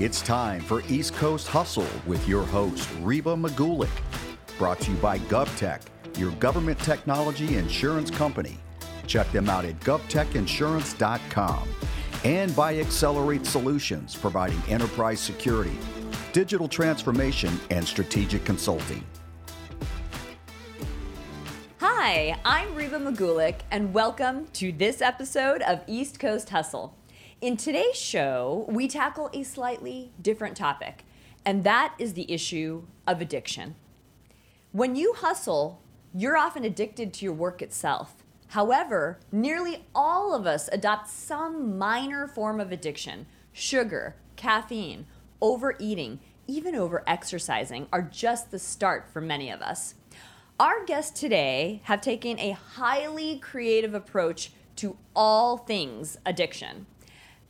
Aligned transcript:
It's 0.00 0.22
time 0.22 0.62
for 0.62 0.82
East 0.88 1.12
Coast 1.16 1.46
Hustle 1.46 1.86
with 2.06 2.26
your 2.26 2.42
host, 2.42 2.88
Reba 3.02 3.36
Magulik. 3.36 3.90
Brought 4.56 4.80
to 4.80 4.92
you 4.92 4.96
by 4.96 5.18
GovTech, 5.18 5.82
your 6.18 6.30
government 6.36 6.78
technology 6.78 7.58
insurance 7.58 8.10
company. 8.10 8.56
Check 9.06 9.30
them 9.30 9.50
out 9.50 9.66
at 9.66 9.78
govtechinsurance.com. 9.80 11.68
And 12.24 12.56
by 12.56 12.76
XCelerate 12.76 13.44
Solutions, 13.44 14.16
providing 14.16 14.62
enterprise 14.70 15.20
security, 15.20 15.76
digital 16.32 16.66
transformation, 16.66 17.60
and 17.68 17.86
strategic 17.86 18.42
consulting. 18.46 19.04
Hi, 21.76 22.40
I'm 22.46 22.74
Reba 22.74 23.00
Magulik, 23.00 23.56
and 23.70 23.92
welcome 23.92 24.46
to 24.54 24.72
this 24.72 25.02
episode 25.02 25.60
of 25.60 25.82
East 25.86 26.18
Coast 26.18 26.48
Hustle. 26.48 26.96
In 27.40 27.56
today's 27.56 27.96
show, 27.96 28.66
we 28.68 28.86
tackle 28.86 29.30
a 29.32 29.44
slightly 29.44 30.12
different 30.20 30.58
topic, 30.58 31.06
and 31.42 31.64
that 31.64 31.94
is 31.98 32.12
the 32.12 32.30
issue 32.30 32.82
of 33.06 33.22
addiction. 33.22 33.76
When 34.72 34.94
you 34.94 35.14
hustle, 35.14 35.80
you're 36.12 36.36
often 36.36 36.66
addicted 36.66 37.14
to 37.14 37.24
your 37.24 37.32
work 37.32 37.62
itself. 37.62 38.14
However, 38.48 39.20
nearly 39.32 39.86
all 39.94 40.34
of 40.34 40.46
us 40.46 40.68
adopt 40.70 41.08
some 41.08 41.78
minor 41.78 42.26
form 42.26 42.60
of 42.60 42.72
addiction. 42.72 43.24
Sugar, 43.54 44.16
caffeine, 44.36 45.06
overeating, 45.40 46.20
even 46.46 46.74
over 46.74 47.02
exercising 47.06 47.86
are 47.90 48.02
just 48.02 48.50
the 48.50 48.58
start 48.58 49.08
for 49.10 49.22
many 49.22 49.50
of 49.50 49.62
us. 49.62 49.94
Our 50.58 50.84
guests 50.84 51.18
today 51.18 51.80
have 51.84 52.02
taken 52.02 52.38
a 52.38 52.50
highly 52.50 53.38
creative 53.38 53.94
approach 53.94 54.52
to 54.76 54.98
all 55.16 55.56
things 55.56 56.18
addiction. 56.26 56.84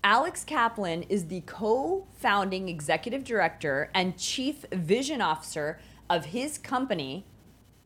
Alex 0.02 0.44
Kaplan 0.44 1.02
is 1.04 1.26
the 1.26 1.42
co 1.42 2.06
founding 2.16 2.70
executive 2.70 3.22
director 3.22 3.90
and 3.94 4.16
chief 4.16 4.64
vision 4.72 5.20
officer 5.20 5.78
of 6.08 6.26
his 6.26 6.56
company, 6.56 7.26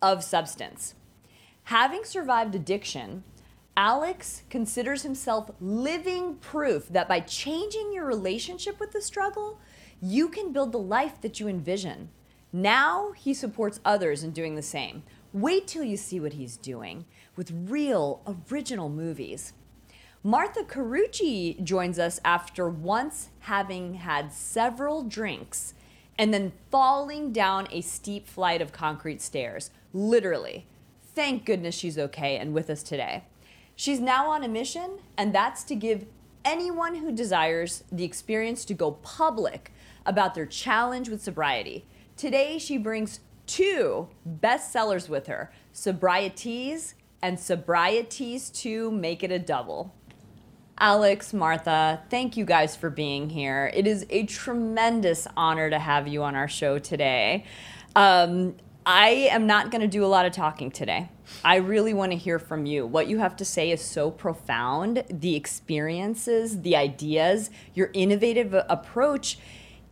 Of 0.01 0.23
Substance. 0.23 0.95
Having 1.65 2.05
survived 2.05 2.55
addiction, 2.55 3.25
Alex 3.77 4.43
considers 4.49 5.03
himself 5.03 5.51
living 5.61 6.37
proof 6.37 6.89
that 6.89 7.09
by 7.09 7.19
changing 7.19 7.93
your 7.93 8.07
relationship 8.07 8.79
with 8.79 8.93
the 8.93 9.03
struggle, 9.03 9.59
you 10.01 10.29
can 10.29 10.53
build 10.53 10.71
the 10.71 10.79
life 10.79 11.21
that 11.21 11.41
you 11.41 11.49
envision. 11.49 12.11
Now 12.53 13.11
he 13.17 13.35
supports 13.35 13.81
others 13.85 14.23
in 14.23 14.31
doing 14.31 14.55
the 14.55 14.63
same. 14.63 15.03
Wait 15.33 15.67
till 15.67 15.83
you 15.83 15.97
see 15.97 16.21
what 16.21 16.35
he's 16.35 16.57
doing 16.57 17.07
with 17.35 17.51
real, 17.69 18.23
original 18.53 18.89
movies. 18.89 19.53
Martha 20.27 20.63
Carucci 20.63 21.63
joins 21.63 21.99
us 21.99 22.19
after 22.25 22.67
once 22.67 23.29
having 23.41 23.97
had 23.97 24.33
several 24.33 25.03
drinks 25.03 25.75
and 26.19 26.33
then 26.33 26.53
falling 26.71 27.31
down 27.31 27.69
a 27.71 27.83
steep 27.83 28.27
flight 28.27 28.63
of 28.63 28.73
concrete 28.73 29.21
stairs. 29.21 29.71
Literally. 29.93 30.67
Thank 31.15 31.45
goodness 31.45 31.75
she's 31.75 31.99
okay 31.99 32.39
and 32.39 32.55
with 32.55 32.71
us 32.71 32.83
today. 32.83 33.25
She's 33.77 34.01
now 34.01 34.31
on 34.31 34.43
a 34.43 34.49
mission, 34.49 34.99
and 35.19 35.35
that's 35.35 35.63
to 35.65 35.75
give 35.75 36.07
anyone 36.43 36.95
who 36.95 37.13
desires 37.13 37.85
the 37.93 38.05
experience 38.05 38.65
to 38.65 38.73
go 38.73 38.93
public 38.93 39.73
about 40.07 40.35
their 40.35 40.47
challenge 40.47 41.11
with 41.11 41.23
sobriety. 41.23 41.85
Today, 42.17 42.57
she 42.59 42.79
brings 42.79 43.21
two 43.47 44.09
bestsellers 44.27 45.07
with 45.07 45.27
her 45.27 45.53
Sobrieties 45.75 46.95
and 47.21 47.37
Sobrieties 47.37 48.51
2 48.55 48.91
Make 48.91 49.23
It 49.23 49.31
a 49.31 49.39
Double. 49.39 49.93
Alex, 50.79 51.33
Martha, 51.33 52.03
thank 52.11 52.37
you 52.37 52.45
guys 52.45 52.75
for 52.75 52.91
being 52.91 53.31
here. 53.31 53.71
It 53.75 53.87
is 53.87 54.05
a 54.11 54.25
tremendous 54.27 55.29
honor 55.37 55.71
to 55.71 55.79
have 55.79 56.09
you 56.09 56.25
on 56.25 56.35
our 56.35 56.49
show 56.49 56.81
today. 56.81 57.45
Um, 57.95 58.57
I 58.85 59.29
am 59.31 59.47
not 59.47 59.71
going 59.71 59.83
to 59.83 59.89
do 59.89 60.05
a 60.05 60.09
lot 60.09 60.27
of 60.27 60.33
talking 60.33 60.73
today. 60.73 61.09
I 61.45 61.57
really 61.57 61.95
want 61.95 62.11
to 62.11 62.19
hear 62.19 62.41
from 62.41 62.67
you. 62.67 62.87
What 62.87 63.07
you 63.07 63.19
have 63.19 63.37
to 63.37 63.45
say 63.45 63.71
is 63.71 63.81
so 63.81 64.11
profound. 64.11 65.05
The 65.09 65.37
experiences, 65.37 66.63
the 66.63 66.75
ideas, 66.75 67.51
your 67.73 67.91
innovative 67.93 68.53
approach 68.69 69.39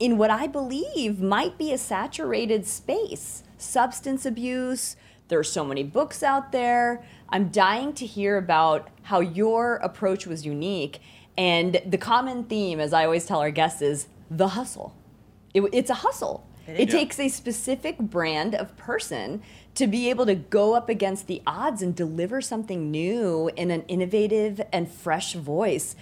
in 0.00 0.18
what 0.18 0.30
I 0.30 0.48
believe 0.48 1.20
might 1.20 1.58
be 1.58 1.72
a 1.72 1.78
saturated 1.78 2.66
space 2.66 3.44
substance 3.56 4.26
abuse. 4.26 4.96
There 5.28 5.38
are 5.38 5.44
so 5.44 5.64
many 5.64 5.84
books 5.84 6.24
out 6.24 6.50
there. 6.50 7.04
I'm 7.32 7.48
dying 7.48 7.94
to 7.94 8.06
hear 8.06 8.36
about 8.36 8.88
how 9.02 9.20
your 9.20 9.76
approach 9.76 10.26
was 10.26 10.44
unique. 10.44 11.00
And 11.38 11.80
the 11.86 11.96
common 11.96 12.44
theme, 12.44 12.78
as 12.78 12.92
I 12.92 13.04
always 13.04 13.24
tell 13.24 13.40
our 13.40 13.50
guests, 13.50 13.80
is 13.80 14.06
the 14.30 14.48
hustle. 14.48 14.94
It, 15.54 15.62
it's 15.72 15.90
a 15.90 15.94
hustle. 15.94 16.46
It, 16.66 16.90
takes 16.90 17.18
a 17.18 17.28
specific 17.28 17.98
brand 17.98 18.54
of 18.54 18.76
person 18.76 19.42
to 19.74 19.86
be 19.88 20.10
able 20.10 20.26
to 20.26 20.34
go 20.36 20.74
up 20.74 20.88
against 20.88 21.26
the 21.26 21.42
odds 21.44 21.82
and 21.82 21.94
deliver 21.94 22.40
something 22.40 22.90
new 22.90 23.50
in 23.56 23.72
an 23.72 23.82
innovative 23.88 24.60
and 24.72 24.88
fresh 24.88 25.34
voice 25.34 25.96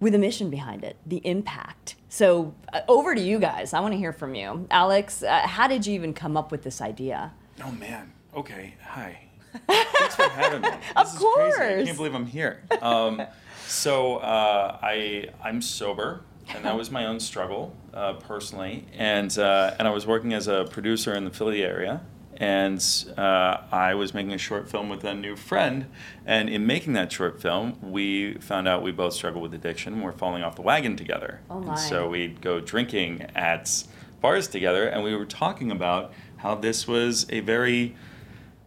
with 0.00 0.14
a 0.14 0.18
mission 0.18 0.48
behind 0.48 0.84
it, 0.84 0.96
the 1.04 1.18
impact. 1.18 1.96
So, 2.08 2.54
uh, 2.72 2.80
over 2.88 3.14
to 3.14 3.20
you 3.20 3.38
guys. 3.38 3.74
I 3.74 3.80
want 3.80 3.92
to 3.92 3.98
hear 3.98 4.12
from 4.12 4.34
you. 4.34 4.66
Alex, 4.70 5.22
uh, 5.22 5.46
how 5.46 5.68
did 5.68 5.86
you 5.86 5.94
even 5.94 6.14
come 6.14 6.36
up 6.36 6.50
with 6.50 6.62
this 6.62 6.80
idea? 6.80 7.32
Oh, 7.62 7.72
man. 7.72 8.12
Okay. 8.34 8.74
Hi. 8.82 9.23
Thanks 9.66 10.16
for 10.16 10.28
having 10.28 10.62
me. 10.62 10.68
Of 10.96 11.14
course. 11.16 11.58
I 11.58 11.84
can't 11.84 11.96
believe 11.96 12.14
I'm 12.14 12.26
here. 12.26 12.62
Um, 12.82 13.22
so 13.66 14.16
uh, 14.16 14.78
I 14.82 15.28
I'm 15.42 15.60
sober, 15.62 16.22
and 16.54 16.64
that 16.64 16.76
was 16.76 16.90
my 16.90 17.06
own 17.06 17.20
struggle 17.20 17.74
uh, 17.92 18.14
personally. 18.14 18.86
And 18.96 19.36
uh, 19.38 19.74
and 19.78 19.88
I 19.88 19.90
was 19.90 20.06
working 20.06 20.32
as 20.34 20.48
a 20.48 20.66
producer 20.70 21.14
in 21.14 21.24
the 21.24 21.30
Philly 21.30 21.62
area, 21.62 22.00
and 22.36 22.82
uh, 23.16 23.58
I 23.70 23.94
was 23.94 24.14
making 24.14 24.32
a 24.32 24.38
short 24.38 24.70
film 24.70 24.88
with 24.88 25.04
a 25.04 25.14
new 25.14 25.36
friend. 25.36 25.86
And 26.26 26.48
in 26.48 26.66
making 26.66 26.94
that 26.94 27.12
short 27.12 27.40
film, 27.40 27.78
we 27.82 28.34
found 28.34 28.66
out 28.68 28.82
we 28.82 28.92
both 28.92 29.14
struggle 29.14 29.40
with 29.40 29.54
addiction. 29.54 30.00
We're 30.00 30.12
falling 30.12 30.42
off 30.42 30.56
the 30.56 30.62
wagon 30.62 30.96
together. 30.96 31.40
Oh, 31.50 31.60
my. 31.60 31.72
And 31.72 31.78
so 31.80 32.08
we'd 32.08 32.40
go 32.40 32.60
drinking 32.60 33.22
at 33.34 33.84
bars 34.20 34.48
together, 34.48 34.86
and 34.88 35.02
we 35.04 35.14
were 35.14 35.26
talking 35.26 35.70
about 35.70 36.12
how 36.38 36.54
this 36.54 36.86
was 36.88 37.26
a 37.30 37.40
very 37.40 37.94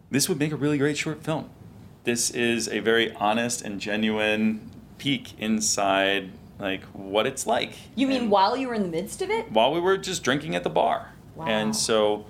this 0.10 0.30
would 0.30 0.40
make 0.40 0.52
a 0.52 0.56
really 0.56 0.78
great 0.78 0.98
short 0.98 1.24
film. 1.24 1.50
This 2.04 2.30
is 2.32 2.68
a 2.70 2.80
very 2.80 3.14
honest 3.16 3.62
and 3.62 3.80
genuine 3.82 4.72
peek 4.98 5.40
inside 5.40 6.32
like 6.60 6.82
what 6.86 7.28
it's 7.28 7.46
like. 7.46 7.74
You 7.96 8.08
mean 8.08 8.22
And 8.24 8.32
while 8.32 8.56
you 8.58 8.68
were 8.68 8.74
in 8.74 8.84
the 8.84 8.88
midst 8.90 9.22
of 9.22 9.30
it? 9.30 9.52
while 9.52 9.74
we 9.74 9.80
were 9.80 9.98
just 9.98 10.24
drinking 10.24 10.56
at 10.56 10.64
the 10.64 10.70
bar. 10.70 11.14
Wow. 11.36 11.46
And 11.46 11.76
so 11.76 12.26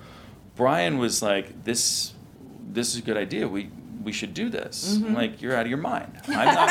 Brian 0.56 0.98
was 0.98 1.22
like, 1.22 1.64
This 1.64 2.12
this 2.70 2.88
is 2.94 2.96
a 3.00 3.02
good 3.02 3.16
idea. 3.16 3.48
We 3.48 3.70
we 4.02 4.12
should 4.12 4.34
do 4.34 4.48
this. 4.50 4.94
Mm-hmm. 4.96 5.06
I'm 5.06 5.14
like, 5.14 5.42
you're 5.42 5.54
out 5.56 5.62
of 5.62 5.68
your 5.68 5.78
mind. 5.78 6.12
I'm 6.28 6.54
not 6.54 6.68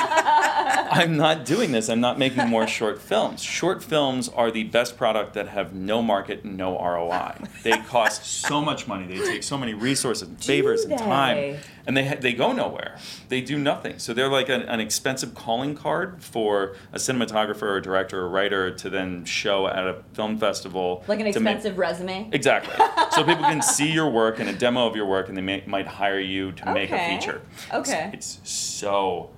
I'm 0.91 1.17
not 1.17 1.45
doing 1.45 1.71
this. 1.71 1.89
I'm 1.89 2.01
not 2.01 2.17
making 2.17 2.47
more 2.47 2.67
short 2.79 3.01
films. 3.01 3.41
Short 3.41 3.83
films 3.83 4.29
are 4.29 4.51
the 4.51 4.63
best 4.63 4.97
product 4.97 5.33
that 5.33 5.49
have 5.49 5.73
no 5.73 6.01
market 6.01 6.43
and 6.43 6.57
no 6.57 6.77
ROI. 6.77 7.35
They 7.63 7.77
cost 7.87 8.25
so 8.25 8.61
much 8.61 8.87
money. 8.87 9.05
They 9.05 9.23
take 9.25 9.43
so 9.43 9.57
many 9.57 9.73
resources 9.73 10.27
and 10.27 10.43
favors 10.43 10.83
and 10.85 10.97
time 10.97 11.57
and 11.87 11.95
they 11.95 12.05
ha- 12.05 12.17
they 12.19 12.33
go 12.33 12.51
nowhere. 12.51 12.97
They 13.29 13.41
do 13.41 13.57
nothing. 13.57 13.97
So 13.97 14.13
they're 14.13 14.27
like 14.27 14.49
an, 14.49 14.61
an 14.63 14.79
expensive 14.79 15.33
calling 15.33 15.73
card 15.73 16.21
for 16.21 16.75
a 16.91 16.97
cinematographer 16.97 17.63
or 17.63 17.81
director 17.81 18.19
or 18.19 18.29
writer 18.29 18.69
to 18.71 18.89
then 18.89 19.23
show 19.23 19.67
at 19.67 19.87
a 19.87 20.03
film 20.13 20.37
festival. 20.37 21.03
Like 21.07 21.19
an 21.19 21.25
make- 21.25 21.35
expensive 21.35 21.77
resume? 21.77 22.29
Exactly. 22.33 22.75
so 23.11 23.23
people 23.23 23.43
can 23.43 23.61
see 23.61 23.89
your 23.89 24.09
work 24.09 24.39
and 24.39 24.49
a 24.49 24.53
demo 24.53 24.85
of 24.85 24.95
your 24.95 25.05
work, 25.05 25.29
and 25.29 25.37
they 25.37 25.41
may, 25.41 25.63
might 25.65 25.87
hire 25.87 26.19
you 26.19 26.51
to 26.51 26.73
make 26.73 26.91
a 26.91 26.99
feature. 27.09 27.41
Okay. 27.73 28.11
It's, 28.13 28.39
it's 28.39 28.51
so 28.51 29.29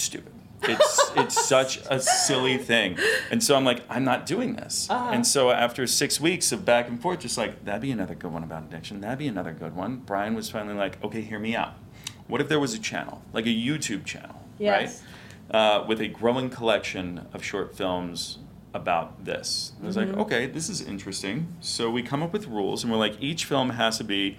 stupid. 0.00 0.32
It's 0.62 1.10
it's 1.16 1.46
such 1.46 1.78
a 1.90 2.00
silly 2.00 2.56
thing, 2.56 2.96
and 3.30 3.42
so 3.42 3.54
I'm 3.54 3.64
like, 3.64 3.82
I'm 3.90 4.04
not 4.04 4.24
doing 4.26 4.56
this. 4.56 4.88
Uh-huh. 4.90 5.10
And 5.12 5.26
so 5.26 5.50
after 5.50 5.86
six 5.86 6.20
weeks 6.20 6.52
of 6.52 6.64
back 6.64 6.88
and 6.88 7.00
forth, 7.00 7.20
just 7.20 7.36
like 7.36 7.64
that'd 7.64 7.82
be 7.82 7.90
another 7.90 8.14
good 8.14 8.32
one 8.32 8.42
about 8.42 8.62
addiction. 8.64 9.00
That'd 9.00 9.18
be 9.18 9.28
another 9.28 9.52
good 9.52 9.76
one. 9.76 9.96
Brian 10.06 10.34
was 10.34 10.48
finally 10.50 10.74
like, 10.74 11.02
okay, 11.04 11.20
hear 11.20 11.38
me 11.38 11.54
out. 11.54 11.74
What 12.28 12.40
if 12.40 12.48
there 12.48 12.60
was 12.60 12.72
a 12.72 12.78
channel, 12.78 13.20
like 13.34 13.44
a 13.44 13.50
YouTube 13.50 14.06
channel, 14.06 14.40
Yes. 14.58 15.02
right, 15.52 15.56
uh, 15.82 15.84
with 15.86 16.00
a 16.00 16.08
growing 16.08 16.48
collection 16.48 17.26
of 17.34 17.44
short 17.44 17.76
films 17.76 18.38
about 18.72 19.26
this? 19.26 19.72
And 19.76 19.84
I 19.84 19.86
was 19.88 19.96
Mm-hmm. 19.98 20.10
like, 20.12 20.20
okay, 20.26 20.46
this 20.46 20.70
is 20.70 20.80
interesting. 20.80 21.48
So 21.60 21.90
we 21.90 22.02
come 22.02 22.22
up 22.22 22.32
with 22.32 22.46
rules, 22.46 22.82
and 22.82 22.90
we're 22.90 22.98
like, 22.98 23.20
each 23.20 23.44
film 23.44 23.68
has 23.70 23.98
to 23.98 24.04
be 24.04 24.38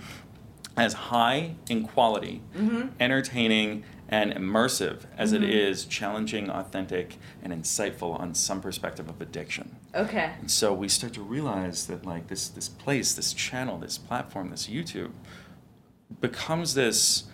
as 0.75 0.93
high 0.93 1.53
in 1.69 1.83
quality, 1.87 2.41
Mm-hmm. 2.57 2.87
entertaining, 2.99 3.83
and 4.09 4.33
immersive 4.33 5.01
as 5.17 5.33
it 5.33 5.41
mm-hmm. 5.41 5.51
is 5.51 5.85
challenging, 5.85 6.49
authentic, 6.49 7.17
and 7.43 7.51
insightful 7.51 8.19
on 8.19 8.33
some 8.35 8.61
perspective 8.61 9.09
of 9.09 9.19
addiction. 9.19 9.75
Okay. 9.95 10.31
And 10.39 10.51
so 10.51 10.73
we 10.73 10.87
start 10.89 11.13
to 11.13 11.21
realize 11.21 11.87
that 11.87 12.05
like 12.05 12.27
this 12.27 12.49
this 12.49 12.69
place, 12.69 13.13
this 13.13 13.33
channel, 13.33 13.77
this 13.77 13.97
platform, 13.97 14.51
this 14.51 14.67
YouTube 14.67 15.11
becomes 16.21 16.73
this 16.75 17.25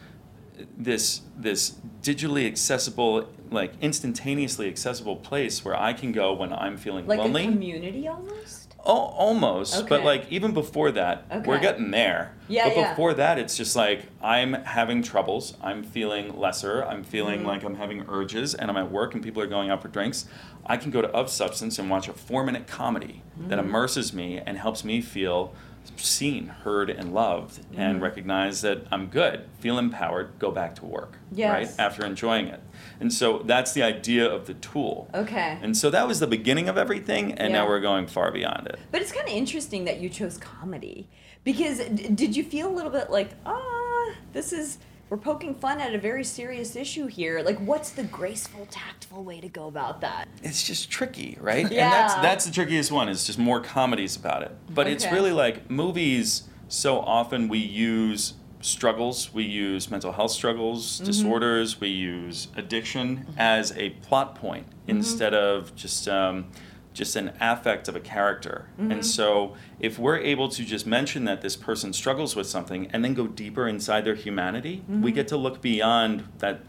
this 0.78 1.22
this 1.38 1.76
digitally 2.02 2.48
accessible, 2.48 3.30
like 3.50 3.74
instantaneously 3.82 4.68
accessible 4.68 5.16
place 5.16 5.66
where 5.66 5.80
I 5.80 5.94
can 5.94 6.12
go 6.12 6.34
when 6.34 6.54
I'm 6.54 6.78
feeling 6.78 7.08
Like 7.08 7.20
lonely. 7.20 7.44
a 7.44 7.52
community 7.52 8.08
almost? 8.08 8.71
Oh, 8.84 8.94
almost. 9.16 9.88
But 9.88 10.04
like 10.04 10.26
even 10.32 10.54
before 10.54 10.92
that, 10.94 11.46
we're 11.46 11.60
getting 11.60 11.92
there. 11.92 12.34
Yeah, 12.48 12.68
But 12.68 12.78
yeah. 12.78 12.90
before 12.90 13.14
that, 13.14 13.38
it's 13.38 13.56
just 13.56 13.76
like 13.76 14.08
I'm 14.22 14.54
having 14.54 15.04
troubles. 15.04 15.56
I'm 15.62 15.84
feeling 15.84 16.38
lesser. 16.40 16.84
I'm 16.84 17.04
feeling 17.04 17.40
Mm-hmm. 17.40 17.48
like 17.48 17.64
I'm 17.64 17.76
having 17.76 18.06
urges, 18.10 18.56
and 18.56 18.72
I'm 18.72 18.78
at 18.78 18.92
work, 18.92 19.14
and 19.14 19.24
people 19.24 19.42
are 19.42 19.48
going 19.48 19.70
out 19.70 19.82
for 19.82 19.88
drinks. 19.88 20.26
I 20.66 20.78
can 20.78 20.90
go 20.92 21.02
to 21.02 21.10
Of 21.10 21.30
Substance 21.30 21.78
and 21.80 21.90
watch 21.90 22.08
a 22.08 22.14
four-minute 22.14 22.66
comedy 22.68 23.22
that 23.48 23.58
Mm-hmm. 23.60 23.68
immerses 23.68 24.14
me 24.14 24.40
and 24.40 24.58
helps 24.58 24.84
me 24.84 25.00
feel 25.02 25.54
seen, 25.98 26.48
heard, 26.48 26.90
and 26.90 27.14
loved, 27.14 27.60
and 27.76 27.96
Mm-hmm. 27.96 28.04
recognize 28.04 28.62
that 28.62 28.86
I'm 28.92 29.08
good, 29.08 29.46
feel 29.60 29.78
empowered, 29.78 30.32
go 30.40 30.52
back 30.52 30.76
to 30.76 30.86
work. 30.86 31.18
Yes. 31.32 31.52
Right 31.52 31.80
after 31.80 32.06
enjoying 32.06 32.48
it. 32.48 32.60
And 33.00 33.12
so 33.14 33.40
that's 33.40 33.74
the 33.74 33.84
idea 33.84 34.30
of 34.30 34.48
the 34.48 34.54
tool. 34.56 35.10
Okay. 35.14 35.58
And 35.62 35.76
so 35.78 35.90
that 35.90 36.08
was 36.08 36.20
the 36.20 36.28
beginning 36.28 36.70
of 36.70 36.78
everything, 36.78 37.34
and 37.34 37.52
Yeah. 37.52 37.60
now 37.62 37.68
we're 37.68 37.80
going 37.82 38.08
far 38.08 38.32
beyond 38.32 38.68
it. 38.68 38.80
But 38.92 39.02
it's 39.02 39.12
kind 39.12 39.28
of 39.28 39.34
interesting 39.34 39.86
that 39.86 40.00
you 40.00 40.10
chose 40.10 40.38
comedy 40.38 41.08
because 41.44 41.80
d- 41.80 42.10
did 42.10 42.36
you 42.36 42.44
feel 42.44 42.68
a 42.70 42.74
little 42.74 42.92
bit 42.92 43.10
like, 43.10 43.32
ah, 43.46 44.12
this 44.34 44.54
is 44.54 44.78
we're 45.12 45.18
poking 45.18 45.54
fun 45.54 45.82
at 45.82 45.94
a 45.94 45.98
very 45.98 46.24
serious 46.24 46.74
issue 46.78 47.06
here. 47.06 47.42
Like, 47.42 47.60
what's 47.60 47.90
the 47.92 48.04
graceful, 48.04 48.66
tactful 48.72 49.26
way 49.26 49.42
to 49.42 49.50
go 49.50 49.68
about 49.68 50.00
that? 50.02 50.30
it's 50.42 50.64
just 50.66 50.90
tricky, 50.90 51.38
right? 51.42 51.70
Yeah. 51.70 51.82
And 51.92 51.92
that's 51.92 52.14
that's 52.16 52.46
the 52.46 52.52
trickiest 52.52 52.92
one. 52.94 53.10
Is 53.10 53.26
just 53.26 53.38
more 53.38 53.60
comedies 53.60 54.16
about 54.16 54.42
it. 54.44 54.56
But 54.70 54.88
it's 54.88 55.06
really 55.12 55.34
like 55.34 55.70
movies. 55.70 56.44
So 56.70 57.00
often 57.02 57.50
we 57.50 57.58
use 57.60 58.36
struggles, 58.62 59.34
we 59.34 59.44
use 59.44 59.92
mental 59.92 60.14
health 60.14 60.32
struggles, 60.32 60.96
Mm-hmm. 60.98 61.06
disorders, 61.08 61.82
we 61.82 61.90
use 61.90 62.48
addiction 62.56 63.28
as 63.38 63.76
a 63.76 63.90
plot 64.08 64.36
point 64.36 64.66
Mm-hmm. 64.70 64.92
instead 64.98 65.34
of 65.34 65.76
just 65.76 66.08
um, 66.08 66.46
just 66.94 67.16
an 67.16 67.32
affect 67.40 67.88
of 67.88 67.96
a 67.96 68.00
character. 68.00 68.66
Mm-hmm. 68.80 68.92
And 68.92 69.06
so 69.06 69.56
if 69.80 69.98
we're 69.98 70.18
able 70.18 70.50
to 70.50 70.66
just 70.66 70.86
mention 70.86 71.24
that 71.26 71.42
this 71.42 71.56
person 71.56 71.94
struggles 71.94 72.36
with 72.36 72.48
something 72.48 72.88
and 72.92 73.04
then 73.04 73.14
go 73.14 73.28
deeper 73.28 73.68
inside 73.68 74.06
their 74.06 74.16
humanity, 74.16 74.84
Mm-hmm. 74.90 75.02
we 75.02 75.12
get 75.12 75.28
to 75.30 75.38
look 75.38 75.62
beyond 75.62 76.24
that 76.40 76.60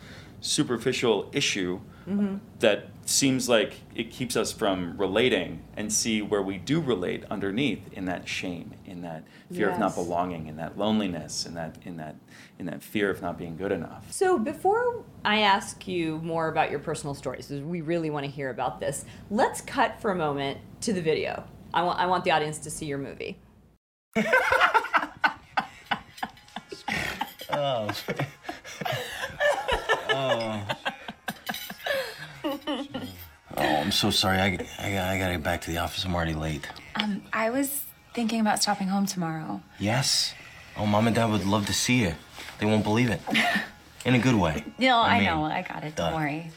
superficial 0.42 1.30
issue 1.32 1.80
Mm-hmm. 2.08 2.38
that 2.58 2.88
seems 3.04 3.48
like 3.48 3.74
it 3.94 4.10
keeps 4.10 4.34
us 4.34 4.50
from 4.50 4.96
relating 4.98 5.62
and 5.76 5.92
see 5.92 6.20
where 6.20 6.42
we 6.42 6.58
do 6.58 6.80
relate 6.80 7.22
underneath 7.30 7.92
in 7.92 8.06
that 8.06 8.26
shame 8.28 8.74
in 8.84 9.02
that 9.02 9.22
fear 9.52 9.70
of 9.70 9.78
not 9.78 9.94
belonging 9.94 10.48
in 10.48 10.56
that 10.56 10.76
loneliness 10.76 11.46
in 11.46 11.54
that 11.54 11.78
in 11.84 11.98
that 11.98 12.16
in 12.58 12.66
that 12.66 12.82
fear 12.82 13.08
of 13.08 13.22
not 13.22 13.38
being 13.38 13.56
good 13.56 13.70
enough 13.70 14.10
So 14.10 14.36
before 14.36 15.04
I 15.24 15.42
ask 15.42 15.86
you 15.86 16.18
more 16.24 16.48
about 16.48 16.72
your 16.72 16.80
personal 16.80 17.14
stories, 17.14 17.46
because 17.46 17.62
we 17.62 17.82
really 17.82 18.10
want 18.10 18.26
to 18.26 18.30
hear 18.32 18.50
about 18.50 18.80
this, 18.80 19.04
let's 19.30 19.60
cut 19.60 20.00
for 20.00 20.10
a 20.10 20.16
moment 20.16 20.58
to 20.80 20.92
the 20.92 21.02
video. 21.02 21.44
I 21.72 21.84
want 21.84 22.00
I 22.00 22.06
want 22.06 22.24
the 22.24 22.32
audience 22.32 22.58
to 22.58 22.70
see 22.70 22.86
your 22.86 22.98
movie. 22.98 23.38
Oh, 27.54 27.90
I'm 33.56 33.92
so 33.92 34.10
sorry. 34.10 34.38
I, 34.38 34.58
I, 34.78 35.14
I 35.14 35.18
gotta 35.18 35.32
get 35.32 35.42
back 35.42 35.60
to 35.62 35.70
the 35.70 35.78
office. 35.78 36.04
I'm 36.04 36.14
already 36.14 36.34
late. 36.34 36.68
Um, 36.96 37.22
I 37.32 37.50
was 37.50 37.82
thinking 38.14 38.40
about 38.40 38.62
stopping 38.62 38.88
home 38.88 39.06
tomorrow. 39.06 39.62
Yes? 39.78 40.34
Oh, 40.76 40.86
mom 40.86 41.06
and 41.06 41.16
dad 41.16 41.30
would 41.30 41.44
love 41.44 41.66
to 41.66 41.72
see 41.74 42.02
you. 42.02 42.14
They 42.58 42.66
won't 42.66 42.84
believe 42.84 43.10
it. 43.10 43.20
In 44.04 44.14
a 44.14 44.18
good 44.18 44.34
way. 44.34 44.64
No, 44.78 44.98
I, 44.98 45.18
mean, 45.18 45.26
know. 45.26 45.44
I 45.44 45.62
got 45.62 45.84
it. 45.84 45.94
Don't 45.94 46.14
worry. 46.14 46.50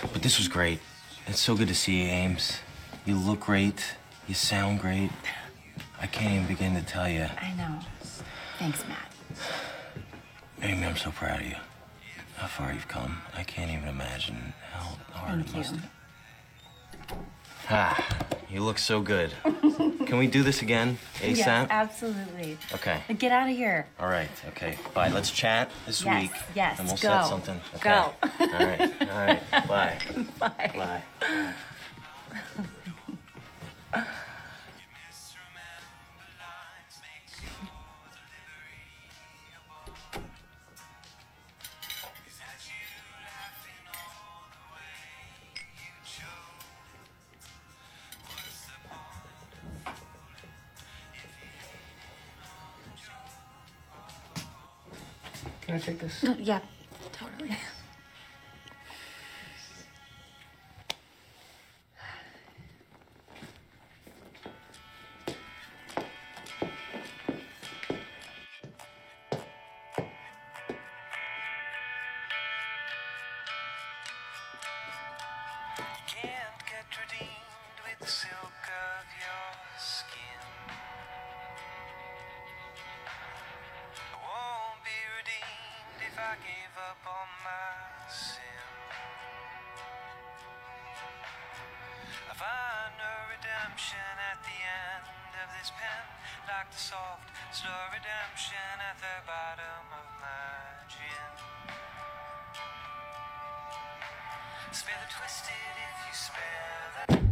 But 0.00 0.22
this 0.22 0.38
was 0.38 0.48
great. 0.48 0.80
It's 1.26 1.40
so 1.40 1.54
good 1.54 1.68
to 1.68 1.74
see 1.74 2.02
you, 2.02 2.08
Ames. 2.08 2.58
You 3.04 3.16
look 3.16 3.40
great. 3.40 3.84
You 4.26 4.34
sound 4.34 4.80
great. 4.80 5.10
I 6.00 6.06
can't 6.06 6.32
even 6.34 6.46
begin 6.46 6.74
to 6.74 6.82
tell 6.82 7.08
you. 7.08 7.26
I 7.40 7.52
know. 7.54 7.78
Thanks, 8.58 8.82
Matt. 8.88 9.12
Amy, 10.62 10.86
I'm 10.86 10.96
so 10.96 11.10
proud 11.10 11.40
of 11.40 11.46
you. 11.46 11.56
How 12.36 12.46
far 12.48 12.72
you've 12.72 12.88
come. 12.88 13.22
I 13.36 13.42
can't 13.44 13.70
even 13.70 13.88
imagine 13.88 14.52
how 14.72 14.96
hard 15.12 15.44
Thank 15.44 15.48
it 15.48 15.56
must 15.56 15.74
you. 15.74 15.80
Ah, 17.70 18.18
you 18.50 18.60
look 18.62 18.78
so 18.78 19.00
good. 19.00 19.32
Can 20.06 20.18
we 20.18 20.26
do 20.26 20.42
this 20.42 20.60
again 20.60 20.98
ASAP? 21.20 21.36
Yes, 21.38 21.66
absolutely. 21.70 22.58
Okay. 22.74 23.00
But 23.06 23.18
get 23.18 23.32
out 23.32 23.48
of 23.48 23.56
here. 23.56 23.86
All 23.98 24.08
right. 24.08 24.28
Okay. 24.48 24.76
Bye. 24.92 25.08
Let's 25.08 25.30
chat 25.30 25.70
this 25.86 26.04
Yes, 26.04 26.22
week. 26.22 26.30
yes, 26.54 26.78
And 26.78 26.88
we'll 26.88 26.96
go. 26.96 27.08
set 27.08 27.24
something. 27.26 27.60
Okay. 27.76 27.88
Go. 27.88 28.12
All 28.22 28.46
right. 28.66 28.92
All 29.10 29.18
right. 29.18 29.42
Bye. 29.68 29.98
Bye. 30.38 30.72
Bye. 31.20 31.54
This? 56.04 56.22
Yeah, 56.38 56.60
redemption 93.74 93.98
at 94.30 94.38
the 94.46 94.54
end 94.54 95.34
of 95.42 95.50
this 95.58 95.72
pen, 95.74 96.06
like 96.46 96.70
the 96.70 96.78
soft, 96.78 97.26
slow 97.50 97.74
redemption 97.90 98.70
at 98.78 98.94
the 99.02 99.18
bottom 99.26 99.82
of 99.90 100.06
my 100.22 100.86
gin. 100.86 101.34
Spare 104.70 104.94
the 105.02 105.10
twisted 105.10 105.74
if 105.74 106.06
you 106.06 106.14
spare 106.14 107.18
the 107.18 107.23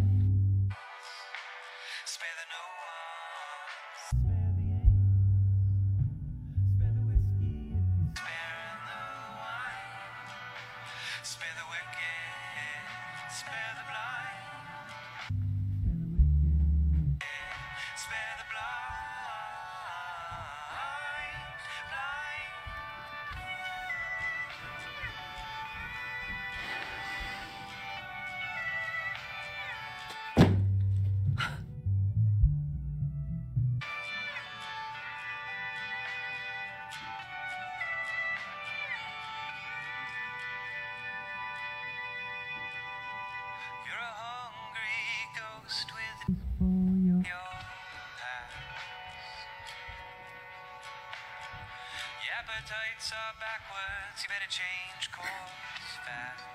Appetites 52.63 53.11
are 53.11 53.35
backwards, 53.41 54.23
you 54.23 54.29
better 54.31 54.47
change 54.47 55.11
course 55.11 55.99
fast. 56.07 56.47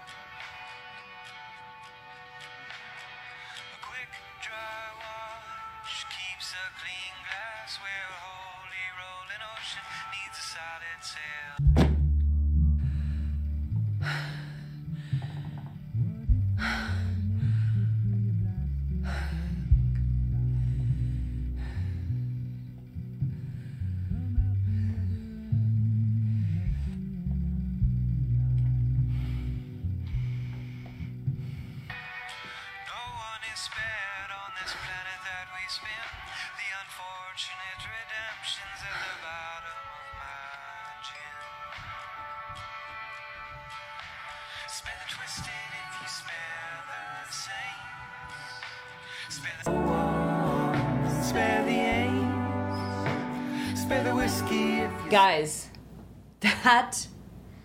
A 3.75 3.79
quick 3.83 4.07
dry 4.39 4.87
wash 5.03 6.05
keeps 6.07 6.53
a 6.55 6.71
clean 6.79 7.15
glass 7.27 7.75
where 7.83 8.07
a 8.07 8.19
holy 8.23 8.87
rolling 8.95 9.43
ocean 9.51 9.83
needs 10.15 10.39
a 10.39 10.47
solid 10.47 10.99
sail. 11.03 11.96
That 56.67 57.07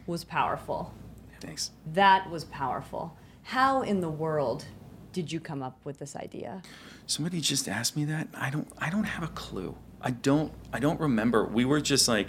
was 0.06 0.22
powerful. 0.24 0.94
Thanks. 1.40 1.72
That 1.92 2.30
was 2.30 2.44
powerful. 2.44 3.16
How 3.42 3.82
in 3.82 4.00
the 4.00 4.08
world 4.08 4.66
did 5.12 5.32
you 5.32 5.40
come 5.40 5.62
up 5.62 5.76
with 5.84 5.98
this 5.98 6.14
idea? 6.14 6.62
Somebody 7.06 7.40
just 7.40 7.68
asked 7.68 7.96
me 7.96 8.04
that. 8.04 8.28
I 8.34 8.50
don't. 8.50 8.68
I 8.78 8.90
don't 8.90 9.04
have 9.04 9.24
a 9.24 9.32
clue. 9.32 9.74
I 10.00 10.12
don't. 10.12 10.52
I 10.72 10.78
don't 10.78 11.00
remember. 11.00 11.44
We 11.44 11.64
were 11.64 11.80
just 11.80 12.06
like, 12.06 12.28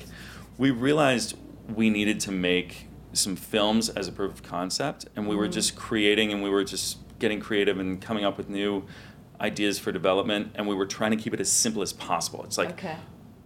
we 0.57 0.71
realized 0.71 1.37
we 1.73 1.91
needed 1.91 2.19
to 2.21 2.31
make 2.31 2.87
some 3.13 3.35
films 3.35 3.89
as 3.89 4.07
a 4.07 4.11
proof 4.11 4.33
of 4.33 4.43
concept, 4.43 5.05
and 5.15 5.27
we 5.27 5.35
were 5.35 5.47
mm. 5.47 5.53
just 5.53 5.75
creating, 5.75 6.33
and 6.33 6.41
we 6.41 6.49
were 6.49 6.63
just 6.63 6.97
getting 7.19 7.39
creative 7.39 7.79
and 7.79 8.01
coming 8.01 8.25
up 8.25 8.35
with 8.35 8.49
new 8.49 8.83
ideas 9.39 9.77
for 9.77 9.91
development, 9.91 10.51
and 10.55 10.67
we 10.67 10.73
were 10.73 10.87
trying 10.87 11.11
to 11.11 11.17
keep 11.17 11.33
it 11.35 11.39
as 11.39 11.51
simple 11.51 11.83
as 11.83 11.93
possible. 11.93 12.43
It's 12.43 12.57
like 12.57 12.71
Okay. 12.71 12.95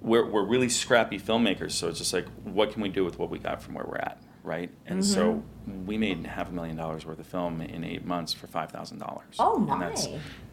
We're, 0.01 0.25
we're 0.25 0.44
really 0.46 0.70
scrappy 0.70 1.20
filmmakers, 1.20 1.72
so 1.72 1.88
it's 1.88 1.98
just 2.00 2.13
like, 2.13 2.27
what 2.44 2.72
can 2.72 2.82
we 2.82 2.89
do 2.89 3.04
with 3.04 3.18
what 3.20 3.30
we 3.30 3.39
got 3.39 3.62
from 3.62 3.74
where 3.74 3.86
we're 3.86 3.98
at, 3.98 4.22
right? 4.44 4.70
And 4.86 5.04
so 5.04 5.44
we 5.86 5.98
made 5.98 6.25
half 6.25 6.50
a 6.50 6.51
million 6.51 6.75
dollars 6.75 7.06
worth 7.06 7.20
of 7.20 7.27
film 7.27 7.62
in 7.62 7.84
eight 7.84 8.06
months 8.06 8.32
for 8.34 8.48
five 8.48 8.72
thousand 8.72 9.00
dollars. 9.00 9.36
Oh, 9.39 9.68
And 9.70 9.82
that's, 9.82 10.08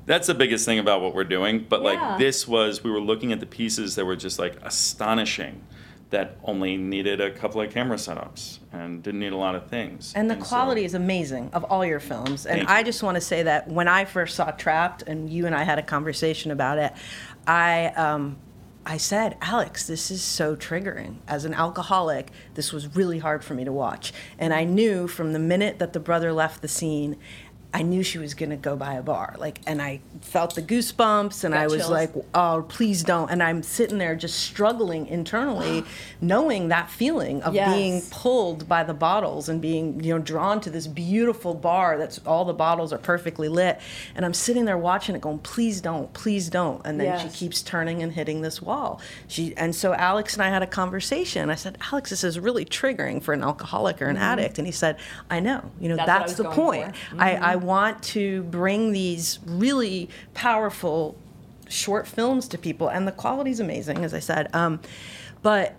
that's 0.07 0.27
the 0.27 0.35
biggest 0.35 0.65
thing 0.65 0.79
about 0.79 1.01
what 1.03 1.15
we're 1.15 1.25
doing. 1.25 1.67
But 1.69 1.83
Yeah. 1.83 2.11
like 2.11 2.19
this 2.19 2.49
was, 2.49 2.83
we 2.83 2.91
were 2.91 3.01
looking 3.01 3.33
at 3.33 3.41
the 3.41 3.47
pieces 3.47 3.95
that 3.97 4.05
were 4.05 4.17
just 4.17 4.39
like 4.39 4.57
astonishing, 4.63 5.63
that 6.11 6.37
only 6.45 6.77
needed 6.77 7.21
a 7.21 7.31
couple 7.31 7.61
of 7.61 7.71
camera 7.73 7.97
setups 7.97 8.59
and 8.73 9.03
didn't 9.03 9.19
need 9.19 9.33
a 9.33 9.37
lot 9.37 9.55
of 9.57 9.67
things. 9.69 10.13
And 10.15 10.31
the 10.31 10.37
so- 10.37 10.45
quality 10.49 10.85
is 10.85 10.95
amazing 10.95 11.51
of 11.53 11.65
all 11.65 11.85
your 11.85 11.99
films. 12.01 12.47
And 12.47 12.67
I 12.69 12.83
just 12.85 13.03
want 13.03 13.17
to 13.17 13.21
say 13.21 13.43
that 13.43 13.67
when 13.69 13.89
I 13.89 14.05
first 14.05 14.37
saw 14.37 14.51
Trapped, 14.53 15.03
and 15.03 15.29
you 15.29 15.47
and 15.47 15.55
I 15.55 15.65
had 15.65 15.79
a 15.79 15.83
conversation 15.83 16.51
about 16.53 16.79
it, 16.79 16.93
I 17.49 17.87
um, 17.97 18.37
I 18.87 18.99
said, 18.99 19.38
Alex, 19.41 19.87
this 19.87 20.11
is 20.11 20.23
so 20.23 20.55
triggering. 20.55 21.17
As 21.26 21.47
an 21.47 21.55
alcoholic, 21.55 22.31
this 22.55 22.71
was 22.71 22.95
really 22.95 23.19
hard 23.19 23.43
for 23.43 23.55
me 23.55 23.64
to 23.64 23.73
watch. 23.73 24.12
And 24.38 24.53
I 24.53 24.64
knew 24.64 25.09
from 25.09 25.33
the 25.33 25.38
minute 25.38 25.79
that 25.79 25.95
the 25.95 26.00
brother 26.00 26.35
left 26.35 26.61
the 26.61 26.69
scene. 26.69 27.17
I 27.75 27.83
knew 27.83 28.02
she 28.02 28.19
was 28.19 28.35
gonna 28.35 28.57
go 28.57 28.76
by 28.76 28.95
a 28.95 29.02
bar, 29.02 29.35
like, 29.38 29.61
and 29.66 29.83
I 29.83 30.00
felt 30.21 30.54
the 30.54 30.62
goosebumps, 30.62 31.45
and 31.45 31.52
Got 31.52 31.61
I 31.62 31.66
was 31.66 31.78
chills. 31.83 31.90
like, 31.90 32.12
"Oh, 32.35 32.64
please 32.69 33.02
don't!" 33.02 33.31
And 33.31 33.43
I'm 33.43 33.62
sitting 33.62 33.99
there 33.99 34.14
just 34.14 34.38
struggling 34.38 35.07
internally, 35.09 35.85
knowing 36.21 36.69
that 36.69 36.88
feeling 36.88 37.43
of 37.43 37.54
Yes. 37.54 37.75
being 37.75 38.02
pulled 38.11 38.69
by 38.69 38.85
the 38.85 38.95
bottles 38.95 39.49
and 39.49 39.61
being 39.61 40.02
you 40.02 40.14
know 40.14 40.21
drawn 40.21 40.61
to 40.61 40.71
this 40.71 40.87
beautiful 40.87 41.52
bar 41.54 41.99
that's 41.99 42.21
all 42.26 42.45
the 42.45 42.52
bottles 42.54 42.93
are 42.93 42.99
perfectly 42.99 43.49
lit 43.49 43.81
and 44.14 44.25
i'm 44.25 44.35
sitting 44.35 44.64
there 44.64 44.78
watching 44.78 45.14
it 45.16 45.21
going 45.21 45.38
please 45.38 45.81
don't 45.81 46.12
please 46.12 46.49
don't 46.49 46.81
and 46.85 47.00
then 47.00 47.19
she 47.19 47.28
keeps 47.37 47.61
turning 47.62 48.02
and 48.02 48.12
hitting 48.12 48.40
this 48.43 48.62
wall 48.62 49.00
she 49.26 49.54
and 49.57 49.75
so 49.75 49.93
alex 49.95 50.35
and 50.35 50.43
i 50.43 50.49
had 50.49 50.62
a 50.62 50.66
conversation 50.66 51.50
i 51.50 51.54
said 51.54 51.76
alex 51.93 52.11
this 52.11 52.23
is 52.25 52.38
really 52.38 52.64
triggering 52.64 53.23
for 53.23 53.33
an 53.35 53.43
alcoholic 53.43 54.00
or 54.00 54.07
an 54.07 54.16
addict 54.16 54.59
and 54.59 54.66
he 54.66 54.73
said 54.73 54.97
i 55.31 55.40
know 55.40 55.71
you 55.81 55.88
know 55.88 55.95
Mm-hmm. 55.97 56.07
That's 56.07 56.35
that's, 56.37 56.43
the 56.43 56.50
point. 56.50 56.87
Mm-hmm. 56.95 57.21
I, 57.21 57.37
I 57.52 57.57
want 57.64 58.02
to 58.02 58.42
bring 58.44 58.92
these 58.92 59.38
really 59.47 60.09
powerful 60.35 61.16
short 61.68 62.06
films 62.06 62.47
to 62.49 62.59
people 62.59 62.88
and 62.88 63.09
the 63.09 63.12
quality's 63.12 63.59
amazing 63.61 64.04
as 64.04 64.12
i 64.14 64.18
said 64.21 64.49
um, 64.54 64.78
but 65.42 65.75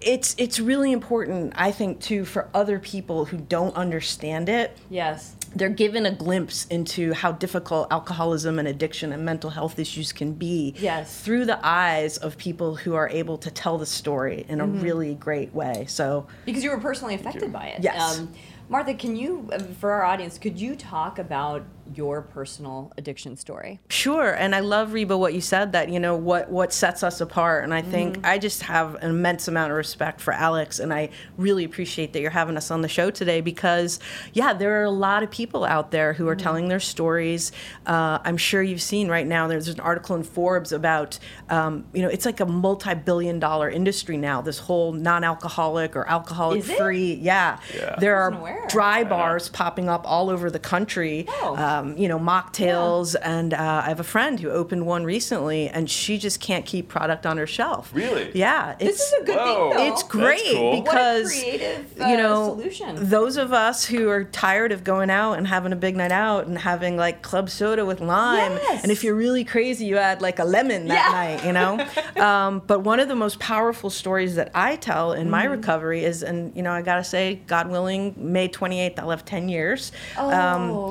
it's 0.00 0.34
it's 0.36 0.58
really 0.58 0.90
important 0.90 1.52
i 1.56 1.70
think 1.70 2.00
too 2.00 2.24
for 2.24 2.48
other 2.52 2.78
people 2.80 3.24
who 3.26 3.36
don't 3.36 3.74
understand 3.76 4.48
it 4.48 4.76
Yes. 4.90 5.36
they're 5.54 5.68
given 5.68 6.04
a 6.06 6.10
glimpse 6.10 6.66
into 6.66 7.12
how 7.12 7.30
difficult 7.30 7.86
alcoholism 7.92 8.58
and 8.58 8.66
addiction 8.66 9.12
and 9.12 9.24
mental 9.24 9.50
health 9.50 9.78
issues 9.78 10.12
can 10.12 10.32
be 10.32 10.74
Yes. 10.78 11.20
through 11.20 11.44
the 11.44 11.60
eyes 11.64 12.16
of 12.18 12.36
people 12.36 12.74
who 12.74 12.94
are 12.94 13.08
able 13.10 13.38
to 13.38 13.50
tell 13.50 13.78
the 13.78 13.86
story 13.86 14.44
in 14.48 14.60
a 14.60 14.66
really 14.66 15.14
great 15.14 15.54
way 15.54 15.84
so 15.88 16.26
Because 16.44 16.64
you 16.64 16.70
were 16.70 16.80
personally 16.80 17.14
affected 17.14 17.52
by 17.52 17.66
it. 17.68 17.84
Yes. 17.84 18.18
Um, 18.18 18.32
Martha, 18.68 18.94
can 18.94 19.14
you, 19.14 19.48
uh, 19.52 19.58
for 19.58 19.92
our 19.92 20.02
audience, 20.02 20.38
could 20.38 20.60
you 20.60 20.74
talk 20.74 21.18
about 21.18 21.64
your 21.94 22.22
personal 22.22 22.92
addiction 22.98 23.36
story? 23.36 23.80
Sure, 23.88 24.32
and 24.34 24.54
I 24.54 24.60
love 24.60 24.92
Reba 24.92 25.16
what 25.16 25.34
you 25.34 25.40
said 25.40 25.72
that 25.72 25.88
you 25.88 26.00
know 26.00 26.16
what 26.16 26.50
what 26.50 26.72
sets 26.72 27.02
us 27.02 27.20
apart, 27.20 27.64
and 27.64 27.72
I 27.74 27.82
think 27.82 28.16
Mm-hmm. 28.16 28.26
I 28.26 28.38
just 28.38 28.62
have 28.62 28.94
an 28.96 29.10
immense 29.10 29.48
amount 29.48 29.70
of 29.72 29.76
respect 29.76 30.20
for 30.20 30.32
Alex, 30.32 30.78
and 30.78 30.92
I 30.92 31.10
really 31.36 31.64
appreciate 31.64 32.12
that 32.12 32.20
you're 32.20 32.30
having 32.30 32.56
us 32.56 32.70
on 32.70 32.82
the 32.82 32.88
show 32.88 33.10
today 33.10 33.40
because 33.40 33.98
yeah, 34.32 34.52
there 34.52 34.80
are 34.80 34.84
a 34.84 34.90
lot 34.90 35.22
of 35.22 35.30
people 35.30 35.64
out 35.64 35.90
there 35.90 36.12
who 36.12 36.28
are 36.28 36.34
Mm-hmm. 36.36 36.42
telling 36.42 36.68
their 36.68 36.80
stories. 36.80 37.50
Uh, 37.86 38.18
I'm 38.24 38.36
sure 38.36 38.62
you've 38.62 38.82
seen 38.82 39.08
right 39.08 39.26
now. 39.26 39.46
There's 39.48 39.68
an 39.68 39.80
article 39.80 40.14
in 40.16 40.22
Forbes 40.22 40.70
about 40.72 41.18
um, 41.48 41.84
you 41.94 42.02
know 42.02 42.08
it's 42.08 42.26
like 42.26 42.40
a 42.40 42.46
multi-billion-dollar 42.46 43.70
industry 43.70 44.16
now. 44.16 44.40
This 44.42 44.58
whole 44.58 44.92
non-alcoholic 44.92 45.96
or 45.96 46.02
Is 46.02 46.06
it? 46.06 46.10
alcoholic-free, 46.12 47.14
yeah. 47.14 47.58
Yeah. 47.74 47.96
There 47.98 48.16
are 48.16 48.32
aware. 48.32 48.66
dry 48.68 49.04
bars 49.04 49.48
popping 49.48 49.88
up 49.88 50.02
all 50.06 50.30
over 50.30 50.50
the 50.50 50.58
country. 50.58 51.26
Oh. 51.28 51.54
Um, 51.76 51.96
you 51.96 52.08
know, 52.08 52.18
mocktails, 52.18 53.14
and 53.22 53.52
uh, 53.54 53.82
I 53.84 53.88
have 53.88 54.00
a 54.00 54.04
friend 54.04 54.38
who 54.40 54.50
opened 54.50 54.86
one 54.86 55.04
recently, 55.04 55.68
and 55.68 55.90
she 55.90 56.18
just 56.18 56.40
can't 56.40 56.64
keep 56.64 56.88
product 56.88 57.26
on 57.26 57.36
her 57.36 57.46
shelf. 57.46 57.90
Really? 57.92 58.30
Yeah, 58.34 58.74
This 58.78 58.88
it's 59.00 59.00
is 59.02 59.12
a 59.22 59.24
good 59.24 59.36
Whoa. 59.36 59.70
thing, 59.70 59.76
though. 59.78 59.92
it's 59.92 60.02
great 60.02 60.40
cool. 60.52 60.80
Because 60.82 61.32
creative, 61.32 62.00
uh, 62.00 62.06
you 62.06 62.16
know 62.16 62.56
solution. 62.56 63.08
those 63.10 63.36
of 63.36 63.52
us 63.52 63.84
who 63.84 64.08
are 64.08 64.24
tired 64.24 64.72
of 64.72 64.84
going 64.84 65.10
out 65.10 65.34
and 65.34 65.46
having 65.46 65.72
a 65.72 65.76
big 65.76 65.96
night 65.96 66.12
out 66.12 66.46
and 66.46 66.58
having 66.58 66.96
like 66.96 67.22
club 67.22 67.50
soda 67.50 67.84
with 67.84 68.00
lime, 68.00 68.52
Yes. 68.52 68.82
and 68.82 68.92
if 68.92 69.02
you're 69.04 69.14
really 69.14 69.44
crazy, 69.44 69.84
you 69.86 69.96
add 69.98 70.22
like 70.22 70.38
a 70.38 70.44
lemon 70.44 70.86
that 70.88 70.94
Yeah. 70.94 71.12
night, 71.12 71.44
you 71.46 71.52
know. 71.52 72.22
um, 72.24 72.62
but 72.66 72.80
one 72.80 73.00
of 73.00 73.08
the 73.08 73.14
most 73.16 73.38
powerful 73.38 73.90
stories 73.90 74.34
that 74.36 74.50
I 74.54 74.76
tell 74.76 75.12
in 75.12 75.22
Mm-hmm. 75.26 75.30
my 75.30 75.44
recovery 75.44 76.04
is, 76.04 76.22
and 76.22 76.54
you 76.56 76.62
know, 76.62 76.72
I 76.72 76.82
gotta 76.82 77.04
say, 77.04 77.40
God 77.46 77.68
willing, 77.68 78.14
May 78.16 78.48
28th, 78.48 78.98
I'll 78.98 79.10
have 79.10 79.24
10 79.24 79.48
years. 79.48 79.92
Um, 80.16 80.70
Oh, 80.76 80.90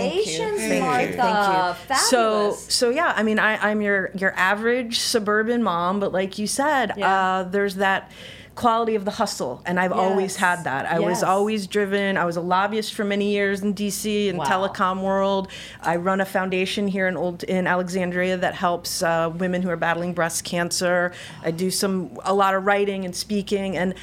congratulations, 0.00 0.58
Thank 0.60 0.74
you. 0.74 1.16
Martha. 1.18 1.76
Thank 1.88 2.00
you. 2.00 2.06
So, 2.06 2.40
Fabulous. 2.50 2.74
so 2.74 2.90
yeah, 2.90 3.12
I 3.16 3.22
mean, 3.22 3.38
I, 3.38 3.56
I'm 3.70 3.80
your 3.80 4.10
your 4.14 4.32
average 4.36 4.98
suburban 4.98 5.62
mom, 5.62 6.00
but 6.00 6.12
like 6.12 6.38
you 6.38 6.46
said, 6.46 6.92
Yeah. 6.96 7.10
uh, 7.10 7.42
there's 7.44 7.76
that 7.76 8.10
quality 8.54 8.94
of 8.94 9.04
the 9.04 9.10
hustle, 9.10 9.60
and 9.66 9.78
I've 9.78 9.92
always 9.92 10.36
had 10.36 10.64
that. 10.64 10.86
I 10.86 10.98
was 10.98 11.22
always 11.22 11.66
driven. 11.66 12.16
I 12.16 12.24
was 12.24 12.36
a 12.38 12.40
lobbyist 12.40 12.94
for 12.94 13.04
many 13.04 13.32
years 13.32 13.60
in 13.60 13.74
D.C. 13.74 14.30
and 14.30 14.38
Wow. 14.38 14.46
telecom 14.46 15.02
world. 15.02 15.48
I 15.82 15.96
run 15.96 16.22
a 16.22 16.24
foundation 16.24 16.88
here 16.88 17.06
in 17.06 17.18
old 17.18 17.42
in 17.42 17.66
Alexandria 17.66 18.38
that 18.38 18.54
helps 18.54 19.02
uh, 19.02 19.30
women 19.34 19.60
who 19.60 19.68
are 19.68 19.76
battling 19.76 20.14
breast 20.14 20.44
cancer. 20.44 21.12
I 21.42 21.50
do 21.50 21.70
some 21.70 22.18
a 22.24 22.32
lot 22.32 22.54
of 22.54 22.64
writing 22.64 23.04
and 23.04 23.14
speaking 23.14 23.76
and. 23.76 23.94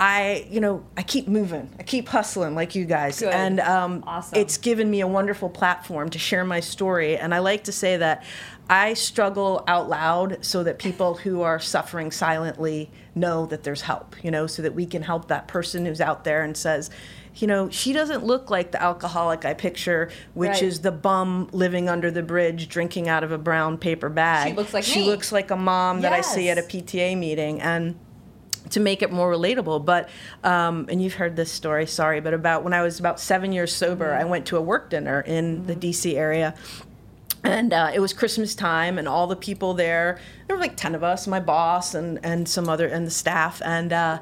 I, 0.00 0.46
you 0.50 0.60
know, 0.60 0.84
I 0.96 1.02
keep 1.02 1.28
moving. 1.28 1.70
I 1.78 1.84
keep 1.84 2.08
hustling 2.08 2.54
like 2.56 2.74
you 2.74 2.84
guys, 2.84 3.20
Good. 3.20 3.32
and 3.32 3.60
um, 3.60 4.02
Awesome. 4.06 4.38
it's 4.38 4.56
given 4.58 4.90
me 4.90 5.00
a 5.00 5.06
wonderful 5.06 5.48
platform 5.48 6.10
to 6.10 6.18
share 6.18 6.44
my 6.44 6.60
story. 6.60 7.16
And 7.16 7.32
I 7.32 7.38
like 7.38 7.64
to 7.64 7.72
say 7.72 7.96
that 7.98 8.24
I 8.68 8.94
struggle 8.94 9.62
out 9.68 9.88
loud 9.88 10.38
so 10.44 10.64
that 10.64 10.78
people 10.80 11.14
who 11.14 11.42
are 11.42 11.60
suffering 11.60 12.10
silently 12.10 12.90
know 13.14 13.46
that 13.46 13.62
there's 13.62 13.82
help, 13.82 14.16
you 14.24 14.30
know, 14.32 14.48
so 14.48 14.62
that 14.62 14.74
we 14.74 14.84
can 14.86 15.02
help 15.02 15.28
that 15.28 15.46
person 15.46 15.86
who's 15.86 16.00
out 16.00 16.24
there 16.24 16.42
and 16.42 16.56
says, 16.56 16.90
you 17.36 17.46
know, 17.46 17.68
she 17.70 17.92
doesn't 17.92 18.24
look 18.24 18.50
like 18.50 18.72
the 18.72 18.82
alcoholic 18.82 19.44
I 19.44 19.54
picture, 19.54 20.10
which 20.34 20.50
Right. 20.50 20.62
is 20.62 20.80
the 20.80 20.92
bum 20.92 21.48
living 21.52 21.88
under 21.88 22.10
the 22.10 22.22
bridge, 22.22 22.68
drinking 22.68 23.08
out 23.08 23.22
of 23.22 23.32
a 23.32 23.38
brown 23.38 23.76
paper 23.78 24.08
bag. 24.08 24.48
She 24.48 24.54
looks 24.54 24.74
like 24.74 24.84
she 24.84 25.00
me. 25.00 25.06
looks 25.06 25.30
like 25.30 25.50
a 25.50 25.56
mom 25.56 26.00
that 26.02 26.12
I 26.12 26.20
see 26.20 26.48
at 26.48 26.58
a 26.58 26.62
PTA 26.62 27.16
meeting. 27.16 27.60
And 27.60 27.96
to 28.70 28.80
make 28.80 29.02
it 29.02 29.12
more 29.12 29.30
relatable. 29.30 29.84
But 29.84 30.08
um, 30.42 30.86
and 30.88 31.02
you've 31.02 31.14
heard 31.14 31.36
this 31.36 31.50
story, 31.50 31.86
sorry, 31.86 32.20
but 32.20 32.34
about 32.34 32.64
when 32.64 32.72
I 32.72 32.82
was 32.82 32.98
about 32.98 33.20
seven 33.20 33.52
years 33.52 33.74
sober, 33.74 34.12
I 34.14 34.24
went 34.24 34.46
to 34.46 34.56
a 34.56 34.62
work 34.62 34.90
dinner 34.90 35.20
in 35.20 35.66
the 35.66 35.74
D.C. 35.74 36.16
area. 36.16 36.54
And 37.42 37.74
uh, 37.74 37.90
it 37.92 38.00
was 38.00 38.14
Christmas 38.14 38.54
time, 38.54 38.96
and 38.98 39.06
all 39.06 39.26
the 39.26 39.36
people 39.36 39.74
there. 39.74 40.18
There 40.46 40.56
were 40.56 40.62
like 40.62 40.76
ten 40.76 40.94
of 40.94 41.02
us, 41.02 41.26
my 41.26 41.40
boss, 41.40 41.94
and 41.94 42.18
and 42.24 42.48
some 42.48 42.68
other 42.70 42.86
and 42.86 43.06
the 43.06 43.10
staff. 43.10 43.60
And 43.64 43.92
uh, 43.92 44.20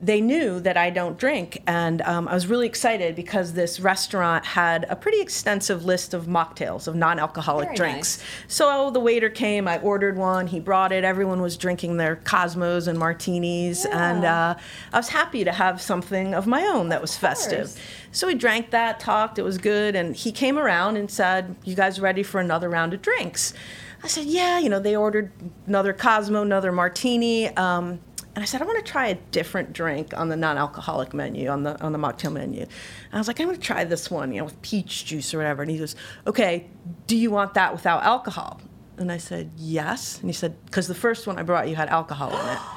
they 0.00 0.20
knew 0.20 0.60
that 0.60 0.76
I 0.76 0.90
don't 0.90 1.16
drink. 1.16 1.62
And 1.66 2.02
um, 2.02 2.28
I 2.28 2.34
was 2.34 2.46
really 2.48 2.66
excited 2.66 3.16
because 3.16 3.54
this 3.54 3.80
restaurant 3.80 4.44
had 4.44 4.84
a 4.90 4.96
pretty 4.96 5.22
extensive 5.22 5.86
list 5.86 6.12
of 6.12 6.26
mocktails, 6.26 6.86
of 6.86 6.94
non 6.94 7.18
alcoholic 7.18 7.68
Very 7.68 7.76
drinks. 7.76 8.18
nice. 8.18 8.26
So 8.46 8.90
the 8.90 9.00
waiter 9.00 9.30
came, 9.30 9.66
I 9.66 9.78
ordered 9.78 10.18
one, 10.18 10.48
he 10.48 10.60
brought 10.60 10.92
it. 10.92 11.02
Everyone 11.02 11.40
was 11.40 11.56
drinking 11.56 11.96
their 11.96 12.16
Cosmos 12.16 12.88
and 12.88 12.98
martinis. 12.98 13.86
And 13.86 14.26
uh, 14.26 14.56
I 14.92 14.96
was 14.96 15.08
happy 15.08 15.44
to 15.44 15.52
have 15.52 15.80
something 15.80 16.34
of 16.34 16.46
my 16.46 16.66
own 16.66 16.90
that 16.90 17.00
was 17.00 17.16
festive. 17.16 17.80
So 18.12 18.26
we 18.26 18.34
drank 18.34 18.70
that, 18.70 19.00
talked, 19.00 19.38
it 19.38 19.42
was 19.42 19.56
good. 19.56 19.96
And 19.96 20.14
he 20.14 20.30
came 20.30 20.58
around 20.58 20.98
and 20.98 21.10
said, 21.10 21.56
You 21.64 21.74
guys 21.74 22.00
ready 22.00 22.22
for 22.22 22.38
another 22.38 22.68
round 22.68 22.92
of 22.92 23.00
drinks? 23.00 23.54
I 24.02 24.08
said, 24.08 24.26
Yeah, 24.26 24.58
you 24.58 24.68
know, 24.68 24.78
they 24.78 24.94
ordered 24.94 25.32
another 25.66 25.94
Cosmo, 25.94 26.42
another 26.42 26.70
martini. 26.70 27.48
Um, 27.56 28.00
and 28.36 28.42
I 28.42 28.44
said, 28.44 28.60
I 28.60 28.66
want 28.66 28.84
to 28.84 28.92
try 28.92 29.06
a 29.06 29.14
different 29.14 29.72
drink 29.72 30.12
on 30.14 30.28
the 30.28 30.36
non-alcoholic 30.36 31.14
menu, 31.14 31.48
on 31.48 31.62
the 31.62 31.82
on 31.82 31.92
the 31.92 31.98
mocktail 31.98 32.30
menu. 32.30 32.60
And 32.60 33.14
I 33.14 33.16
was 33.16 33.28
like, 33.28 33.40
I'm 33.40 33.46
going 33.46 33.56
to 33.56 33.62
try 33.62 33.84
this 33.84 34.10
one, 34.10 34.30
you 34.30 34.40
know, 34.40 34.44
with 34.44 34.60
peach 34.60 35.06
juice 35.06 35.32
or 35.32 35.38
whatever. 35.38 35.62
And 35.62 35.70
he 35.70 35.78
goes, 35.78 35.96
Okay, 36.26 36.68
do 37.06 37.16
you 37.16 37.30
want 37.30 37.54
that 37.54 37.72
without 37.72 38.02
alcohol? 38.02 38.60
And 38.98 39.10
I 39.10 39.16
said, 39.16 39.52
Yes. 39.56 40.20
And 40.20 40.28
he 40.28 40.34
said, 40.34 40.54
Because 40.66 40.86
the 40.86 40.94
first 40.94 41.26
one 41.26 41.38
I 41.38 41.44
brought 41.44 41.66
you 41.66 41.76
had 41.76 41.88
alcohol 41.88 42.30
in 42.30 42.46
it. 42.46 42.58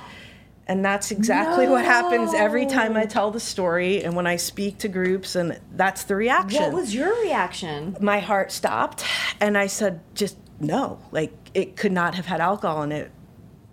And 0.66 0.86
that's 0.86 1.10
exactly 1.10 1.68
what 1.68 1.84
happens 1.84 2.32
every 2.36 2.68
time 2.68 2.96
I 2.96 3.08
tell 3.08 3.32
the 3.32 3.40
story 3.40 4.04
and 4.04 4.16
when 4.16 4.28
I 4.28 4.36
speak 4.36 4.78
to 4.78 4.88
groups, 4.88 5.36
and 5.36 5.60
that's 5.72 6.04
the 6.04 6.16
reaction 6.16 6.62
What 6.62 6.74
was 6.74 6.94
your 6.94 7.12
reaction? 7.24 7.98
my 8.00 8.20
heart 8.20 8.52
stopped 8.52 9.04
and 9.42 9.58
I 9.58 9.66
said, 9.66 10.02
just 10.14 10.38
no. 10.60 11.00
Like, 11.12 11.34
it 11.56 11.76
could 11.76 11.92
not 11.92 12.14
have 12.14 12.28
had 12.28 12.40
alcohol 12.40 12.84
in 12.84 12.92
it. 12.92 13.12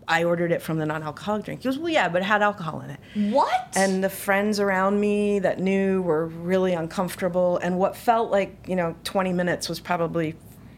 I 0.08 0.22
ordered 0.24 0.52
it 0.52 0.62
from 0.62 0.78
the 0.78 0.86
non 0.86 1.02
alcoholic 1.02 1.44
drink. 1.44 1.60
He 1.62 1.64
goes, 1.64 1.78
well, 1.78 1.88
yeah, 1.92 2.08
but 2.08 2.22
it 2.22 2.26
had 2.26 2.42
alcohol 2.42 2.80
in 2.82 2.90
it. 2.90 3.00
What? 3.32 3.72
And 3.74 4.04
the 4.04 4.08
friends 4.10 4.60
around 4.60 5.00
me 5.00 5.38
that 5.40 5.58
knew 5.58 6.00
were 6.02 6.26
really 6.26 6.74
uncomfortable. 6.74 7.58
And 7.58 7.78
what 7.78 7.96
felt 7.96 8.30
like, 8.30 8.56
you 8.68 8.76
know, 8.76 8.94
20 9.04 9.32
minutes 9.32 9.68
was 9.68 9.80
probably 9.80 10.34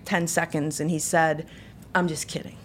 10 0.06 0.26
seconds. 0.28 0.80
And 0.80 0.90
he 0.90 0.98
said, 0.98 1.46
I'm 1.94 2.08
just 2.08 2.26
kidding. 2.28 2.56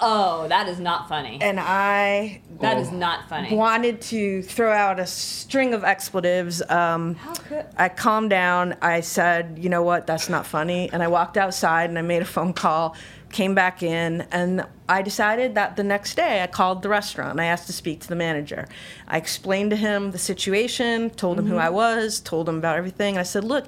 oh, 0.00 0.46
that 0.48 0.68
is 0.68 0.78
not 0.78 1.08
funny. 1.08 1.38
And 1.40 1.58
I 1.60 2.40
That 2.60 2.78
is 2.78 2.90
not 2.92 3.28
funny. 3.28 3.52
wanted 3.54 4.00
to 4.02 4.42
throw 4.42 4.72
out 4.72 5.00
a 5.00 5.06
string 5.06 5.74
of 5.74 5.82
expletives. 5.82 6.62
Um, 6.70 7.16
How 7.16 7.34
could- 7.34 7.66
I 7.76 7.88
calmed 7.88 8.30
down. 8.30 8.76
I 8.80 9.00
said, 9.00 9.58
you 9.60 9.68
know 9.68 9.82
what, 9.82 10.06
that's 10.06 10.28
not 10.28 10.46
funny. 10.46 10.88
And 10.92 11.02
I 11.02 11.08
walked 11.08 11.36
outside 11.36 11.90
and 11.90 11.98
I 11.98 12.02
made 12.02 12.22
a 12.22 12.26
phone 12.26 12.52
call, 12.52 12.94
came 13.30 13.54
back 13.54 13.82
in, 13.82 14.22
and 14.32 14.66
I 14.88 15.02
decided 15.02 15.54
that 15.54 15.76
the 15.76 15.84
next 15.84 16.14
day 16.14 16.42
I 16.42 16.46
called 16.46 16.82
the 16.82 16.88
restaurant. 16.88 17.38
I 17.38 17.44
asked 17.44 17.66
to 17.66 17.72
speak 17.72 18.00
to 18.00 18.08
the 18.08 18.16
manager. 18.16 18.66
I 19.06 19.18
explained 19.18 19.70
to 19.70 19.76
him 19.76 20.12
the 20.12 20.18
situation, 20.18 21.10
told 21.10 21.38
him 21.38 21.46
who 21.46 21.52
mm-hmm. 21.52 21.62
I 21.62 21.70
was, 21.70 22.20
told 22.20 22.48
him 22.48 22.56
about 22.56 22.76
everything. 22.76 23.14
And 23.14 23.20
I 23.20 23.24
said, 23.24 23.44
look, 23.44 23.66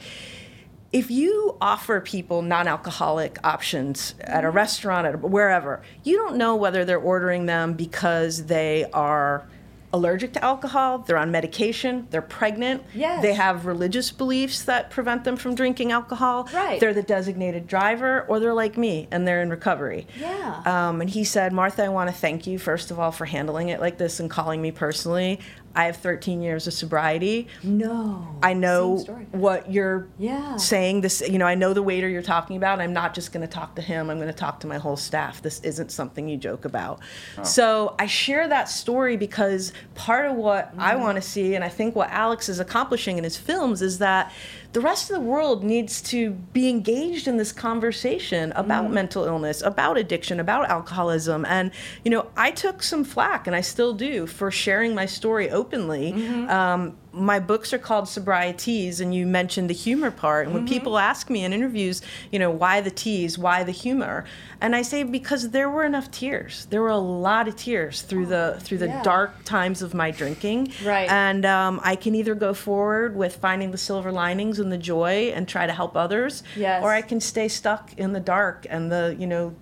if 0.93 1.11
you 1.11 1.57
offer 1.61 2.01
people 2.01 2.43
non-alcoholic 2.43 3.39
options 3.45 4.15
at 4.21 4.45
a 4.45 4.49
mm-hmm. 4.49 4.57
restaurant 4.57 5.07
at 5.07 5.15
a, 5.15 5.19
wherever 5.19 5.83
you 6.03 6.17
don't 6.17 6.37
know 6.37 6.57
whether 6.57 6.85
they're 6.85 6.99
ordering 6.99 7.47
them 7.47 7.75
because 7.75 8.47
they 8.47 8.87
are 8.93 9.47
allergic 9.93 10.33
to 10.35 10.45
alcohol 10.45 10.99
they're 10.99 11.17
on 11.19 11.31
medication 11.33 12.07
they're 12.11 12.23
pregnant 12.23 12.83
Yes. 12.95 13.23
they 13.23 13.35
have 13.35 13.67
religious 13.67 14.11
beliefs 14.13 14.63
that 14.65 14.91
prevent 14.91 15.25
them 15.25 15.37
from 15.37 15.55
drinking 15.55 15.91
alcohol 15.91 16.49
Right. 16.55 16.79
they're 16.79 16.95
the 16.95 17.03
designated 17.03 17.67
driver 17.67 18.25
or 18.29 18.39
they're 18.39 18.55
like 18.55 18.79
me 18.79 19.09
and 19.11 19.27
they're 19.27 19.43
in 19.43 19.51
recovery 19.51 20.07
Yeah. 20.21 20.63
um, 20.65 21.01
and 21.01 21.11
he 21.11 21.25
said 21.25 21.53
martha 21.53 21.83
i 21.85 21.89
want 21.89 22.09
to 22.09 22.15
thank 22.15 22.47
you 22.47 22.59
first 22.59 22.91
of 22.93 23.01
all 23.01 23.11
for 23.11 23.25
handling 23.25 23.69
it 23.71 23.81
like 23.81 23.99
this 23.99 24.21
and 24.21 24.31
calling 24.31 24.63
me 24.63 24.71
personally 24.71 25.41
i 25.75 25.85
have 25.85 25.97
13 25.97 26.43
years 26.43 26.67
of 26.67 26.73
sobriety 26.73 27.47
no. 27.63 28.27
I 28.43 28.55
know 28.55 28.99
what 29.33 29.71
you're 29.71 30.09
Yeah. 30.19 30.57
saying. 30.57 31.03
This, 31.03 31.21
you 31.21 31.39
know, 31.39 31.45
I 31.47 31.55
know 31.55 31.75
the 31.75 31.83
waiter 31.83 32.09
you're 32.09 32.23
talking 32.23 32.57
about. 32.57 32.81
I'm 32.81 32.95
not 32.95 33.13
just 33.15 33.33
going 33.35 33.47
to 33.47 33.53
talk 33.53 33.75
to 33.77 33.83
him. 33.83 34.09
I'm 34.09 34.17
going 34.17 34.29
to 34.33 34.33
talk 34.33 34.61
to 34.61 34.67
my 34.67 34.79
whole 34.79 34.97
staff. 34.97 35.43
This 35.43 35.61
isn't 35.61 35.93
something 35.93 36.27
you 36.27 36.39
joke 36.39 36.65
about. 36.65 37.01
So 37.43 37.95
I 37.99 38.07
share 38.07 38.49
that 38.49 38.71
story 38.71 39.19
because 39.19 39.73
part 39.95 40.31
of 40.31 40.37
what 40.37 40.73
I 40.79 40.95
Mm-hmm. 40.95 41.03
want 41.03 41.17
to 41.17 41.23
see, 41.23 41.55
and 41.55 41.63
I 41.63 41.69
think 41.69 41.95
what 41.95 42.09
Alex 42.11 42.49
is 42.49 42.61
accomplishing 42.61 43.19
in 43.19 43.25
his 43.25 43.37
films, 43.37 43.83
is 43.83 43.99
that 43.99 44.33
the 44.73 44.81
rest 44.81 45.11
of 45.11 45.17
the 45.17 45.23
world 45.23 45.65
needs 45.65 46.01
to 46.03 46.31
be 46.31 46.69
engaged 46.69 47.27
in 47.27 47.37
this 47.37 47.53
conversation 47.53 48.53
about 48.53 48.85
Mm-hmm. 48.85 48.95
mental 48.95 49.25
illness, 49.25 49.63
about 49.63 49.99
addiction, 49.99 50.39
about 50.41 50.71
alcoholism. 50.71 51.45
And, 51.45 51.71
you 52.05 52.11
know, 52.11 52.29
I 52.37 52.51
took 52.51 52.83
some 52.83 53.05
flack, 53.05 53.47
and 53.47 53.57
I 53.57 53.63
still 53.63 53.93
do, 53.95 54.27
for 54.27 54.51
sharing 54.51 54.95
my 54.95 55.07
story 55.07 55.51
openly. 55.51 56.13
Mm-hmm. 56.13 56.49
Um, 56.51 56.97
my 57.13 57.41
books 57.41 57.73
are 57.73 57.79
called 57.79 58.05
Sobrieties, 58.05 59.01
and 59.01 59.13
you 59.15 59.27
mentioned 59.27 59.69
the 59.69 59.75
humor 59.75 60.11
part. 60.13 60.47
And 60.47 60.55
when 60.55 60.65
Mm-hmm. 60.65 60.73
people 60.73 60.97
ask 60.99 61.29
me 61.29 61.45
in 61.45 61.53
interviews, 61.53 62.03
you 62.31 62.39
know, 62.39 62.51
why 62.51 62.81
the 62.81 62.91
tease, 62.91 63.37
why 63.37 63.65
the 63.65 63.73
humor, 63.73 64.25
and 64.61 64.77
I 64.77 64.83
say 64.83 65.03
because 65.03 65.51
there 65.51 65.69
were 65.69 65.85
enough 65.85 66.11
tears. 66.11 66.67
There 66.71 66.81
were 66.83 66.89
a 66.91 66.97
lot 66.99 67.49
of 67.49 67.57
tears 67.57 68.03
through 68.03 68.27
the 68.27 68.59
through 68.61 68.79
the 68.79 68.87
Yeah. 68.87 69.03
dark 69.03 69.45
times 69.45 69.83
of 69.83 69.93
my 69.95 70.11
drinking. 70.13 70.73
Right. 70.85 71.11
And 71.11 71.45
um, 71.45 71.81
I 71.83 71.97
can 71.97 72.15
either 72.15 72.35
go 72.37 72.55
forward 72.55 73.17
with 73.17 73.37
finding 73.37 73.71
the 73.73 73.79
silver 73.79 74.13
linings 74.13 74.59
and 74.61 74.71
the 74.71 74.79
joy 74.79 75.33
and 75.35 75.49
try 75.49 75.67
to 75.67 75.73
help 75.73 75.97
others, 75.97 76.43
Yes. 76.57 76.83
or 76.83 76.93
I 76.93 77.03
can 77.03 77.21
stay 77.21 77.49
stuck 77.49 77.93
in 77.99 78.13
the 78.13 78.21
dark 78.21 78.67
and 78.71 78.93
the 78.93 79.17
you 79.19 79.27
know 79.27 79.55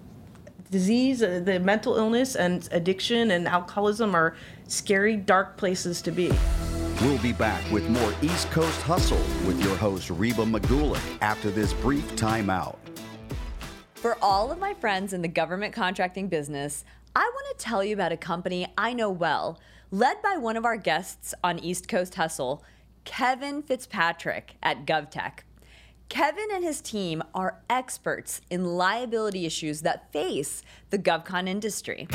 disease, 0.70 1.22
uh, 1.22 1.40
the 1.42 1.58
mental 1.58 1.96
illness 1.96 2.36
and 2.36 2.68
addiction 2.72 3.30
and 3.30 3.48
alcoholism 3.48 4.14
are 4.14 4.36
scary, 4.66 5.16
dark 5.16 5.56
places 5.56 6.02
to 6.02 6.10
be. 6.10 6.30
We'll 7.00 7.18
be 7.18 7.32
back 7.32 7.62
with 7.70 7.88
more 7.90 8.12
East 8.22 8.50
Coast 8.50 8.82
Hustle 8.82 9.22
with 9.46 9.62
your 9.62 9.76
host, 9.76 10.10
Reba 10.10 10.44
Magulik, 10.44 11.00
after 11.20 11.48
this 11.48 11.72
brief 11.72 12.04
timeout. 12.16 12.76
For 13.94 14.18
all 14.20 14.50
of 14.50 14.58
my 14.58 14.74
friends 14.74 15.12
in 15.12 15.22
the 15.22 15.28
government 15.28 15.72
contracting 15.72 16.26
business, 16.26 16.84
I 17.14 17.20
want 17.20 17.56
to 17.56 17.64
tell 17.64 17.84
you 17.84 17.94
about 17.94 18.10
a 18.10 18.16
company 18.16 18.66
I 18.76 18.94
know 18.94 19.10
well, 19.10 19.60
led 19.92 20.20
by 20.22 20.38
one 20.38 20.56
of 20.56 20.64
our 20.64 20.76
guests 20.76 21.34
on 21.44 21.60
East 21.60 21.86
Coast 21.86 22.16
Hustle, 22.16 22.64
Kevin 23.04 23.62
Fitzpatrick 23.62 24.56
at 24.60 24.84
GovTech. 24.84 25.42
Kevin 26.08 26.48
and 26.52 26.64
his 26.64 26.80
team 26.80 27.22
are 27.32 27.60
experts 27.70 28.40
in 28.50 28.64
liability 28.64 29.46
issues 29.46 29.82
that 29.82 30.12
face 30.12 30.64
the 30.90 30.98
GovCon 30.98 31.48
industry. 31.48 32.08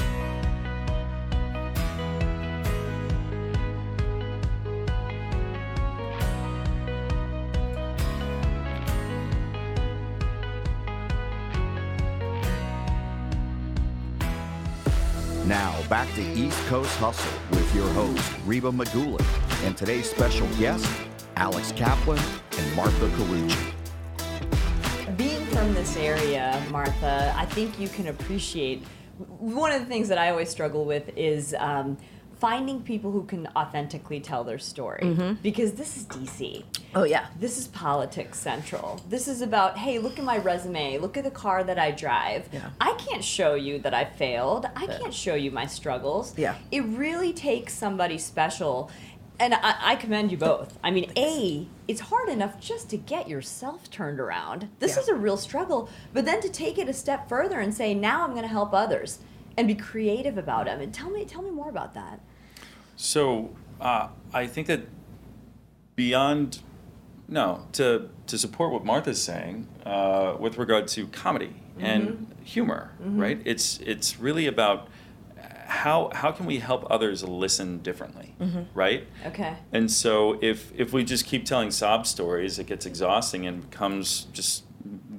To 16.15 16.21
East 16.21 16.59
Coast 16.67 16.95
Hustle 16.97 17.39
with 17.49 17.75
your 17.75 17.89
host, 17.89 18.21
Reba 18.45 18.69
Magulik, 18.69 19.25
and 19.65 19.75
today's 19.75 20.07
special 20.07 20.47
guest, 20.59 20.87
Alex 21.37 21.71
Kaplan 21.71 22.19
and 22.55 22.75
Martha 22.75 23.07
Carucci. 23.07 23.73
Being 25.17 25.43
from 25.47 25.73
this 25.73 25.97
area, 25.97 26.63
Martha, 26.69 27.33
I 27.35 27.47
think 27.47 27.79
you 27.79 27.89
can 27.89 28.09
appreciate. 28.09 28.83
One 29.17 29.71
of 29.71 29.81
the 29.81 29.87
things 29.87 30.07
that 30.09 30.19
I 30.19 30.29
always 30.29 30.49
struggle 30.49 30.85
with 30.85 31.09
is 31.17 31.55
um, 31.57 31.97
finding 32.43 32.81
people 32.81 33.09
who 33.09 33.23
can 33.23 33.47
authentically 33.55 34.19
tell 34.19 34.43
their 34.43 34.59
story. 34.59 34.99
Mm-hmm. 35.01 35.35
Because 35.41 35.71
this 35.75 35.95
is 35.95 36.03
DC. 36.07 36.65
Oh 36.93 37.05
yeah. 37.05 37.27
This 37.39 37.57
is 37.57 37.69
politics 37.69 38.37
central. 38.37 38.99
This 39.07 39.29
is 39.29 39.41
about, 39.41 39.77
hey, 39.77 39.97
look 39.97 40.19
at 40.19 40.25
my 40.25 40.39
resume. 40.39 40.97
Look 40.97 41.15
at 41.15 41.23
the 41.23 41.31
car 41.31 41.63
that 41.63 41.79
I 41.79 41.91
drive. 41.91 42.49
Yeah. 42.51 42.69
I 42.81 42.95
can't 42.95 43.23
show 43.23 43.55
you 43.55 43.79
that 43.79 43.93
I 43.93 44.03
failed. 44.03 44.65
I 44.75 44.87
can't 44.87 45.13
show 45.13 45.35
you 45.35 45.51
my 45.51 45.65
struggles. 45.67 46.37
Yeah. 46.37 46.55
It 46.69 46.81
really 46.81 47.31
takes 47.31 47.73
somebody 47.73 48.17
special. 48.17 48.91
And 49.39 49.53
I, 49.53 49.75
I 49.91 49.95
commend 49.95 50.29
you 50.29 50.37
both. 50.37 50.77
I 50.83 50.91
mean, 50.91 51.13
A, 51.15 51.65
it's 51.87 52.01
hard 52.01 52.27
enough 52.27 52.59
just 52.59 52.89
to 52.89 52.97
get 52.97 53.29
yourself 53.29 53.89
turned 53.89 54.19
around. 54.19 54.67
This 54.79 54.97
Yeah. 54.97 55.03
is 55.03 55.07
a 55.07 55.15
real 55.15 55.37
struggle. 55.37 55.87
But 56.11 56.25
then 56.25 56.41
to 56.41 56.49
take 56.49 56.77
it 56.77 56.89
a 56.89 56.93
step 56.93 57.29
further 57.29 57.61
and 57.61 57.73
say, 57.73 57.93
now 57.93 58.25
I'm 58.25 58.31
going 58.31 58.41
to 58.43 58.49
help 58.49 58.73
others 58.73 59.19
and 59.57 59.65
be 59.65 59.75
creative 59.75 60.37
about 60.37 60.65
them. 60.65 60.81
And 60.81 60.93
tell 60.93 61.09
me, 61.09 61.23
tell 61.23 61.41
me 61.41 61.49
more 61.49 61.69
about 61.69 61.93
that. 61.93 62.19
So 62.95 63.55
uh, 63.81 64.09
I 64.33 64.47
think 64.47 64.67
that 64.67 64.81
beyond 65.95 66.59
no 67.27 67.67
to 67.73 68.09
to 68.27 68.37
support 68.37 68.71
what 68.71 68.85
Martha's 68.85 69.21
saying 69.21 69.67
uh, 69.85 70.35
with 70.39 70.57
regard 70.57 70.87
to 70.89 71.07
comedy 71.07 71.55
and 71.79 72.33
humor, 72.43 72.91
right? 72.99 73.41
It's 73.45 73.79
it's 73.79 74.19
really 74.19 74.47
about 74.47 74.87
how 75.65 76.11
how 76.13 76.31
can 76.31 76.45
we 76.45 76.59
help 76.59 76.85
others 76.89 77.23
listen 77.23 77.79
differently, 77.79 78.35
right? 78.73 79.07
Okay. 79.25 79.55
And 79.71 79.89
so 79.91 80.37
if 80.41 80.71
if 80.75 80.93
we 80.93 81.03
just 81.03 81.25
keep 81.25 81.45
telling 81.45 81.71
sob 81.71 82.05
stories, 82.05 82.59
it 82.59 82.67
gets 82.67 82.85
exhausting 82.85 83.47
and 83.47 83.69
becomes 83.69 84.27
just 84.33 84.63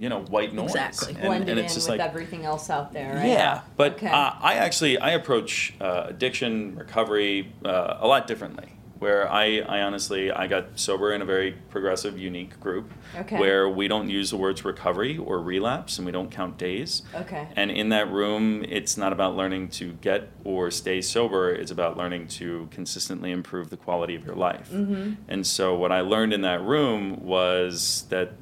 you 0.01 0.09
know 0.09 0.21
white 0.25 0.53
noise. 0.55 0.75
Exactly. 0.75 1.15
And, 1.15 1.23
Blended 1.23 1.49
and 1.51 1.59
in 1.59 1.65
it's 1.65 1.75
just 1.75 1.89
with 1.89 1.99
like 1.99 2.09
everything 2.09 2.45
else 2.45 2.71
out 2.71 2.93
there, 2.93 3.15
right? 3.17 3.27
yeah, 3.29 3.61
but 3.77 3.95
Okay. 3.95 4.09
uh, 4.09 4.33
I 4.41 4.55
actually 4.55 4.99
I 4.99 5.11
approach 5.11 5.75
uh, 5.81 6.07
addiction 6.09 6.77
recovery 6.77 7.53
uh, 7.65 7.99
a 8.01 8.07
lot 8.07 8.27
differently. 8.27 8.69
Where 9.01 9.31
I, 9.31 9.59
I 9.59 9.83
honestly 9.83 10.31
I 10.31 10.47
got 10.47 10.79
sober 10.79 11.13
in 11.13 11.21
a 11.21 11.27
very 11.27 11.53
progressive, 11.69 12.17
unique 12.17 12.59
group, 12.59 12.91
Okay. 13.15 13.39
where 13.39 13.69
we 13.69 13.87
don't 13.87 14.09
use 14.09 14.31
the 14.31 14.39
words 14.39 14.65
recovery 14.65 15.19
or 15.19 15.43
relapse, 15.43 15.99
and 15.99 16.07
we 16.07 16.13
don't 16.13 16.31
count 16.31 16.57
days. 16.57 17.03
Okay. 17.15 17.49
And 17.55 17.71
in 17.71 17.91
that 17.91 18.11
room, 18.11 18.65
it's 18.67 18.97
not 18.97 19.13
about 19.13 19.37
learning 19.37 19.69
to 19.71 19.93
get 19.95 20.31
or 20.43 20.71
stay 20.71 21.03
sober. 21.03 21.51
It's 21.53 21.71
about 21.73 21.99
learning 21.99 22.29
to 22.39 22.67
consistently 22.71 23.31
improve 23.31 23.69
the 23.69 23.77
quality 23.77 24.15
of 24.15 24.25
your 24.25 24.37
life. 24.37 24.71
Mm-hmm. 24.73 25.15
And 25.29 25.47
so 25.47 25.75
what 25.77 25.93
I 25.93 26.01
learned 26.01 26.33
in 26.33 26.41
that 26.43 26.63
room 26.63 27.23
was 27.27 28.07
that 28.09 28.33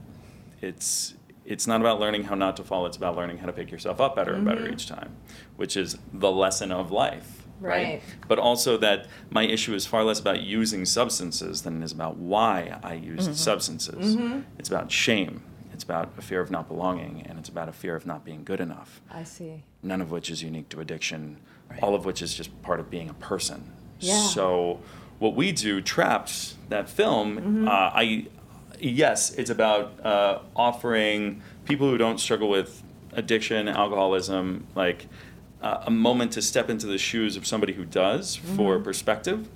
it's 0.61 1.15
it's 1.53 1.67
not 1.67 1.81
about 1.85 2.01
learning 2.01 2.23
how 2.29 2.35
not 2.35 2.55
to 2.57 2.65
fall 2.65 2.83
it's 2.87 2.97
about 3.03 3.15
learning 3.21 3.39
how 3.39 3.47
to 3.47 3.53
pick 3.53 3.71
yourself 3.75 4.01
up 4.01 4.13
better 4.17 4.33
and 4.35 4.45
better 4.45 4.65
each 4.73 4.87
time 4.97 5.11
which 5.61 5.75
is 5.77 5.89
the 6.25 6.31
lesson 6.45 6.71
of 6.73 6.91
life 6.91 7.29
right? 7.61 7.85
Right. 7.85 8.03
but 8.31 8.39
also 8.39 8.77
that 8.79 8.99
my 9.31 9.45
issue 9.57 9.75
is 9.75 9.87
far 9.87 10.03
less 10.05 10.19
about 10.19 10.41
using 10.59 10.85
substances 10.85 11.63
than 11.63 11.81
it 11.81 11.85
is 11.85 11.93
about 11.99 12.17
why 12.17 12.57
i 12.83 12.95
use 12.95 13.25
substances 13.39 14.17
it's 14.59 14.69
about 14.69 14.91
shame 14.91 15.43
it's 15.75 15.85
about 15.85 16.07
a 16.19 16.23
fear 16.23 16.41
of 16.41 16.51
not 16.51 16.69
belonging 16.69 17.15
and 17.29 17.39
it's 17.39 17.49
about 17.49 17.69
a 17.69 17.73
fear 17.73 17.95
of 17.97 18.05
not 18.07 18.25
being 18.25 18.43
good 18.45 18.61
enough 18.61 19.01
I 19.11 19.25
see. 19.25 19.55
none 19.83 20.01
of 20.01 20.11
which 20.11 20.31
is 20.31 20.43
unique 20.43 20.69
to 20.71 20.81
addiction, 20.81 21.39
all 21.83 21.95
of 21.95 22.05
which 22.05 22.21
is 22.23 22.35
just 22.35 22.51
part 22.63 22.79
of 22.79 22.87
being 22.91 23.09
a 23.09 23.15
person. 23.15 23.61
Yeah. 23.99 24.27
So, 24.27 24.79
what 25.19 25.35
we 25.35 25.51
do, 25.53 25.81
Trapped, 25.81 26.35
that 26.69 26.89
film, 26.89 27.37
Mm-hmm. 27.37 27.69
uh, 27.69 27.71
I, 28.03 28.27
yes, 28.83 29.33
it's 29.35 29.51
about 29.51 30.05
uh, 30.05 30.41
offering 30.57 31.43
people 31.65 31.89
who 31.89 31.97
don't 31.97 32.19
struggle 32.19 32.49
with 32.49 32.83
addiction, 33.13 33.69
alcoholism, 33.69 34.67
like 34.75 35.07
uh, 35.63 35.85
a 35.87 35.91
moment 35.91 36.33
to 36.33 36.43
step 36.43 36.69
into 36.69 36.87
the 36.87 36.99
shoes 36.99 37.37
of 37.37 37.47
somebody 37.47 37.73
who 37.75 37.85
does 37.85 38.37
for 38.37 38.75
Mm-hmm. 38.75 38.85
perspective. 38.85 39.49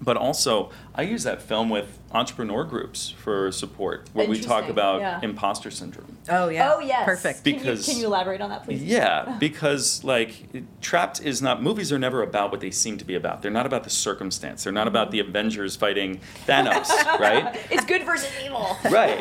But 0.00 0.16
also, 0.16 0.70
I 0.94 1.02
use 1.02 1.22
that 1.24 1.42
film 1.42 1.68
with 1.70 1.98
entrepreneur 2.14 2.64
groups 2.64 3.10
for 3.10 3.50
support, 3.52 4.08
where 4.12 4.28
we 4.28 4.40
talk 4.40 4.68
about 4.68 5.00
yeah. 5.00 5.20
imposter 5.22 5.70
syndrome. 5.70 6.16
Oh 6.28 6.48
yeah. 6.48 6.72
Oh 6.74 6.80
yes. 6.80 7.04
Perfect. 7.04 7.44
Can 7.44 7.54
you- 7.54 7.60
Because- 7.60 7.86
can 7.86 7.98
you, 7.98 8.06
elaborate 8.06 8.40
on 8.40 8.50
that, 8.50 8.64
please? 8.64 8.82
Yeah, 8.82 9.36
because 9.40 10.04
like 10.04 10.32
Trapped 10.80 11.20
is 11.22 11.40
not 11.42 11.62
movies 11.62 11.92
are 11.92 11.98
never 11.98 12.22
about 12.22 12.50
what 12.50 12.60
they 12.60 12.70
seem 12.70 12.98
to 12.98 13.04
be 13.04 13.14
about. 13.14 13.42
They're 13.42 13.50
not 13.50 13.66
about 13.66 13.84
the 13.84 13.90
circumstance. 13.90 14.64
They're 14.64 14.72
not 14.72 14.86
about 14.88 15.10
the 15.10 15.20
Avengers 15.20 15.76
fighting 15.76 16.20
Thanos, 16.46 16.88
right? 17.18 17.58
It's 17.70 17.84
good 17.84 18.04
versus 18.04 18.30
evil. 18.44 18.76
Right. 18.92 19.18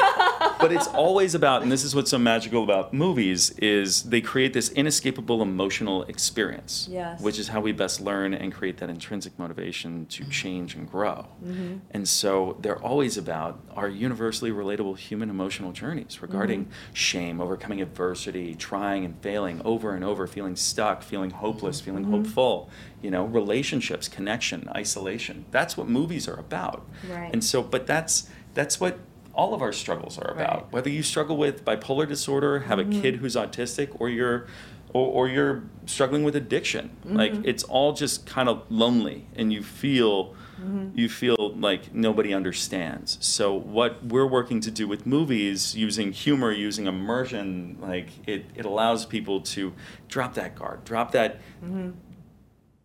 But 0.59 0.71
it's 0.73 0.87
always 0.87 1.33
about 1.33 1.61
and 1.63 1.71
this 1.71 1.83
is 1.83 1.95
what's 1.95 2.11
so 2.11 2.17
magical 2.19 2.63
about 2.63 2.93
movies 2.93 3.51
is 3.51 4.03
they 4.03 4.19
create 4.21 4.51
this 4.53 4.69
inescapable 4.69 5.41
emotional 5.41 6.03
experience. 6.03 6.87
Yes. 6.91 7.21
Which 7.21 7.39
is 7.39 7.47
how 7.47 7.61
we 7.61 7.71
best 7.71 8.01
learn 8.01 8.33
and 8.33 8.53
create 8.53 8.77
that 8.79 8.89
intrinsic 8.89 9.37
motivation 9.39 10.05
to 10.07 10.25
change 10.25 10.75
and 10.75 10.89
grow. 10.89 11.27
Mm-hmm. 11.43 11.77
And 11.91 12.07
so 12.07 12.57
they're 12.59 12.80
always 12.81 13.17
about 13.17 13.59
our 13.75 13.87
universally 13.87 14.51
relatable 14.51 14.97
human 14.97 15.29
emotional 15.29 15.71
journeys 15.71 16.21
regarding 16.21 16.65
Mm-hmm. 16.65 16.93
shame, 16.93 17.41
overcoming 17.41 17.81
adversity, 17.81 18.55
trying 18.55 19.05
and 19.05 19.17
failing 19.21 19.61
over 19.63 19.93
and 19.95 20.03
over, 20.03 20.27
feeling 20.27 20.55
stuck, 20.55 21.01
feeling 21.03 21.31
hopeless, 21.31 21.79
feeling 21.81 22.03
Mm-hmm. 22.03 22.13
hopeful, 22.23 22.69
you 23.01 23.11
know, 23.11 23.25
relationships, 23.25 24.07
connection, 24.07 24.67
isolation. 24.75 25.45
That's 25.51 25.77
what 25.77 25.87
movies 25.87 26.27
are 26.27 26.39
about. 26.39 26.85
Right. 27.09 27.29
And 27.33 27.43
so 27.43 27.61
but 27.63 27.87
that's 27.87 28.29
that's 28.53 28.79
what 28.79 28.99
all 29.33 29.53
of 29.53 29.61
our 29.61 29.71
struggles 29.71 30.17
are 30.17 30.29
about. 30.29 30.63
Right. 30.63 30.71
Whether 30.73 30.89
you 30.89 31.03
struggle 31.03 31.37
with 31.37 31.63
bipolar 31.63 32.05
disorder, 32.07 32.59
have 32.61 32.79
a 32.79 32.83
kid 32.85 33.15
who's 33.17 33.35
autistic, 33.37 33.95
or 33.99 34.09
you're 34.09 34.45
or, 34.93 35.07
or 35.07 35.27
you're 35.27 35.63
struggling 35.85 36.23
with 36.23 36.35
addiction. 36.35 36.91
Mm-hmm. 37.05 37.15
Like 37.15 37.33
it's 37.43 37.63
all 37.63 37.93
just 37.93 38.25
kind 38.25 38.49
of 38.49 38.63
lonely 38.69 39.27
and 39.35 39.51
you 39.51 39.63
feel 39.63 40.35
mm-hmm. 40.59 40.89
you 40.95 41.09
feel 41.09 41.53
like 41.57 41.93
nobody 41.93 42.33
understands. 42.33 43.17
So 43.21 43.53
what 43.53 44.03
we're 44.05 44.27
working 44.27 44.59
to 44.61 44.71
do 44.71 44.87
with 44.87 45.05
movies 45.05 45.75
using 45.75 46.11
humor, 46.11 46.51
using 46.51 46.87
immersion, 46.87 47.77
like 47.79 48.09
it, 48.27 48.45
it 48.55 48.65
allows 48.65 49.05
people 49.05 49.41
to 49.41 49.73
drop 50.07 50.33
that 50.35 50.55
guard, 50.55 50.83
drop 50.83 51.11
that 51.11 51.39
mm-hmm. 51.63 51.91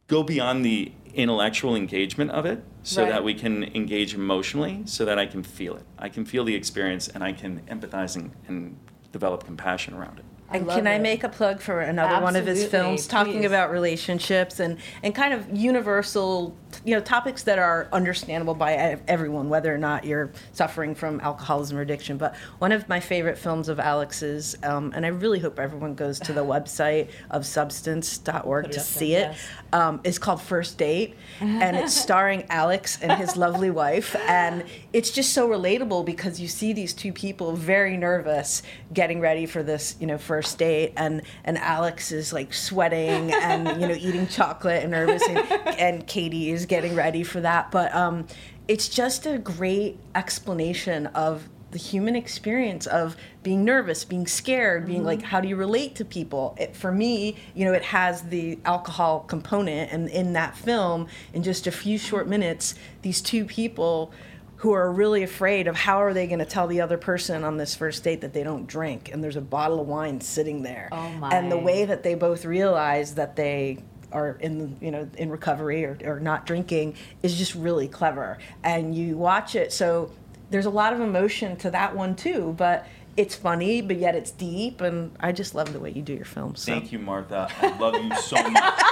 go 0.06 0.22
beyond 0.22 0.64
the 0.64 0.92
intellectual 1.14 1.74
engagement 1.74 2.30
of 2.30 2.44
it 2.44 2.62
so 2.82 3.02
Right. 3.02 3.10
that 3.10 3.24
we 3.24 3.34
can 3.34 3.64
engage 3.74 4.14
emotionally 4.14 4.82
so 4.84 5.04
that 5.04 5.18
I 5.18 5.26
can 5.26 5.42
feel 5.42 5.74
it. 5.76 5.84
I 5.98 6.08
can 6.08 6.24
feel 6.24 6.44
the 6.44 6.54
experience 6.54 7.08
and 7.08 7.24
I 7.24 7.32
can 7.32 7.62
empathize 7.62 8.14
and, 8.14 8.30
and 8.46 8.76
develop 9.12 9.44
compassion 9.44 9.94
around 9.94 10.18
it. 10.20 10.25
I 10.48 10.58
And 10.58 10.68
can 10.68 10.86
I 10.86 10.98
make 10.98 11.24
a 11.24 11.28
plug 11.28 11.60
for 11.60 11.80
another 11.80 12.22
one 12.22 12.36
of 12.36 12.46
his 12.46 12.66
films 12.66 13.06
talking 13.06 13.40
please. 13.40 13.46
about 13.46 13.70
relationships 13.70 14.60
and, 14.60 14.78
and 15.02 15.14
kind 15.14 15.34
of 15.34 15.50
universal, 15.56 16.56
you 16.84 16.94
know, 16.94 17.00
topics 17.00 17.42
that 17.44 17.58
are 17.58 17.88
understandable 17.92 18.54
by 18.54 18.98
everyone, 19.08 19.48
whether 19.48 19.74
or 19.74 19.78
not 19.78 20.04
you're 20.04 20.30
suffering 20.52 20.94
from 20.94 21.20
alcoholism 21.20 21.78
or 21.78 21.80
addiction. 21.80 22.16
But 22.16 22.36
one 22.58 22.72
of 22.72 22.88
my 22.88 23.00
favorite 23.00 23.38
films 23.38 23.68
of 23.68 23.80
Alex's, 23.80 24.56
um, 24.62 24.92
and 24.94 25.04
I 25.04 25.08
really 25.08 25.38
hope 25.38 25.58
everyone 25.58 25.94
goes 25.94 26.20
to 26.20 26.32
the 26.32 26.44
website 26.44 27.10
of 27.30 27.46
substance.org 27.46 28.70
to 28.70 28.80
see 28.80 29.12
there, 29.12 29.30
it, 29.30 29.34
yes. 29.34 29.48
um, 29.72 30.00
is 30.04 30.18
called 30.18 30.40
First 30.40 30.78
Date, 30.78 31.14
and 31.40 31.76
it's 31.76 31.94
starring 32.06 32.44
Alex 32.50 32.98
and 33.02 33.12
his 33.12 33.36
lovely 33.36 33.70
wife, 33.70 34.14
and 34.28 34.64
it's 34.92 35.10
just 35.10 35.32
so 35.32 35.48
relatable 35.48 36.04
because 36.04 36.40
you 36.40 36.48
see 36.48 36.72
these 36.72 36.92
two 36.94 37.12
people 37.12 37.52
very 37.52 37.96
nervous 37.96 38.62
getting 38.92 39.20
ready 39.20 39.46
for 39.46 39.62
this, 39.62 39.96
you 40.00 40.06
know, 40.06 40.18
first 40.18 40.58
date, 40.58 40.92
and 40.96 41.22
and 41.44 41.58
Alex 41.58 42.12
is 42.12 42.32
like 42.32 42.52
sweating 42.52 43.32
and 43.32 43.80
you 43.80 43.88
know 43.88 43.94
eating 43.94 44.26
chocolate 44.26 44.82
and 44.82 44.92
nervous, 44.92 45.26
and, 45.28 45.38
and 45.78 46.06
Katie 46.06 46.50
is 46.56 46.66
getting 46.66 46.94
ready 46.94 47.22
for 47.22 47.40
that, 47.40 47.70
but 47.70 47.94
um, 47.94 48.26
it's 48.66 48.88
just 48.88 49.26
a 49.26 49.38
great 49.38 49.98
explanation 50.14 51.06
of 51.08 51.48
the 51.72 51.78
human 51.78 52.16
experience 52.16 52.86
of 52.86 53.16
being 53.42 53.64
nervous, 53.64 54.04
being 54.04 54.26
scared, 54.26 54.86
being 54.86 55.04
like, 55.04 55.20
how 55.20 55.40
do 55.40 55.48
you 55.48 55.56
relate 55.56 55.94
to 55.96 56.04
people? 56.04 56.56
It, 56.58 56.74
for 56.74 56.90
me, 56.90 57.36
you 57.54 57.64
know, 57.64 57.72
it 57.72 57.82
has 57.82 58.22
the 58.22 58.58
alcohol 58.64 59.20
component, 59.20 59.92
and 59.92 60.08
in 60.08 60.32
that 60.32 60.56
film, 60.56 61.06
in 61.34 61.42
just 61.42 61.66
a 61.66 61.72
few 61.72 61.98
short 61.98 62.28
minutes, 62.28 62.76
these 63.02 63.20
two 63.20 63.44
people 63.44 64.12
who 64.56 64.72
are 64.72 64.90
really 64.90 65.22
afraid 65.22 65.66
of 65.66 65.76
how 65.76 66.02
are 66.02 66.14
they 66.14 66.26
going 66.26 66.38
to 66.38 66.46
tell 66.46 66.66
the 66.66 66.80
other 66.80 66.96
person 66.96 67.44
on 67.44 67.58
this 67.58 67.74
first 67.74 68.02
date 68.02 68.22
that 68.22 68.32
they 68.32 68.42
don't 68.42 68.66
drink, 68.66 69.10
and 69.12 69.22
there's 69.22 69.36
a 69.36 69.40
bottle 69.40 69.80
of 69.80 69.86
wine 69.86 70.20
sitting 70.20 70.62
there, 70.62 70.88
Oh 70.92 71.28
and 71.30 71.52
the 71.52 71.58
way 71.58 71.84
that 71.84 72.02
they 72.02 72.14
both 72.14 72.44
realize 72.44 73.16
that 73.16 73.36
they 73.36 73.84
are 74.16 74.38
in 74.40 74.76
you 74.80 74.90
know 74.90 75.06
in 75.18 75.30
recovery 75.30 75.84
or, 75.84 75.98
or 76.04 76.18
not 76.20 76.46
drinking 76.46 76.94
is 77.22 77.36
just 77.36 77.54
really 77.54 77.86
clever 77.86 78.38
and 78.64 78.94
you 78.94 79.14
watch 79.16 79.54
it 79.54 79.72
so 79.72 80.10
there's 80.50 80.64
a 80.66 80.70
lot 80.70 80.92
of 80.94 81.00
emotion 81.00 81.54
to 81.56 81.70
that 81.70 81.94
one 81.94 82.16
too 82.16 82.54
but 82.56 82.86
it's 83.18 83.34
funny 83.34 83.82
but 83.82 83.96
yet 83.96 84.14
it's 84.14 84.30
deep 84.30 84.80
and 84.80 85.14
i 85.20 85.30
just 85.32 85.54
love 85.54 85.72
the 85.74 85.78
way 85.80 85.90
you 85.90 86.00
do 86.02 86.14
your 86.14 86.24
films 86.24 86.60
so. 86.62 86.72
Thank 86.72 86.92
you, 86.92 86.98
Martha. 86.98 87.48
I 87.60 87.76
love 87.78 87.94
you 88.02 88.14
so 88.16 88.36
much. 88.48 88.82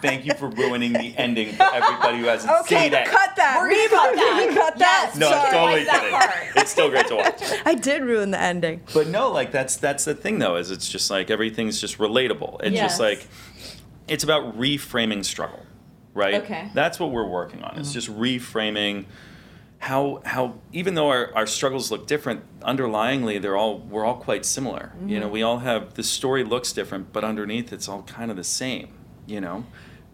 Thank 0.00 0.24
you 0.24 0.34
for 0.34 0.48
ruining 0.48 0.92
the 0.92 1.16
ending 1.16 1.54
for 1.54 1.62
everybody 1.74 2.18
who 2.18 2.24
hasn't 2.24 2.52
okay 2.62 2.84
seen 2.84 2.94
it. 2.94 3.06
cut 3.06 3.36
that 3.36 3.56
We're 3.58 3.70
gonna 3.70 3.88
cut 3.88 4.14
that. 4.16 4.46
You 4.48 4.54
cut 4.56 4.78
that 4.78 5.02
Yes. 5.10 5.16
No, 5.16 5.28
Sorry. 5.30 5.50
totally 5.50 5.84
that 5.84 6.40
kidding. 6.42 6.60
It's 6.62 6.70
still 6.72 6.90
great 6.90 7.06
to 7.08 7.16
watch. 7.16 7.40
i 7.64 7.74
did 7.74 8.02
ruin 8.02 8.30
the 8.32 8.40
ending 8.40 8.80
But 8.94 9.06
no, 9.08 9.30
like 9.30 9.52
that's 9.52 9.76
that's 9.76 10.04
the 10.04 10.14
thing 10.14 10.38
though, 10.40 10.56
is 10.56 10.70
it's 10.72 10.88
just 10.88 11.08
like 11.10 11.30
everything's 11.30 11.80
just 11.80 11.98
relatable. 11.98 12.60
It's 12.62 12.74
Yes. 12.74 12.90
just 12.92 13.00
like 13.00 13.26
it's 14.12 14.24
about 14.24 14.58
reframing 14.58 15.24
struggle, 15.24 15.64
right? 16.14 16.34
Okay. 16.42 16.70
That's 16.74 17.00
what 17.00 17.10
we're 17.10 17.28
working 17.28 17.62
on. 17.62 17.78
It's 17.78 17.92
just 17.92 18.08
reframing 18.10 19.06
how 19.78 20.22
how 20.24 20.54
even 20.72 20.94
though 20.94 21.08
our, 21.08 21.34
our 21.34 21.46
struggles 21.46 21.90
look 21.90 22.06
different, 22.06 22.42
underlyingly 22.60 23.40
they're 23.40 23.56
all 23.56 23.78
we're 23.78 24.04
all 24.04 24.16
quite 24.16 24.44
similar. 24.44 24.92
You 25.06 25.18
know, 25.18 25.28
we 25.28 25.42
all 25.42 25.58
have 25.58 25.94
the 25.94 26.02
story 26.02 26.44
looks 26.44 26.72
different, 26.72 27.12
but 27.12 27.24
underneath 27.24 27.72
it's 27.72 27.88
all 27.88 28.02
kind 28.02 28.30
of 28.30 28.36
the 28.36 28.44
same, 28.44 28.88
you 29.26 29.40
know? 29.40 29.64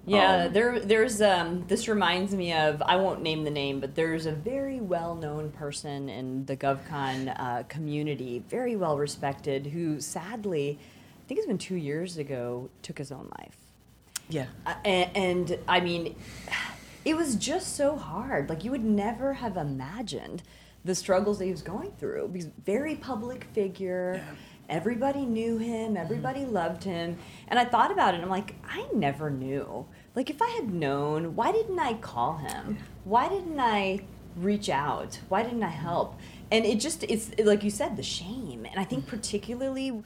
Yeah, 0.06 0.44
Um, 0.44 0.52
there, 0.54 0.80
there's. 0.80 1.20
Um, 1.20 1.64
this 1.68 1.86
reminds 1.86 2.32
me 2.32 2.54
of. 2.54 2.80
I 2.80 2.96
won't 2.96 3.20
name 3.20 3.44
the 3.44 3.50
name, 3.50 3.78
but 3.78 3.94
there's 3.94 4.24
a 4.24 4.32
very 4.32 4.80
well-known 4.80 5.50
person 5.50 6.08
in 6.08 6.46
the 6.46 6.56
GovCon 6.56 7.38
uh, 7.38 7.64
community, 7.64 8.42
very 8.48 8.74
well 8.74 8.96
respected, 8.96 9.66
who 9.66 10.00
sadly, 10.00 10.78
I 10.80 11.28
think 11.28 11.38
it's 11.38 11.46
been 11.46 11.58
two 11.58 11.76
years 11.76 12.16
ago, 12.16 12.70
took 12.80 12.96
his 12.96 13.12
own 13.12 13.28
life. 13.38 13.58
Yeah 14.28 14.46
Uh, 14.66 14.74
and, 14.84 15.10
and 15.16 15.58
I 15.68 15.80
mean, 15.80 16.14
it 17.04 17.16
was 17.16 17.36
just 17.36 17.76
so 17.76 17.96
hard. 17.96 18.48
Like 18.48 18.64
you 18.64 18.70
would 18.70 18.84
never 18.84 19.34
have 19.34 19.56
imagined 19.56 20.42
the 20.84 20.94
struggles 20.94 21.38
that 21.38 21.46
he 21.46 21.50
was 21.50 21.62
going 21.62 21.92
through. 21.98 22.28
Because 22.28 22.48
very 22.64 22.94
public 22.96 23.44
figure, 23.54 24.22
everybody 24.68 25.24
knew 25.24 25.58
him, 25.58 25.96
everybody 25.96 26.44
loved 26.44 26.84
him, 26.84 27.16
and 27.48 27.58
I 27.58 27.64
thought 27.64 27.90
about 27.90 28.14
it. 28.14 28.16
and 28.16 28.24
I'm 28.24 28.30
like, 28.30 28.54
I 28.68 28.86
never 28.94 29.30
knew. 29.30 29.86
Like 30.14 30.30
if 30.30 30.40
I 30.42 30.48
had 30.50 30.72
known, 30.72 31.34
why 31.36 31.52
didn't 31.52 31.78
I 31.78 31.94
call 31.94 32.36
him? 32.38 32.78
Why 33.04 33.28
didn't 33.28 33.58
I 33.60 34.00
reach 34.36 34.68
out? 34.68 35.18
Why 35.28 35.42
didn't 35.42 35.62
I 35.62 35.70
help? 35.70 36.18
and 36.50 36.64
it 36.64 36.80
just 36.80 37.04
it's 37.04 37.30
like 37.44 37.62
you 37.62 37.70
said 37.70 37.94
the 37.94 38.02
shame 38.02 38.64
and 38.64 38.80
i 38.80 38.84
think 38.84 39.06
particularly 39.06 40.02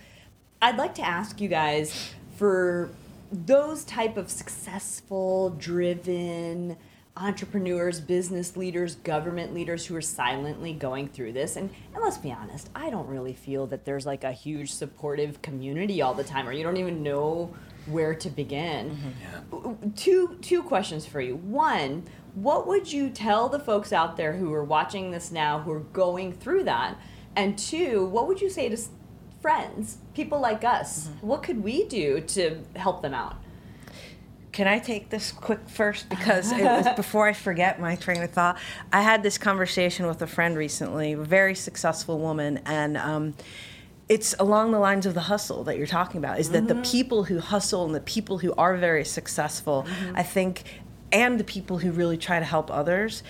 i'd 0.61 0.77
like 0.77 0.93
to 0.93 1.01
ask 1.03 1.41
you 1.41 1.47
guys 1.49 2.11
for 2.37 2.91
those 3.33 3.85
type 3.85 4.16
of 4.16 4.31
successful 4.31 5.51
driven 5.51 6.77
entrepreneurs 7.16 8.01
business 8.01 8.57
leaders 8.57 8.95
government 8.97 9.53
leaders 9.53 9.85
who 9.85 9.95
are 9.95 10.01
silently 10.01 10.73
going 10.73 11.07
through 11.07 11.33
this 11.33 11.57
and, 11.57 11.68
and 11.92 12.03
let's 12.03 12.16
be 12.16 12.33
honest 12.33 12.71
i 12.75 12.88
don't 12.88 13.07
really 13.07 13.35
feel 13.35 13.66
that 13.66 13.85
there's 13.85 14.07
like 14.07 14.25
a 14.25 14.33
huge 14.33 14.73
supportive 14.73 15.42
community 15.42 16.01
all 16.01 16.14
the 16.14 16.25
time 16.25 16.49
or 16.49 16.53
you 16.53 16.62
don't 16.62 16.79
even 16.79 17.03
know 17.03 17.53
where 17.87 18.14
to 18.14 18.31
begin 18.31 19.14
mm-hmm. 19.51 19.90
two 19.90 20.38
two 20.40 20.62
questions 20.62 21.07
for 21.07 21.21
you. 21.21 21.37
One, 21.37 22.05
what 22.35 22.66
would 22.66 22.92
you 22.92 23.11
tell 23.11 23.49
the 23.49 23.59
folks 23.59 23.92
out 23.92 24.16
there 24.16 24.35
who 24.35 24.53
are 24.55 24.64
watching 24.64 25.11
this 25.11 25.33
now 25.33 25.61
who 25.61 25.73
are 25.73 25.81
going 25.81 26.33
through 26.33 26.64
that? 26.64 26.97
And 27.35 27.59
two, 27.59 28.07
what 28.07 28.29
would 28.29 28.40
you 28.40 28.51
say 28.51 28.68
to 28.68 28.75
s- 28.75 28.90
friends, 29.42 29.98
people 30.14 30.40
like 30.40 30.64
us? 30.64 31.09
Mm-hmm. 31.09 31.26
What 31.26 31.42
could 31.42 31.62
we 31.62 31.85
do 31.87 32.20
to 32.20 32.59
help 32.76 33.02
them 33.02 33.12
out? 33.12 33.37
Can 34.52 34.68
I 34.68 34.78
take 34.78 35.09
this 35.09 35.33
quick 35.33 35.66
first 35.66 36.09
because 36.09 36.52
it 36.52 36.62
was 36.62 36.87
before 36.96 37.26
I 37.26 37.33
forget 37.33 37.81
my 37.81 37.96
train 37.96 38.22
of 38.22 38.31
thought? 38.31 38.59
I 38.92 39.00
had 39.00 39.22
this 39.22 39.38
conversation 39.38 40.07
with 40.07 40.20
a 40.22 40.26
friend 40.26 40.57
recently, 40.57 41.12
a 41.12 41.16
very 41.16 41.55
successful 41.55 42.18
woman, 42.18 42.61
and 42.66 42.98
um, 42.98 43.35
it's 44.11 44.35
along 44.38 44.72
the 44.72 44.78
lines 44.78 45.07
of 45.07 45.14
the 45.14 45.22
hustle 45.22 45.64
that 45.64 45.78
you're 45.78 45.87
talking 45.87 46.18
about. 46.18 46.38
Is 46.38 46.50
that 46.50 46.68
the 46.68 46.74
mm-hmm. 46.74 46.83
people 46.83 47.24
who 47.24 47.40
hustle 47.40 47.87
and 47.87 47.94
the 47.94 48.00
people 48.00 48.38
who 48.38 48.52
are 48.55 48.76
very 48.76 49.07
successful, 49.07 49.87
mm-hmm. 49.88 50.16
I 50.16 50.22
think, 50.22 50.64
and 51.11 51.40
the 51.40 51.44
people 51.44 51.78
who 51.78 51.90
really 51.90 52.18
try 52.18 52.38
to 52.38 52.44
help 52.44 52.70
others. 52.70 53.22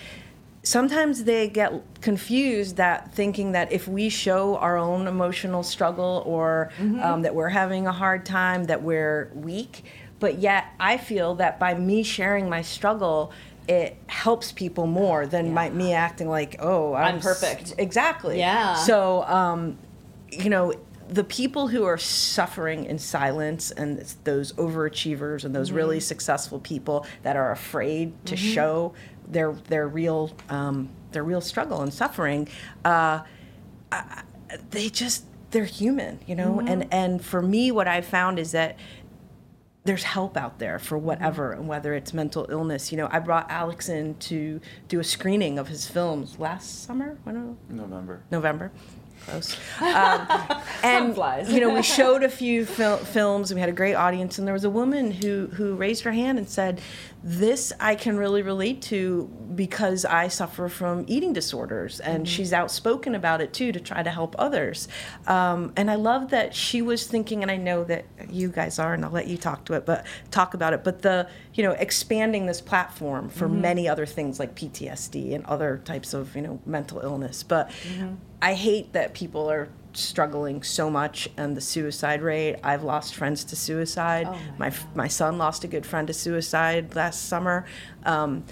Sometimes 0.65 1.25
they 1.25 1.49
get 1.49 1.73
confused 2.01 2.77
that 2.77 3.13
thinking 3.13 3.51
that 3.51 3.71
if 3.73 3.85
we 3.87 4.07
show 4.07 4.55
our 4.57 4.77
own 4.77 5.07
emotional 5.07 5.61
struggle 5.61 6.23
or 6.25 6.71
um, 6.79 7.21
that 7.23 7.35
we're 7.35 7.49
having 7.49 7.85
a 7.85 7.91
hard 7.91 8.25
time, 8.25 8.63
that 8.65 8.81
we're 8.81 9.29
weak 9.35 9.83
but 10.19 10.39
yet 10.39 10.67
I 10.79 10.95
feel 10.95 11.35
that 11.35 11.59
by 11.59 11.73
me 11.73 12.01
sharing 12.01 12.47
my 12.47 12.61
struggle, 12.61 13.33
it 13.67 13.97
helps 14.07 14.53
people 14.53 14.87
more 14.87 15.27
than 15.27 15.53
my, 15.53 15.69
me 15.69 15.91
acting 15.91 16.29
like, 16.29 16.55
oh, 16.59 16.93
I'm, 16.93 17.15
I'm 17.15 17.19
perfect. 17.19 17.61
s- 17.63 17.75
Exactly. 17.77 18.39
Yeah. 18.39 18.75
So, 18.75 19.23
um, 19.23 19.77
you 20.31 20.49
know, 20.49 20.75
the 21.09 21.25
people 21.25 21.67
who 21.67 21.83
are 21.83 21.97
suffering 21.97 22.85
in 22.85 22.99
silence 22.99 23.71
and 23.71 23.99
it's 23.99 24.13
those 24.23 24.53
overachievers 24.53 25.43
and 25.43 25.53
those 25.53 25.67
Mm-hmm. 25.67 25.77
really 25.77 25.99
successful 25.99 26.57
people 26.59 27.05
that 27.23 27.35
are 27.35 27.51
afraid 27.51 28.13
to 28.27 28.37
show 28.37 28.93
their 29.27 29.51
their 29.51 29.87
real 29.87 30.31
um, 30.49 30.89
their 31.11 31.23
real 31.23 31.41
struggle 31.41 31.81
and 31.81 31.93
suffering, 31.93 32.47
uh, 32.85 33.21
I- 33.91 34.23
they 34.69 34.89
just 34.89 35.25
they're 35.51 35.65
human, 35.65 36.19
you 36.27 36.35
know. 36.35 36.55
Mm-hmm. 36.57 36.67
And 36.67 36.93
and 36.93 37.25
for 37.25 37.41
me, 37.41 37.71
what 37.71 37.87
I've 37.87 38.05
found 38.05 38.39
is 38.39 38.51
that 38.51 38.77
there's 39.85 40.03
help 40.03 40.37
out 40.37 40.59
there 40.59 40.79
for 40.79 40.97
whatever 40.97 41.51
and 41.51 41.67
whether 41.67 41.93
it's 41.93 42.13
mental 42.13 42.45
illness 42.49 42.89
you 42.91 42.97
know 42.97 43.09
i 43.11 43.19
brought 43.19 43.49
alex 43.51 43.89
in 43.89 44.15
to 44.15 44.61
do 44.87 44.99
a 44.99 45.03
screening 45.03 45.59
of 45.59 45.67
his 45.67 45.87
films 45.87 46.39
last 46.39 46.83
summer 46.85 47.17
when 47.23 47.57
November. 47.69 48.23
november 48.31 48.71
close 49.25 49.57
um, 49.81 50.25
and 50.83 51.15
flies. 51.15 51.51
you 51.51 51.59
know 51.59 51.73
we 51.73 51.81
showed 51.99 52.23
a 52.23 52.29
few 52.29 52.65
fil- 52.65 52.97
films 52.97 53.53
we 53.53 53.59
had 53.59 53.69
a 53.69 53.73
great 53.73 53.95
audience 53.95 54.37
and 54.37 54.47
there 54.47 54.53
was 54.53 54.63
a 54.63 54.69
woman 54.69 55.11
who 55.11 55.47
who 55.53 55.75
raised 55.75 56.03
her 56.03 56.11
hand 56.13 56.37
and 56.37 56.47
said 56.49 56.79
this 57.23 57.71
i 57.79 57.95
can 57.95 58.17
really 58.17 58.41
relate 58.41 58.81
to 58.81 59.23
because 59.55 60.03
i 60.03 60.27
suffer 60.27 60.67
from 60.67 61.05
eating 61.07 61.31
disorders 61.31 61.99
and 62.01 62.25
mm-hmm. 62.25 62.25
she's 62.25 62.51
outspoken 62.51 63.15
about 63.15 63.39
it 63.39 63.53
too 63.53 63.71
to 63.71 63.79
try 63.79 64.03
to 64.03 64.09
help 64.09 64.35
others. 64.37 64.87
Um, 65.25 65.71
and 65.77 65.89
i 65.89 65.95
love 65.95 66.31
that 66.31 66.53
she 66.53 66.81
was 66.81 67.07
thinking 67.07 67.41
and 67.41 67.49
i 67.49 67.57
know 67.57 67.83
that 67.85 68.05
you 68.29 68.49
guys 68.49 68.77
are 68.77 68.93
and 68.93 69.05
i'll 69.05 69.11
let 69.11 69.27
you 69.27 69.37
talk 69.37 69.65
to 69.65 69.73
it 69.73 69.85
but 69.85 70.05
talk 70.31 70.53
about 70.53 70.73
it 70.73 70.83
but 70.83 71.01
the 71.01 71.29
you 71.53 71.63
know 71.63 71.71
expanding 71.71 72.45
this 72.45 72.59
platform 72.59 73.29
for 73.29 73.47
mm-hmm. 73.47 73.61
many 73.61 73.87
other 73.87 74.05
things 74.05 74.39
like 74.39 74.53
ptsd 74.55 75.33
and 75.33 75.45
other 75.45 75.81
types 75.85 76.13
of 76.13 76.35
you 76.35 76.41
know 76.41 76.59
mental 76.65 76.99
illness. 76.99 77.43
But 77.43 77.69
mm-hmm. 77.69 78.15
i 78.41 78.53
hate 78.53 78.93
that 78.93 79.13
people 79.13 79.49
are 79.49 79.69
struggling 79.97 80.63
so 80.63 80.89
much 80.89 81.29
and 81.37 81.55
the 81.55 81.61
suicide 81.61 82.21
rate. 82.21 82.57
I've 82.63 82.83
lost 82.83 83.15
friends 83.15 83.43
to 83.45 83.55
suicide. 83.55 84.27
My, 84.57 84.71
my 84.95 85.07
son 85.07 85.37
lost 85.37 85.63
a 85.63 85.67
good 85.67 85.85
friend 85.85 86.07
to 86.07 86.13
suicide 86.13 86.95
last 86.95 87.27
summer. 87.27 87.65
Um, 88.05 88.43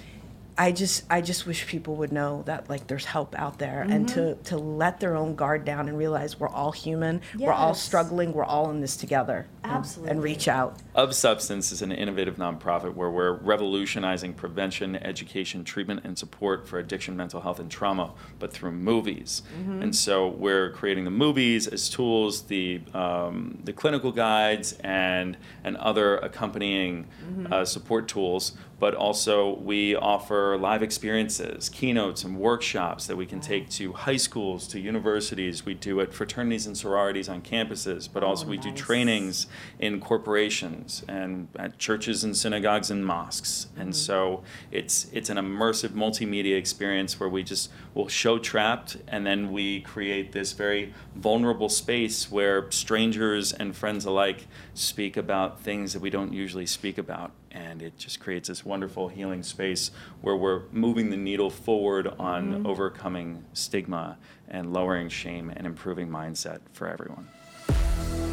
I 0.61 0.71
just 0.71 1.05
I 1.09 1.21
just 1.21 1.47
wish 1.47 1.65
people 1.65 1.95
would 1.95 2.11
know 2.11 2.43
that 2.45 2.69
like 2.69 2.85
there's 2.85 3.05
help 3.05 3.33
out 3.35 3.57
there 3.57 3.81
and 3.81 4.07
to 4.09 4.35
to 4.35 4.57
let 4.59 4.99
their 4.99 5.15
own 5.15 5.33
guard 5.33 5.65
down 5.65 5.89
and 5.89 5.97
realize 5.97 6.39
we're 6.39 6.49
all 6.49 6.71
human, 6.71 7.21
we're 7.35 7.51
all 7.51 7.73
struggling, 7.73 8.31
we're 8.31 8.43
all 8.45 8.69
in 8.69 8.79
this 8.79 8.95
together. 8.95 9.47
and- 9.63 9.71
Absolutely. 9.73 10.11
And 10.11 10.23
reach 10.23 10.47
out. 10.47 10.77
Of 10.93 11.15
Substance 11.15 11.71
is 11.71 11.81
an 11.81 11.91
innovative 11.91 12.35
nonprofit 12.35 12.93
where 12.93 13.09
we're 13.09 13.31
revolutionizing 13.33 14.33
prevention, 14.33 14.95
education, 14.97 15.63
treatment, 15.63 16.01
and 16.03 16.15
support 16.17 16.67
for 16.67 16.77
addiction, 16.77 17.15
mental 17.17 17.41
health, 17.41 17.59
and 17.59 17.71
trauma, 17.71 18.11
but 18.37 18.51
through 18.53 18.73
movies. 18.73 19.41
And 19.81 19.95
so 19.95 20.27
we're 20.27 20.69
creating 20.71 21.05
the 21.05 21.11
movies 21.25 21.65
as 21.67 21.89
tools, 21.89 22.43
the 22.43 22.81
um, 22.93 23.57
the 23.63 23.73
clinical 23.73 24.11
guides, 24.11 24.73
and 24.83 25.37
and 25.63 25.75
other 25.77 26.17
accompanying 26.17 27.07
uh, 27.51 27.65
support 27.65 28.07
tools. 28.07 28.53
But 28.81 28.95
also 28.95 29.59
we 29.59 29.95
offer 29.95 30.57
live 30.57 30.81
experiences, 30.81 31.69
keynotes, 31.69 32.23
and 32.23 32.35
workshops 32.39 33.05
that 33.05 33.15
we 33.15 33.27
can 33.27 33.39
take 33.39 33.69
to 33.77 33.93
high 33.93 34.17
schools, 34.17 34.67
to 34.69 34.79
universities. 34.79 35.63
We 35.63 35.75
do 35.75 35.99
it 35.99 36.11
fraternities 36.11 36.65
and 36.65 36.75
sororities 36.75 37.29
on 37.29 37.43
campuses, 37.43 38.09
but 38.11 38.23
also 38.23 38.47
we 38.47 38.57
do 38.57 38.71
oh, 38.71 38.75
trainings 38.75 39.45
in 39.77 39.99
corporations 39.99 41.05
and 41.07 41.47
at 41.59 41.77
churches 41.77 42.23
and 42.23 42.35
synagogues 42.35 42.89
and 42.89 43.05
mosques. 43.05 43.67
And 43.77 43.89
mm-hmm. 43.89 43.93
so 43.93 44.41
it's 44.71 45.05
it's 45.13 45.29
an 45.29 45.37
immersive 45.37 45.89
multimedia 45.89 46.57
experience 46.57 47.19
where 47.19 47.29
we 47.29 47.43
just 47.43 47.69
will 47.93 48.07
show 48.07 48.39
trapped 48.39 48.97
and 49.07 49.27
then 49.27 49.51
we 49.51 49.81
create 49.81 50.31
this 50.31 50.53
very 50.53 50.91
vulnerable 51.15 51.69
space 51.69 52.31
where 52.31 52.71
strangers 52.71 53.53
and 53.53 53.75
friends 53.75 54.05
alike 54.05 54.47
speak 54.73 55.17
about 55.17 55.61
things 55.61 55.93
that 55.93 56.01
we 56.01 56.09
don't 56.09 56.33
usually 56.33 56.65
speak 56.65 56.97
about. 56.97 57.31
And 57.51 57.81
it 57.81 57.97
just 57.97 58.19
creates 58.19 58.47
this 58.47 58.65
wonderful 58.65 59.07
healing 59.09 59.43
space 59.43 59.91
where 60.21 60.35
we're 60.35 60.63
moving 60.71 61.09
the 61.09 61.17
needle 61.17 61.49
forward 61.49 62.07
on 62.19 62.53
mm-hmm. 62.53 62.65
overcoming 62.65 63.43
stigma 63.53 64.17
and 64.49 64.73
lowering 64.73 65.09
shame 65.09 65.51
and 65.55 65.67
improving 65.67 66.07
mindset 66.07 66.59
for 66.73 66.87
everyone. 66.87 67.27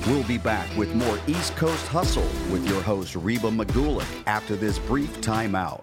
We'll 0.06 0.24
be 0.24 0.38
back 0.38 0.74
with 0.76 0.94
more 0.94 1.18
East 1.26 1.54
Coast 1.56 1.86
Hustle 1.88 2.28
with 2.50 2.66
your 2.68 2.80
host, 2.80 3.14
Reba 3.14 3.50
Magulik, 3.50 4.06
after 4.26 4.56
this 4.56 4.78
brief 4.78 5.20
timeout. 5.20 5.82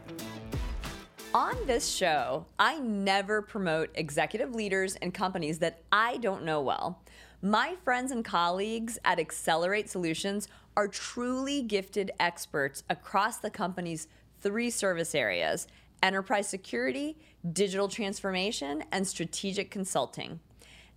On 1.35 1.55
this 1.67 1.87
show, 1.87 2.45
I 2.57 2.79
never 2.79 3.41
promote 3.41 3.89
executive 3.95 4.55
leaders 4.55 4.95
and 4.95 5.13
companies 5.13 5.59
that 5.59 5.83
I 5.91 6.17
don't 6.17 6.43
know 6.43 6.61
well. 6.61 7.01
My 7.41 7.75
friends 7.83 8.11
and 8.11 8.23
colleagues 8.23 8.97
at 9.03 9.19
XCelerate 9.19 9.89
Solutions 9.89 10.47
are 10.75 10.87
truly 10.87 11.61
gifted 11.61 12.11
experts 12.19 12.83
across 12.89 13.37
the 13.37 13.49
company's 13.49 14.07
three 14.41 14.69
service 14.69 15.15
areas 15.15 15.67
enterprise 16.03 16.47
security, 16.47 17.17
digital 17.53 17.87
transformation, 17.87 18.83
and 18.91 19.07
strategic 19.07 19.71
consulting. 19.71 20.39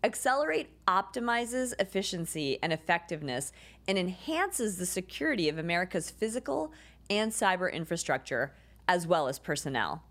XCelerate 0.04 0.66
optimizes 0.86 1.72
efficiency 1.80 2.58
and 2.62 2.72
effectiveness 2.72 3.52
and 3.86 3.96
enhances 3.96 4.76
the 4.76 4.84
security 4.84 5.48
of 5.48 5.56
America's 5.56 6.10
physical 6.10 6.72
and 7.08 7.32
cyber 7.32 7.72
infrastructure, 7.72 8.54
as 8.86 9.06
well 9.06 9.28
as 9.28 9.38
personnel. 9.38 10.02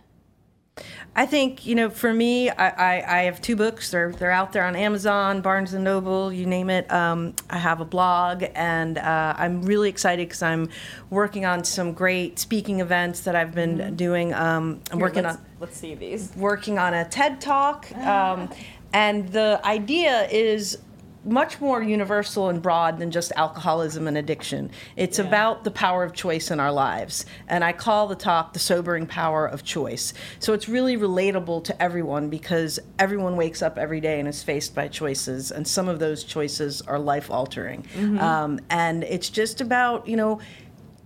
I 1.15 1.27
think 1.27 1.67
you 1.67 1.75
know, 1.75 1.91
for 1.91 2.15
me, 2.15 2.49
I, 2.49 2.69
I, 2.69 3.19
I 3.19 3.23
have 3.25 3.43
two 3.43 3.57
books. 3.57 3.91
They're 3.91 4.11
they're 4.13 4.31
out 4.31 4.55
there 4.55 4.65
on 4.65 4.75
Amazon, 4.75 5.43
Barnes 5.43 5.75
and 5.75 5.85
Noble, 5.85 6.33
you 6.33 6.47
name 6.47 6.71
it. 6.71 6.91
Um, 6.91 7.35
I 7.51 7.59
have 7.59 7.81
a 7.81 7.85
blog, 7.85 8.45
and 8.55 8.97
uh, 8.97 9.35
I'm 9.37 9.63
really 9.63 9.91
excited 9.91 10.29
because 10.29 10.43
I'm 10.43 10.71
working 11.11 11.45
on 11.45 11.65
some 11.65 11.93
great 11.93 12.39
speaking 12.39 12.81
events 12.81 13.21
that 13.21 13.37
I've 13.37 13.55
been 13.55 13.95
doing. 13.97 14.33
Um, 14.33 14.81
I'm 14.91 14.99
Here, 14.99 15.07
working 15.07 15.25
let's, 15.25 15.37
on 15.37 15.45
Let's 15.61 15.77
see 15.77 15.95
these. 15.95 16.33
working 16.37 16.79
on 16.79 16.95
a 16.95 17.07
TED 17.07 17.43
talk, 17.43 17.95
um, 17.97 18.49
and 18.95 19.29
the 19.29 19.61
idea 19.65 20.27
is 20.31 20.79
much 21.25 21.61
more 21.61 21.83
universal 21.83 22.49
and 22.49 22.61
broad 22.61 22.99
than 22.99 23.11
just 23.11 23.33
alcoholism 23.37 24.09
and 24.09 24.19
addiction. 24.19 24.71
It's 24.97 25.19
about 25.19 25.65
the 25.65 25.71
power 25.71 26.03
of 26.05 26.13
choice 26.13 26.51
in 26.51 26.59
our 26.61 26.73
lives, 26.73 27.27
and 27.49 27.63
I 27.63 27.73
call 27.73 28.09
the 28.09 28.15
talk 28.15 28.53
"The 28.53 28.59
Sobering 28.59 29.07
Power 29.07 29.47
of 29.47 29.63
Choice." 29.63 30.15
So 30.39 30.53
it's 30.53 30.69
really 30.69 30.97
relatable 30.97 31.65
to 31.65 31.83
everyone 31.83 32.29
because 32.29 32.79
everyone 32.99 33.37
wakes 33.37 33.63
up 33.63 33.79
every 33.79 34.01
day 34.01 34.19
and 34.19 34.29
is 34.29 34.43
faced 34.43 34.75
by 34.75 34.89
choices, 34.89 35.51
and 35.53 35.67
some 35.67 35.89
of 35.89 35.99
those 35.99 36.25
choices 36.25 36.83
are 36.83 36.99
life 36.99 37.31
altering. 37.31 37.87
Um, 38.19 38.61
and 38.71 39.05
it's 39.05 39.29
just 39.31 39.61
about 39.61 40.09
you 40.09 40.17
know 40.17 40.41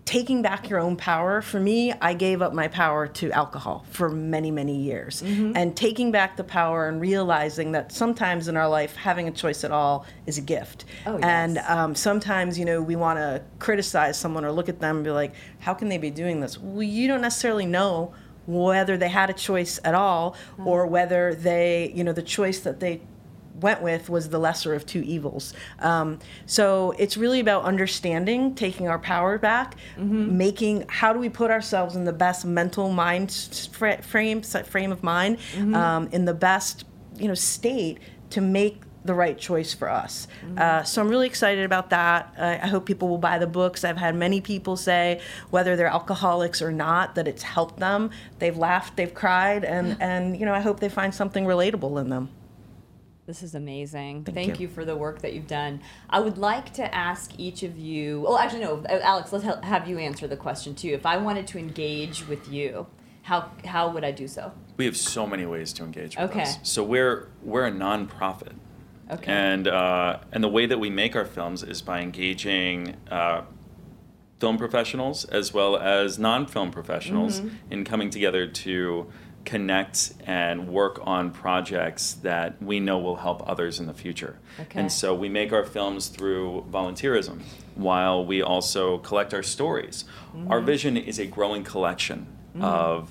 taking 0.07 0.41
back 0.41 0.71
your 0.71 0.79
own 0.79 0.97
power. 0.97 1.43
For 1.43 1.59
me, 1.61 1.93
I 1.93 2.15
gave 2.15 2.41
up 2.41 2.55
my 2.55 2.69
power 2.69 3.07
to 3.09 3.31
alcohol 3.33 3.85
for 3.91 4.09
many, 4.09 4.51
many 4.53 4.77
years. 4.77 5.21
Mm-hmm. 5.23 5.53
And 5.57 5.77
taking 5.77 6.13
back 6.13 6.37
the 6.37 6.45
power 6.45 6.89
and 6.89 7.01
realizing 7.01 7.73
that 7.73 7.91
sometimes 7.93 8.47
in 8.47 8.57
our 8.57 8.69
life, 8.69 8.95
having 8.97 9.27
a 9.27 9.33
choice 9.33 9.65
at 9.65 9.73
all 9.73 10.07
is 10.25 10.39
a 10.39 10.41
gift. 10.43 10.85
Oh, 11.07 11.19
And 11.19 11.57
yes. 11.57 11.69
um, 11.69 11.95
sometimes, 11.97 12.57
you 12.59 12.65
know, 12.65 12.81
we 12.81 12.95
want 12.97 13.19
to 13.19 13.43
criticize 13.59 14.17
someone 14.17 14.45
or 14.45 14.53
look 14.53 14.69
at 14.69 14.79
them 14.81 14.97
and 14.99 15.05
be 15.05 15.11
like, 15.11 15.35
how 15.59 15.75
can 15.75 15.89
they 15.89 15.99
be 15.99 16.11
doing 16.11 16.41
this? 16.41 16.57
Well, 16.57 16.85
you 16.85 17.09
don't 17.09 17.21
necessarily 17.21 17.67
know 17.67 18.15
whether 18.47 18.97
they 18.97 19.09
had 19.09 19.29
a 19.29 19.33
choice 19.35 19.81
at 19.83 19.95
all 19.97 20.37
Uh-huh. 20.61 20.71
or 20.71 20.87
whether 20.87 21.35
they, 21.35 21.91
you 21.97 22.05
know, 22.05 22.13
the 22.13 22.23
choice 22.23 22.61
that 22.61 22.79
they 22.79 23.01
went 23.61 23.83
with 23.83 24.09
was 24.09 24.29
the 24.29 24.39
lesser 24.39 24.75
of 24.75 24.85
two 24.87 25.03
evils. 25.03 25.53
Um, 25.81 26.19
so 26.47 26.93
it's 26.99 27.17
really 27.17 27.41
about 27.41 27.65
understanding, 27.65 28.55
taking 28.55 28.89
our 28.89 28.99
power 28.99 29.39
back, 29.39 29.77
making 30.37 30.85
how 30.89 31.13
do 31.13 31.19
we 31.19 31.29
put 31.29 31.51
ourselves 31.51 31.97
in 31.97 32.05
the 32.05 32.13
best 32.13 32.45
mental 32.45 32.91
mind 32.91 33.33
frame 34.03 34.43
frame 34.43 34.93
of 34.93 35.03
mind, 35.03 35.39
um, 35.75 36.09
in 36.13 36.25
the 36.25 36.35
best 36.35 36.85
you 37.19 37.29
know 37.29 37.35
state 37.35 37.99
to 38.31 38.41
make 38.41 38.83
the 39.05 39.15
right 39.15 39.39
choice 39.39 39.73
for 39.73 39.89
us. 39.89 40.27
Uh, 40.59 40.83
so 40.83 41.01
I'm 41.01 41.09
really 41.09 41.29
excited 41.29 41.65
about 41.65 41.91
that. 41.91 42.35
I 42.39 42.55
I 42.55 42.67
hope 42.67 42.87
people 42.87 43.09
will 43.09 43.19
buy 43.19 43.39
the 43.39 43.47
books. 43.47 43.85
I've 43.85 43.97
had 43.97 44.15
many 44.17 44.41
people 44.41 44.77
say, 44.77 45.21
whether 45.51 45.77
they're 45.77 45.87
alcoholics 45.87 46.61
or 46.61 46.73
not, 46.73 47.15
that 47.15 47.29
it's 47.29 47.43
helped 47.45 47.79
them. 47.79 48.11
They've 48.41 48.57
laughed, 48.57 48.97
they've 48.97 49.15
cried, 49.15 49.65
and 49.65 49.97
and 50.01 50.37
you 50.39 50.45
know 50.45 50.55
I 50.55 50.61
hope 50.61 50.81
they 50.81 50.89
find 50.89 51.15
something 51.15 51.45
relatable 51.45 52.01
in 52.01 52.11
them. 52.11 52.29
This 53.27 53.43
is 53.43 53.57
amazing. 53.57 54.23
Thank, 54.23 54.37
Thank 54.37 54.61
you. 54.61 54.69
you. 54.69 54.73
for 54.73 54.85
the 54.85 54.97
work 54.97 55.21
that 55.23 55.33
you've 55.35 55.49
done. 55.49 55.81
I 56.09 56.21
would 56.21 56.39
like 56.39 56.73
to 56.75 56.95
ask 56.95 57.33
each 57.39 57.65
of 57.65 57.77
you. 57.77 58.21
Well, 58.21 58.39
actually, 58.39 58.61
no, 58.61 58.85
uh, 58.89 59.01
Alex. 59.03 59.33
Let's 59.33 59.45
have 59.65 59.89
you 59.89 59.99
answer 59.99 60.29
the 60.29 60.37
question 60.37 60.77
too. 60.77 60.91
If 60.91 61.05
I 61.05 61.17
wanted 61.17 61.49
to 61.49 61.59
engage 61.59 62.27
with 62.29 62.49
you, 62.51 62.87
how 63.23 63.51
how 63.65 63.91
would 63.91 64.05
I 64.05 64.13
do 64.13 64.29
so? 64.29 64.53
We 64.77 64.85
have 64.85 64.97
so 64.97 65.27
many 65.27 65.45
ways 65.45 65.73
to 65.75 65.83
engage 65.85 66.17
with 66.17 66.31
Okay. 66.31 66.43
us. 66.43 66.59
So 66.63 66.85
we're 66.85 67.29
we're 67.43 67.67
a 67.67 67.73
nonprofit. 67.73 68.53
Okay. 69.11 69.33
And 69.33 69.67
uh, 69.67 70.21
and 70.31 70.43
the 70.45 70.49
way 70.49 70.67
that 70.67 70.79
we 70.79 70.89
make 70.89 71.17
our 71.17 71.25
films 71.25 71.65
is 71.65 71.83
by 71.83 72.01
engaging 72.03 72.95
uh, 73.11 73.43
film 74.39 74.57
professionals 74.57 75.25
as 75.25 75.53
well 75.53 75.77
as 75.77 76.17
non-film 76.19 76.71
professionals 76.71 77.41
Mm-hmm. 77.41 77.73
in 77.73 77.85
coming 77.85 78.11
together 78.11 78.47
to 78.47 79.11
connect 79.47 80.13
and 80.27 80.69
work 80.69 81.01
on 81.05 81.31
projects 81.31 82.15
that 82.23 82.61
we 82.63 82.81
know 82.81 82.99
will 82.99 83.17
help 83.17 83.49
others 83.49 83.81
in 83.81 83.87
the 83.87 83.95
future. 83.95 84.39
Okay. 84.61 84.81
And 84.81 84.93
so 84.93 85.15
we 85.15 85.29
make 85.31 85.53
our 85.53 85.65
films 85.65 86.09
through 86.09 86.67
volunteerism 86.71 87.41
while 87.77 88.27
we 88.27 88.43
also 88.43 88.99
collect 88.99 89.33
our 89.33 89.43
stories. 89.43 90.05
Our 90.51 90.59
Mm-hmm. 90.59 90.67
vision 90.67 90.97
is 90.99 91.19
a 91.19 91.27
growing 91.27 91.65
collection 91.65 92.27
of 92.61 93.11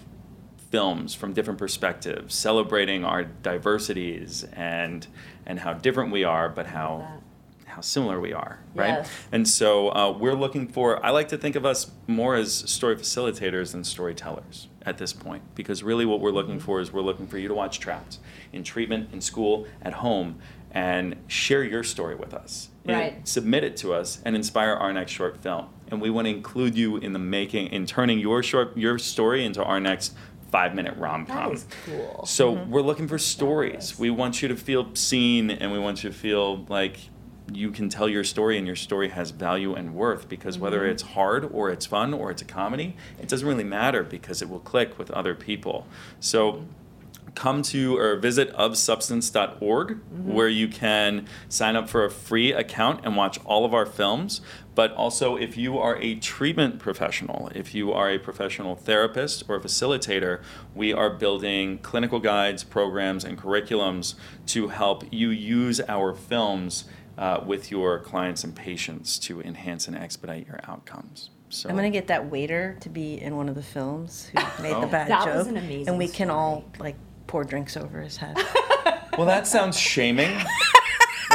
films 0.72 1.16
from 1.16 1.34
different 1.34 1.58
perspectives, 1.60 2.36
celebrating 2.36 3.04
our 3.06 3.24
diversities 3.24 4.44
and 4.54 5.08
and 5.46 5.60
how 5.60 5.74
different 5.74 6.12
we 6.12 6.24
are, 6.24 6.50
but 6.50 6.66
how 6.68 7.22
how 7.66 7.82
similar 7.82 8.20
we 8.20 8.34
are, 8.34 8.60
right? 8.74 8.90
Yes. 9.00 9.10
And 9.32 9.48
so 9.48 9.90
uh, 9.90 10.12
we're 10.18 10.34
looking 10.36 10.68
for. 10.68 11.04
I 11.06 11.10
like 11.12 11.28
to 11.30 11.38
think 11.38 11.56
of 11.56 11.66
us 11.66 11.92
more 12.08 12.36
as 12.36 12.54
story 12.54 12.96
facilitators 12.96 13.72
than 13.74 13.84
storytellers 13.84 14.68
at 14.86 14.98
this 14.98 15.14
point, 15.14 15.44
because 15.56 15.84
really 15.84 16.06
what 16.06 16.20
we're 16.20 16.32
looking 16.32 16.56
Mm-hmm. 16.58 16.66
for 16.66 16.80
is 16.80 16.94
we're 16.94 17.02
looking 17.02 17.28
for 17.28 17.38
you 17.38 17.48
to 17.48 17.54
watch 17.54 17.80
Trapped 17.80 18.20
in 18.54 18.64
treatment, 18.64 19.10
in 19.12 19.22
school, 19.22 19.66
at 19.82 19.94
home, 19.94 20.40
and 20.72 21.16
share 21.28 21.64
your 21.64 21.84
story 21.84 22.16
with 22.16 22.34
us. 22.34 22.70
Right. 22.88 23.28
submit 23.28 23.64
it 23.64 23.78
to 23.78 23.96
us 23.96 24.20
and 24.24 24.36
inspire 24.36 24.74
our 24.74 24.94
next 24.94 25.12
short 25.12 25.38
film. 25.42 25.70
And 25.88 26.00
we 26.00 26.12
want 26.12 26.28
to 26.28 26.30
include 26.30 26.78
you 26.78 26.98
in 26.98 27.14
the 27.14 27.20
making, 27.20 27.68
in 27.68 27.88
turning 27.88 28.20
your 28.20 28.44
short 28.44 28.78
your 28.78 29.00
story 29.00 29.44
into 29.44 29.64
our 29.64 29.80
next 29.80 30.14
five 30.52 30.76
minute 30.76 30.96
rom 30.98 31.26
com. 31.26 31.58
Cool. 31.88 32.24
So 32.28 32.52
we're 32.52 32.84
looking 32.84 33.08
for 33.08 33.18
stories. 33.18 33.98
We 33.98 34.12
want 34.12 34.44
you 34.44 34.48
to 34.50 34.56
feel 34.56 34.94
seen 34.94 35.50
and 35.50 35.72
we 35.72 35.80
want 35.80 36.04
you 36.04 36.12
to 36.12 36.16
feel 36.16 36.64
like 36.70 36.98
you 37.52 37.72
can 37.72 37.90
tell 37.90 38.10
your 38.10 38.24
story 38.24 38.58
and 38.58 38.66
your 38.66 38.76
story 38.76 39.10
has 39.10 39.32
value 39.32 39.76
and 39.76 39.94
worth 39.94 40.28
because 40.28 40.58
whether 40.58 40.82
mm-hmm. 40.82 40.92
it's 40.92 41.04
hard 41.04 41.46
or 41.52 41.70
it's 41.70 41.86
fun 41.86 42.14
or 42.14 42.32
it's 42.32 42.42
a 42.42 42.46
comedy, 42.46 42.96
it 43.20 43.28
doesn't 43.28 43.48
really 43.48 43.64
matter 43.64 44.04
because 44.04 44.42
it 44.42 44.50
will 44.50 44.60
click 44.60 44.98
with 44.98 45.12
other 45.12 45.36
people. 45.36 45.86
So 46.20 46.66
come 47.36 47.62
to 47.62 47.98
or 47.98 48.16
visit 48.16 48.54
ofsubstance.org 48.56 49.90
mm-hmm. 49.90 50.34
where 50.34 50.48
you 50.48 50.68
can 50.68 51.28
sign 51.50 51.76
up 51.76 51.90
for 51.90 52.06
a 52.06 52.10
free 52.10 52.54
account 52.54 53.02
and 53.04 53.16
watch 53.16 53.40
all 53.46 53.66
of 53.66 53.74
our 53.74 53.86
films. 53.86 54.42
But 54.74 54.92
also 54.94 55.36
if 55.36 55.56
you 55.56 55.78
are 55.78 55.98
a 55.98 56.16
treatment 56.16 56.80
professional 56.80 57.50
if 57.54 57.76
you 57.76 57.92
are 57.92 58.10
a 58.10 58.18
professional 58.18 58.76
therapist 58.76 59.44
or 59.48 59.60
facilitator 59.60 60.42
we 60.74 60.92
are 60.94 61.10
building 61.10 61.78
clinical 61.80 62.20
guides 62.20 62.64
programs 62.64 63.24
and 63.24 63.38
curriculums 63.38 64.16
to 64.48 64.70
help 64.70 65.04
you 65.12 65.30
use 65.30 65.80
our 65.88 66.14
films 66.14 66.86
uh, 67.18 67.42
with 67.46 67.72
your 67.72 68.00
clients 68.00 68.44
and 68.44 68.56
patients 68.56 69.18
to 69.20 69.42
enhance 69.42 69.88
and 69.88 69.98
expedite 69.98 70.46
your 70.48 70.60
outcomes 70.68 71.30
so 71.50 71.70
I'm 71.70 71.76
gonna 71.76 71.90
get 71.90 72.08
that 72.08 72.30
waiter 72.30 72.76
to 72.82 72.90
be 72.90 73.22
in 73.22 73.36
one 73.38 73.48
of 73.50 73.56
the 73.56 73.64
films 73.64 74.26
who 74.34 74.40
made 74.64 74.74
Oh. 74.74 74.82
the 74.82 74.88
bad 74.88 75.08
That 75.10 75.26
joke, 75.26 75.36
was 75.36 75.48
an 75.48 75.58
amazing 75.58 75.88
and 75.90 75.98
we 75.98 76.08
can 76.08 76.30
all 76.30 76.66
like 76.80 76.96
pour 77.28 77.44
drinks 77.44 77.78
over 77.78 78.02
his 78.02 78.18
head. 78.18 78.36
well 79.18 79.26
that 79.28 79.48
sounds 79.48 79.80
shaming 79.80 80.36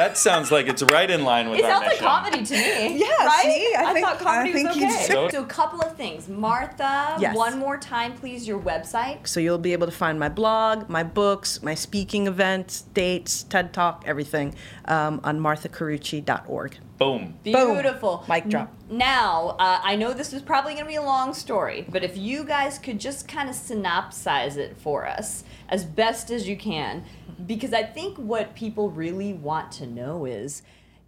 that 0.00 0.16
sounds 0.16 0.50
like 0.50 0.66
it's 0.66 0.82
right 0.82 1.10
in 1.10 1.24
line 1.24 1.50
with 1.50 1.60
that. 1.60 1.66
It 1.66 1.72
our 1.72 1.72
sounds 1.72 1.82
like 1.82 1.92
mission. 1.92 2.06
comedy 2.06 2.44
to 2.46 2.54
me. 2.54 2.98
Yeah, 3.00 3.26
right? 3.26 3.42
see? 3.42 3.74
I 3.76 3.92
think- 3.92 4.06
thought 4.06 4.18
comedy 4.18 4.50
I 4.50 4.52
think 4.52 4.68
was 4.68 4.76
okay. 4.78 5.06
did. 5.06 5.32
So 5.32 5.42
a 5.42 5.46
couple 5.46 5.80
of 5.82 5.94
things, 5.94 6.26
Martha. 6.26 7.16
Yes. 7.20 7.36
One 7.36 7.58
more 7.58 7.76
time, 7.76 8.14
please. 8.14 8.48
Your 8.48 8.58
website. 8.58 9.26
so 9.26 9.40
you'll 9.40 9.58
be 9.58 9.74
able 9.74 9.86
to 9.86 9.92
find 9.92 10.18
my 10.18 10.30
blog, 10.30 10.88
my 10.88 11.02
books, 11.02 11.62
my 11.62 11.74
speaking 11.74 12.26
events, 12.26 12.82
dates, 12.94 13.42
TED 13.42 13.74
Talk, 13.74 14.04
everything 14.06 14.54
um, 14.86 15.20
on 15.22 15.38
marthacarucci.org. 15.38 16.78
boom 16.98 17.34
Beautiful. 17.42 18.24
Mic 18.28 18.48
drop. 18.48 18.72
Now, 18.88 19.56
uh, 19.58 19.80
I 19.82 19.96
know 19.96 20.12
this 20.12 20.32
is 20.32 20.42
probably 20.42 20.72
going 20.72 20.84
to 20.84 20.88
be 20.88 20.96
a 20.96 21.02
long 21.02 21.32
story, 21.34 21.86
but 21.88 22.02
if 22.02 22.16
you 22.16 22.44
guys 22.44 22.78
could 22.78 22.98
just 22.98 23.28
kind 23.28 23.48
of 23.48 23.54
synopsize 23.54 24.56
it 24.56 24.76
for 24.76 25.06
us 25.06 25.44
as 25.68 25.84
best 25.84 26.30
as 26.30 26.48
you 26.48 26.56
can, 26.56 27.04
because 27.46 27.72
I 27.72 27.83
think 27.83 28.16
what 28.18 28.55
people 28.55 28.90
really 28.90 29.33
want 29.33 29.72
to 29.72 29.87
know 29.87 30.24
is 30.24 30.62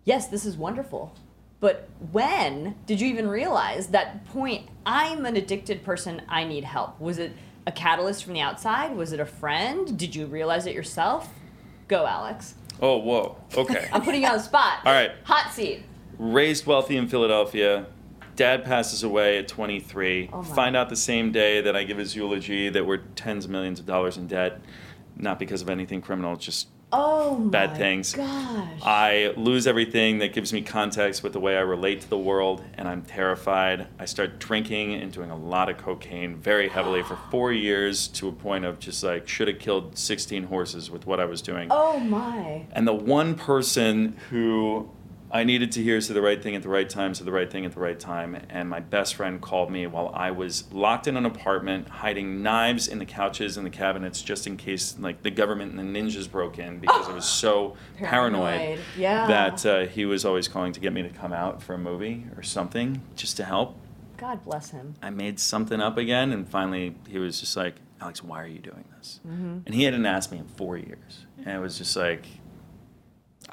yes, 0.04 0.28
this 0.28 0.44
is 0.44 0.56
wonderful, 0.56 1.14
but 1.60 1.88
when 2.10 2.74
did 2.86 3.00
you 3.00 3.08
even 3.08 3.28
realize 3.28 3.88
that 3.88 4.24
point, 4.26 4.68
I'm 4.84 5.24
an 5.26 5.36
addicted 5.36 5.84
person, 5.84 6.22
I 6.28 6.44
need 6.44 6.64
help? 6.64 7.00
Was 7.00 7.18
it 7.18 7.32
a 7.66 7.72
catalyst 7.72 8.24
from 8.24 8.32
the 8.32 8.40
outside? 8.40 8.96
Was 8.96 9.12
it 9.12 9.20
a 9.20 9.24
friend? 9.26 9.96
Did 9.96 10.16
you 10.16 10.26
realize 10.26 10.66
it 10.66 10.74
yourself? 10.74 11.28
Go, 11.88 12.06
Alex. 12.06 12.54
oh 12.80 12.96
whoa 12.96 13.36
okay 13.56 13.86
I'm 13.92 14.02
putting 14.02 14.22
you 14.22 14.28
on 14.28 14.38
the 14.38 14.42
spot. 14.42 14.80
All 14.84 14.92
right. 14.92 15.12
Hot 15.24 15.52
seat. 15.52 15.82
raised 16.18 16.66
wealthy 16.66 16.96
in 16.96 17.06
Philadelphia. 17.08 17.86
Dad 18.34 18.64
passes 18.64 19.02
away 19.02 19.36
at 19.38 19.46
23. 19.46 20.30
Oh. 20.32 20.42
Find 20.42 20.74
out 20.74 20.88
the 20.88 20.96
same 20.96 21.32
day 21.32 21.60
that 21.60 21.76
I 21.76 21.84
give 21.84 21.98
his 21.98 22.16
eulogy 22.16 22.70
that 22.70 22.86
we're 22.86 22.96
tens 23.14 23.44
of 23.44 23.50
millions 23.50 23.78
of 23.78 23.84
dollars 23.86 24.16
in 24.16 24.26
debt, 24.26 24.58
not 25.16 25.38
because 25.38 25.62
of 25.62 25.70
anything 25.70 26.00
criminal, 26.00 26.36
just 26.36 26.68
Oh 26.94 27.38
my 27.38 27.48
bad 27.50 27.76
things. 27.78 28.12
gosh. 28.12 28.68
I 28.82 29.32
lose 29.38 29.66
everything 29.66 30.18
that 30.18 30.34
gives 30.34 30.52
me 30.52 30.60
context 30.60 31.22
with 31.22 31.32
the 31.32 31.40
way 31.40 31.56
I 31.56 31.60
relate 31.60 32.02
to 32.02 32.10
the 32.10 32.18
world, 32.18 32.62
and 32.74 32.86
I'm 32.86 33.00
terrified. 33.00 33.86
I 33.98 34.04
start 34.04 34.38
drinking 34.38 34.92
and 34.94 35.10
doing 35.10 35.30
a 35.30 35.36
lot 35.36 35.70
of 35.70 35.78
cocaine 35.78 36.36
very 36.36 36.68
heavily 36.68 37.02
for 37.02 37.16
four 37.30 37.50
years 37.50 38.08
to 38.08 38.28
a 38.28 38.32
point 38.32 38.66
of 38.66 38.78
just 38.78 39.02
like, 39.02 39.26
should 39.26 39.48
have 39.48 39.58
killed 39.58 39.96
16 39.96 40.42
horses 40.44 40.90
with 40.90 41.06
what 41.06 41.18
I 41.18 41.24
was 41.24 41.40
doing. 41.40 41.68
oh 41.70 41.98
my. 41.98 42.66
And 42.72 42.86
the 42.86 42.92
one 42.92 43.36
person 43.36 44.14
who 44.28 44.90
I 45.32 45.44
needed 45.44 45.72
to 45.72 45.82
hear 45.82 46.00
"Say 46.00 46.12
the 46.12 46.20
right 46.20 46.42
thing 46.42 46.54
at 46.54 46.62
the 46.62 46.68
right 46.68 46.88
time," 46.88 47.14
"Say 47.14 47.24
the 47.24 47.32
right 47.32 47.50
thing 47.50 47.64
at 47.64 47.72
the 47.72 47.80
right 47.80 47.98
time," 47.98 48.36
and 48.50 48.68
my 48.68 48.80
best 48.80 49.14
friend 49.14 49.40
called 49.40 49.70
me 49.70 49.86
while 49.86 50.10
I 50.14 50.30
was 50.30 50.70
locked 50.72 51.06
in 51.06 51.16
an 51.16 51.24
apartment, 51.24 51.88
hiding 51.88 52.42
knives 52.42 52.86
in 52.86 52.98
the 52.98 53.06
couches 53.06 53.56
and 53.56 53.64
the 53.64 53.70
cabinets 53.70 54.20
just 54.20 54.46
in 54.46 54.58
case 54.58 54.96
like 54.98 55.22
the 55.22 55.30
government 55.30 55.72
and 55.72 55.78
the 55.78 56.00
ninjas 56.00 56.30
broke 56.30 56.58
in 56.58 56.78
because 56.80 57.08
I 57.08 57.14
was 57.14 57.24
so 57.24 57.76
paranoid, 57.96 58.58
Paranoid, 58.58 58.80
yeah. 58.96 59.26
that 59.26 59.66
uh, 59.66 59.86
he 59.86 60.04
was 60.04 60.24
always 60.26 60.48
calling 60.48 60.72
to 60.74 60.80
get 60.80 60.92
me 60.92 61.02
to 61.02 61.08
come 61.08 61.32
out 61.32 61.62
for 61.62 61.72
a 61.74 61.78
movie 61.78 62.26
or 62.36 62.42
something 62.42 63.00
just 63.16 63.38
to 63.38 63.44
help. 63.44 63.78
God 64.18 64.44
bless 64.44 64.70
him. 64.70 64.94
I 65.02 65.10
made 65.10 65.40
something 65.40 65.80
up 65.80 65.96
again, 65.96 66.30
and 66.30 66.46
finally 66.46 66.94
he 67.08 67.18
was 67.18 67.40
just 67.40 67.56
like, 67.56 67.76
"Alex, 68.02 68.22
why 68.22 68.42
are 68.42 68.46
you 68.46 68.58
doing 68.58 68.84
this?" 68.98 69.20
Mm-hmm. 69.26 69.58
And 69.64 69.74
he 69.74 69.84
hadn't 69.84 70.04
asked 70.04 70.30
me 70.30 70.38
in 70.38 70.44
four 70.46 70.76
years, 70.76 71.26
and 71.38 71.48
it 71.48 71.60
was 71.60 71.78
just 71.78 71.96
like, 71.96 72.26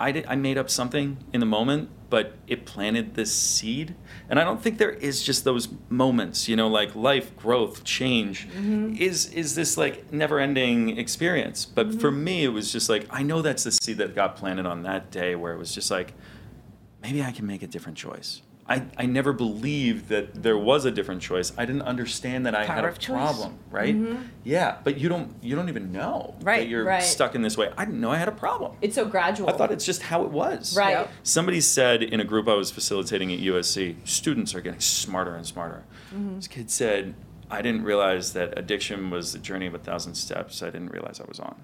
I 0.01 0.11
did, 0.13 0.25
I 0.27 0.35
made 0.35 0.57
up 0.57 0.69
something 0.69 1.17
in 1.33 1.41
the 1.41 1.45
moment, 1.45 1.89
but 2.09 2.35
it 2.47 2.65
planted 2.65 3.15
this 3.15 3.35
seed, 3.35 3.95
and 4.29 4.39
I 4.39 4.45
don't 4.45 4.61
think 4.63 4.77
there 4.77 4.91
is 4.91 5.21
just 5.21 5.43
those 5.43 5.67
moments, 5.89 6.47
you 6.47 6.55
know, 6.55 6.69
like 6.69 6.95
life, 6.95 7.35
growth, 7.35 7.83
change, 7.83 8.47
Mm-hmm. 8.47 8.95
is 8.97 9.27
is 9.33 9.55
this 9.55 9.77
like 9.77 10.11
never-ending 10.11 10.97
experience. 10.97 11.65
But 11.65 11.99
for 11.99 12.09
Mm-hmm. 12.11 12.23
me, 12.23 12.43
it 12.45 12.49
was 12.49 12.71
just 12.71 12.89
like 12.89 13.05
I 13.09 13.21
know 13.23 13.41
that's 13.41 13.65
the 13.65 13.71
seed 13.71 13.97
that 13.97 14.15
got 14.15 14.35
planted 14.37 14.65
on 14.65 14.83
that 14.83 15.11
day, 15.11 15.35
where 15.35 15.53
it 15.53 15.57
was 15.59 15.75
just 15.75 15.91
like 15.91 16.13
maybe 17.03 17.21
I 17.21 17.31
can 17.31 17.45
make 17.45 17.61
a 17.61 17.67
different 17.67 17.97
choice. 17.97 18.41
I, 18.69 18.83
I 18.97 19.05
never 19.07 19.33
believed 19.33 20.09
that 20.09 20.43
there 20.43 20.57
was 20.57 20.85
a 20.85 20.91
different 20.91 21.23
choice. 21.23 21.51
I 21.57 21.65
didn't 21.65 21.81
understand 21.81 22.45
that 22.45 22.53
I 22.53 22.65
had 22.65 22.85
a 22.85 22.89
of 22.89 22.99
choice. 22.99 23.15
problem, 23.15 23.57
right? 23.71 23.95
Yeah, 24.43 24.77
but 24.83 24.99
you 24.99 25.09
don't 25.09 25.33
you 25.41 25.55
don't 25.55 25.69
even 25.69 25.91
know 25.91 26.35
that 26.39 26.45
Right, 26.45 26.67
you're 26.69 26.83
right. 26.83 27.01
stuck 27.01 27.33
in 27.33 27.41
this 27.41 27.57
way. 27.57 27.71
I 27.77 27.85
didn't 27.85 27.99
know 27.99 28.11
I 28.11 28.17
had 28.17 28.27
a 28.27 28.31
problem. 28.33 28.77
It's 28.81 28.93
so 28.95 29.05
gradual. 29.05 29.49
I 29.49 29.53
thought 29.53 29.71
it's 29.71 29.85
just 29.85 30.03
how 30.03 30.23
it 30.23 30.29
was. 30.29 30.77
Right. 30.77 30.91
Yep. 30.91 31.11
Somebody 31.23 31.61
said 31.61 32.03
in 32.03 32.19
a 32.19 32.23
group 32.25 32.47
I 32.47 32.53
was 32.53 32.69
facilitating 32.69 33.33
at 33.33 33.39
USC, 33.39 33.95
students 34.07 34.53
are 34.53 34.61
getting 34.61 34.79
smarter 34.79 35.35
and 35.35 35.47
smarter. 35.47 35.83
Mm-hmm. 36.13 36.35
This 36.35 36.47
kid 36.47 36.69
said, 36.69 37.15
I 37.49 37.63
didn't 37.63 37.83
realize 37.83 38.33
that 38.33 38.57
addiction 38.57 39.09
was 39.09 39.33
the 39.33 39.39
journey 39.39 39.65
of 39.65 39.73
a 39.73 39.79
thousand 39.79 40.13
steps. 40.13 40.61
I 40.61 40.67
didn't 40.69 40.89
realize 40.89 41.19
I 41.19 41.25
was 41.27 41.39
on. 41.39 41.55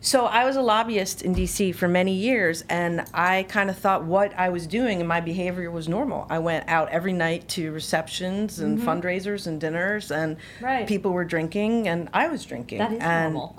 So 0.00 0.26
I 0.26 0.44
was 0.44 0.56
a 0.56 0.60
lobbyist 0.60 1.22
in 1.22 1.34
DC 1.34 1.74
for 1.74 1.88
many 1.88 2.12
years, 2.12 2.62
and 2.68 3.04
I 3.14 3.44
kind 3.48 3.70
of 3.70 3.78
thought 3.78 4.04
what 4.04 4.32
I 4.38 4.48
was 4.50 4.66
doing 4.66 4.98
and 5.00 5.08
my 5.08 5.20
behavior 5.20 5.70
was 5.70 5.88
normal. 5.88 6.26
I 6.28 6.40
went 6.40 6.68
out 6.68 6.88
every 6.90 7.12
night 7.12 7.48
to 7.50 7.72
receptions 7.72 8.58
and 8.58 8.78
fundraisers 8.78 9.46
and 9.46 9.60
dinners, 9.60 10.10
and 10.10 10.36
Mm-hmm. 10.36 10.64
Right. 10.64 10.86
people 10.86 11.12
were 11.12 11.24
drinking, 11.24 11.88
and 11.88 12.08
I 12.12 12.28
was 12.28 12.44
drinking. 12.44 12.78
That 12.78 12.92
is 12.92 12.98
and 13.00 13.34
normal. 13.34 13.54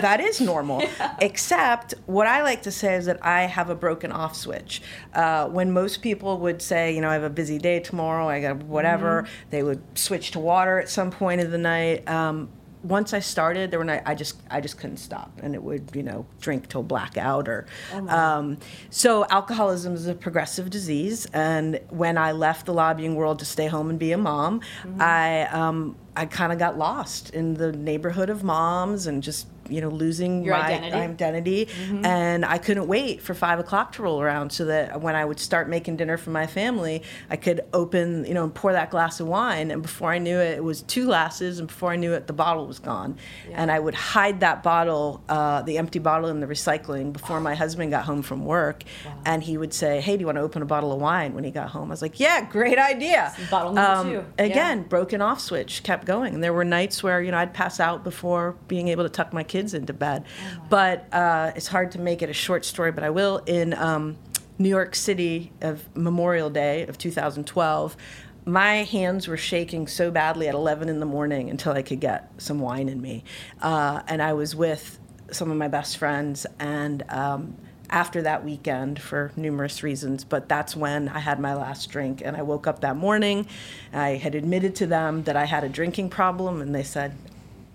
that 0.00 0.20
is 0.20 0.40
normal. 0.52 0.82
Except 1.20 1.94
what 2.06 2.26
I 2.26 2.42
like 2.42 2.62
to 2.62 2.70
say 2.72 2.94
is 2.96 3.06
that 3.06 3.24
I 3.24 3.42
have 3.42 3.70
a 3.70 3.74
broken 3.74 4.10
off 4.10 4.34
switch. 4.34 4.82
Uh, 5.14 5.48
when 5.48 5.70
most 5.72 6.02
people 6.02 6.38
would 6.38 6.60
say, 6.60 6.94
you 6.94 7.00
know, 7.00 7.08
I 7.10 7.14
have 7.14 7.22
a 7.22 7.30
busy 7.30 7.58
day 7.58 7.78
tomorrow, 7.80 8.28
I 8.28 8.40
got 8.40 8.56
whatever, 8.64 9.22
Mm-hmm. 9.22 9.50
they 9.50 9.62
would 9.62 9.82
switch 9.96 10.32
to 10.32 10.38
water 10.40 10.78
at 10.80 10.88
some 10.88 11.10
point 11.10 11.40
of 11.40 11.50
the 11.50 11.58
night. 11.58 12.08
Um, 12.08 12.48
once 12.82 13.12
I 13.12 13.20
started, 13.20 13.70
there 13.70 13.78
were 13.78 13.84
night 13.84 14.02
I 14.06 14.14
just 14.14 14.40
I 14.50 14.60
just 14.60 14.78
couldn't 14.78 14.96
stop, 14.98 15.30
and 15.42 15.54
it 15.54 15.62
would 15.62 15.90
you 15.94 16.02
know 16.02 16.26
drink 16.40 16.68
till 16.68 16.82
blackout 16.82 17.48
or. 17.48 17.66
um, 18.08 18.58
so 18.90 19.24
alcoholism 19.30 19.94
is 19.94 20.06
a 20.06 20.14
progressive 20.14 20.70
disease, 20.70 21.26
and 21.32 21.80
when 21.90 22.18
I 22.18 22.32
left 22.32 22.66
the 22.66 22.74
lobbying 22.74 23.14
world 23.14 23.38
to 23.40 23.44
stay 23.44 23.66
home 23.66 23.90
and 23.90 23.98
be 23.98 24.12
a 24.12 24.18
mom, 24.18 24.60
I 24.98 25.42
um, 25.52 25.96
I 26.16 26.26
kind 26.26 26.52
of 26.52 26.58
got 26.58 26.76
lost 26.78 27.30
in 27.30 27.54
the 27.54 27.72
neighborhood 27.72 28.30
of 28.30 28.42
moms 28.42 29.06
and 29.06 29.22
just 29.22 29.46
you 29.68 29.80
know 29.80 29.88
losing 29.88 30.44
Your 30.44 30.56
my 30.56 30.74
identity. 30.74 30.96
identity, 30.96 31.68
and 32.04 32.44
I 32.44 32.58
couldn't 32.58 32.86
wait 32.86 33.22
for 33.22 33.34
five 33.34 33.58
o'clock 33.58 33.92
to 33.92 34.02
roll 34.02 34.20
around 34.20 34.50
so 34.50 34.64
that 34.66 35.00
when 35.00 35.14
I 35.14 35.24
would 35.24 35.38
start 35.38 35.68
making 35.68 35.96
dinner 35.96 36.16
for 36.16 36.30
my 36.30 36.46
family, 36.46 37.02
I 37.30 37.36
could 37.36 37.62
open 37.72 38.24
you 38.24 38.34
know 38.34 38.44
and 38.44 38.54
pour 38.54 38.72
that 38.72 38.90
glass 38.90 39.20
of 39.20 39.28
wine, 39.28 39.70
and 39.70 39.82
before 39.82 40.10
I 40.10 40.18
knew 40.18 40.38
it, 40.38 40.58
it 40.58 40.64
was 40.64 40.82
two 40.82 41.06
glasses, 41.06 41.58
and 41.58 41.68
before 41.68 41.92
I 41.92 41.96
knew 41.96 42.12
it, 42.12 42.26
the 42.26 42.32
bottle 42.32 42.66
was 42.66 42.78
gone, 42.78 43.18
and 43.52 43.70
I 43.70 43.78
would 43.78 43.94
hide 43.94 44.40
that 44.40 44.62
bottle, 44.62 45.22
uh, 45.28 45.62
the 45.62 45.78
empty 45.78 45.98
bottle, 45.98 46.28
in 46.28 46.40
the 46.40 46.46
recycling 46.46 47.12
before 47.12 47.40
my 47.40 47.54
husband 47.54 47.90
got 47.90 48.04
home 48.04 48.22
from 48.22 48.44
work, 48.44 48.84
and 49.24 49.42
he 49.42 49.58
would 49.58 49.74
say, 49.74 50.00
"Hey, 50.00 50.16
do 50.16 50.20
you 50.20 50.26
want 50.26 50.36
to 50.36 50.42
open 50.42 50.62
a 50.62 50.66
bottle 50.66 50.92
of 50.92 51.00
wine?" 51.00 51.34
When 51.34 51.44
he 51.44 51.50
got 51.50 51.68
home, 51.68 51.88
I 51.90 51.94
was 51.94 52.02
like, 52.02 52.18
"Yeah, 52.18 52.44
great 52.44 52.78
idea." 52.78 53.32
Um, 53.38 53.46
Bottle 53.50 53.72
number 53.72 54.20
two. 54.20 54.26
Yeah. 54.38 54.44
Again, 54.44 54.82
broken 54.84 55.20
off 55.20 55.40
switch 55.40 55.82
kept 55.82 56.04
going 56.06 56.34
and 56.34 56.42
there 56.42 56.52
were 56.52 56.64
nights 56.64 57.02
where 57.02 57.20
you 57.20 57.30
know 57.30 57.36
i'd 57.38 57.52
pass 57.52 57.80
out 57.80 58.04
before 58.04 58.56
being 58.68 58.88
able 58.88 59.02
to 59.02 59.08
tuck 59.08 59.32
my 59.32 59.42
kids 59.52 59.74
into 59.74 59.92
bed 59.92 60.24
but 60.70 61.06
uh, 61.12 61.52
it's 61.54 61.68
hard 61.68 61.92
to 61.92 62.00
make 62.00 62.22
it 62.22 62.30
a 62.30 62.32
short 62.32 62.64
story 62.64 62.90
but 62.90 63.04
i 63.04 63.10
will 63.10 63.36
in 63.46 63.74
um, 63.74 64.16
new 64.58 64.68
york 64.68 64.94
city 64.94 65.52
of 65.60 65.84
memorial 65.94 66.48
day 66.48 66.86
of 66.86 66.96
2012 66.96 67.96
my 68.44 68.82
hands 68.82 69.28
were 69.28 69.36
shaking 69.36 69.86
so 69.86 70.10
badly 70.10 70.48
at 70.48 70.54
11 70.54 70.88
in 70.88 71.00
the 71.00 71.06
morning 71.06 71.50
until 71.50 71.72
i 71.72 71.82
could 71.82 72.00
get 72.00 72.32
some 72.38 72.60
wine 72.60 72.88
in 72.88 73.00
me 73.00 73.22
uh, 73.60 74.00
and 74.08 74.22
i 74.22 74.32
was 74.32 74.56
with 74.56 74.98
some 75.30 75.50
of 75.50 75.56
my 75.58 75.68
best 75.68 75.98
friends 75.98 76.46
and 76.58 77.04
um, 77.10 77.54
after 77.92 78.22
that 78.22 78.42
weekend 78.42 79.00
for 79.00 79.30
numerous 79.36 79.82
reasons, 79.82 80.24
but 80.24 80.48
that's 80.48 80.74
when 80.74 81.10
I 81.10 81.18
had 81.18 81.38
my 81.38 81.54
last 81.54 81.90
drink. 81.90 82.22
And 82.24 82.34
I 82.34 82.42
woke 82.42 82.66
up 82.66 82.80
that 82.80 82.96
morning. 82.96 83.46
I 83.92 84.16
had 84.16 84.34
admitted 84.34 84.74
to 84.76 84.86
them 84.86 85.24
that 85.24 85.36
I 85.36 85.44
had 85.44 85.62
a 85.62 85.68
drinking 85.68 86.08
problem, 86.08 86.62
and 86.62 86.74
they 86.74 86.82
said, 86.82 87.14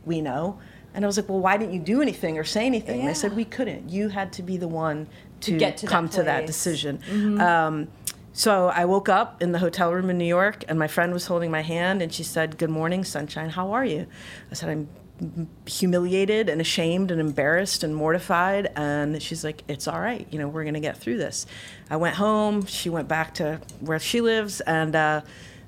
We 0.06 0.20
know. 0.22 0.60
And 0.98 1.06
I 1.06 1.08
was 1.08 1.16
like, 1.16 1.30
Well, 1.30 1.40
why 1.40 1.58
didn't 1.58 1.76
you 1.76 1.80
do 1.80 2.02
anything 2.02 2.40
or 2.40 2.44
say 2.44 2.66
anything? 2.66 3.02
And 3.02 3.08
they 3.08 3.14
said, 3.14 3.36
We 3.36 3.46
couldn't. 3.46 3.92
You 3.92 4.10
had 4.10 4.34
to 4.34 4.42
be 4.42 4.58
the 4.58 4.68
one 4.68 5.08
to, 5.42 5.56
get 5.56 5.78
to 5.78 5.86
that 5.86 5.92
come 5.92 6.10
to 6.10 6.24
that 6.24 6.48
decision. 6.48 7.40
Um, 7.40 7.88
so 8.34 8.70
I 8.70 8.86
woke 8.86 9.08
up 9.08 9.44
in 9.44 9.52
the 9.52 9.60
hotel 9.60 9.94
room 9.94 10.10
in 10.10 10.18
New 10.18 10.26
York, 10.26 10.64
and 10.68 10.80
my 10.80 10.88
friend 10.88 11.14
was 11.14 11.28
holding 11.28 11.52
my 11.52 11.62
hand, 11.62 12.02
and 12.02 12.12
she 12.12 12.24
said, 12.24 12.58
Good 12.58 12.72
morning, 12.72 13.04
sunshine. 13.04 13.52
How 13.52 13.74
are 13.74 13.86
you? 13.86 14.08
I 14.50 14.56
said, 14.56 14.70
I'm 14.70 15.48
humiliated 15.68 16.50
and 16.50 16.60
ashamed 16.60 17.12
and 17.12 17.22
embarrassed 17.22 17.84
and 17.84 17.96
mortified. 17.96 18.72
And 18.76 19.22
she's 19.22 19.44
like, 19.44 19.64
It's 19.68 19.88
all 19.88 20.00
right. 20.00 20.26
You 20.32 20.40
know, 20.40 20.48
we're 20.48 20.64
going 20.64 20.74
to 20.74 20.80
get 20.80 20.98
through 20.98 21.18
this. 21.18 21.46
I 21.92 21.98
went 21.98 22.16
home. 22.16 22.66
She 22.66 22.90
went 22.90 23.08
back 23.08 23.36
to 23.36 23.62
where 23.82 24.00
she 24.00 24.20
lives. 24.20 24.62
And 24.62 24.96
uh, 24.96 25.22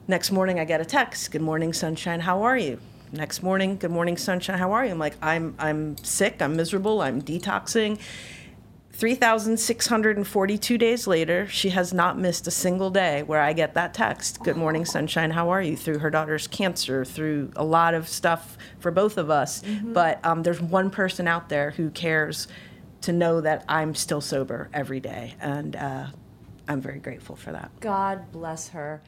next 0.08 0.32
morning, 0.32 0.60
I 0.60 0.66
get 0.66 0.82
a 0.82 0.86
text 0.86 1.30
Good 1.30 1.44
morning, 1.44 1.72
sunshine. 1.72 2.22
How 2.22 2.42
are 2.42 2.58
you? 2.58 2.80
Next 3.12 3.42
morning, 3.42 3.78
good 3.78 3.90
morning, 3.90 4.18
sunshine. 4.18 4.60
How 4.60 4.72
are 4.74 4.86
you? 4.86 4.92
I'm 4.92 5.00
like, 5.00 5.16
I'm, 5.22 5.56
I'm 5.58 5.98
sick. 5.98 6.42
I'm 6.44 6.56
miserable. 6.56 7.02
I'm 7.02 7.22
detoxing. 7.22 8.00
3,642 8.92 10.78
days 10.78 11.08
later, 11.08 11.48
she 11.48 11.70
has 11.70 11.92
not 11.92 12.20
missed 12.20 12.46
a 12.46 12.52
single 12.52 12.92
day 12.92 13.24
where 13.24 13.40
I 13.42 13.54
get 13.54 13.74
that 13.74 13.94
text 13.96 14.44
Good 14.44 14.58
morning, 14.58 14.86
sunshine. 14.86 15.32
How 15.32 15.50
are 15.50 15.62
you? 15.62 15.76
Through 15.76 16.00
her 16.00 16.12
daughter's 16.12 16.48
cancer, 16.48 17.04
through 17.04 17.52
a 17.56 17.64
lot 17.64 17.94
of 17.96 18.08
stuff 18.08 18.58
for 18.80 18.92
both 18.92 19.18
of 19.18 19.32
us. 19.32 19.64
But 19.84 20.24
um, 20.24 20.44
there's 20.44 20.62
one 20.62 20.92
person 20.92 21.28
out 21.28 21.50
there 21.50 21.72
who 21.72 21.90
cares 21.90 22.48
to 23.02 23.14
know 23.14 23.42
that 23.42 23.66
I'm 23.68 23.96
still 23.96 24.22
sober 24.22 24.70
every 24.72 25.00
day. 25.00 25.34
And 25.40 25.76
uh, 25.76 26.08
I'm 26.68 26.82
very 26.82 27.00
grateful 27.00 27.36
for 27.36 27.54
that. 27.54 27.72
God 27.80 28.32
bless 28.32 28.70
her. 28.70 29.02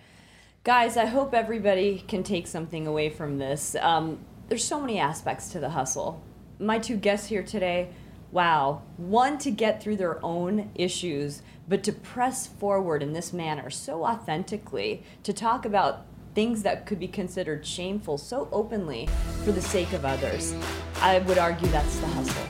Guys, 0.63 0.95
I 0.95 1.05
hope 1.05 1.33
everybody 1.33 2.05
can 2.07 2.21
take 2.21 2.45
something 2.45 2.85
away 2.85 3.09
from 3.09 3.39
this. 3.39 3.75
Um, 3.81 4.19
there's 4.47 4.63
so 4.63 4.79
many 4.79 4.99
aspects 4.99 5.49
to 5.49 5.59
the 5.59 5.69
hustle. 5.69 6.21
My 6.59 6.77
two 6.77 6.97
guests 6.97 7.27
here 7.27 7.41
today, 7.41 7.89
wow. 8.31 8.83
One, 8.97 9.39
to 9.39 9.49
get 9.49 9.81
through 9.81 9.95
their 9.95 10.23
own 10.23 10.69
issues, 10.75 11.41
but 11.67 11.83
to 11.85 11.91
press 11.91 12.45
forward 12.45 13.01
in 13.01 13.13
this 13.13 13.33
manner 13.33 13.71
so 13.71 14.05
authentically, 14.05 15.01
to 15.23 15.33
talk 15.33 15.65
about 15.65 16.05
things 16.35 16.61
that 16.61 16.85
could 16.85 16.99
be 16.99 17.07
considered 17.07 17.65
shameful 17.65 18.19
so 18.19 18.47
openly 18.51 19.09
for 19.43 19.51
the 19.51 19.61
sake 19.63 19.93
of 19.93 20.05
others. 20.05 20.53
I 20.97 21.17
would 21.19 21.39
argue 21.39 21.69
that's 21.69 21.97
the 21.97 22.05
hustle. 22.05 22.47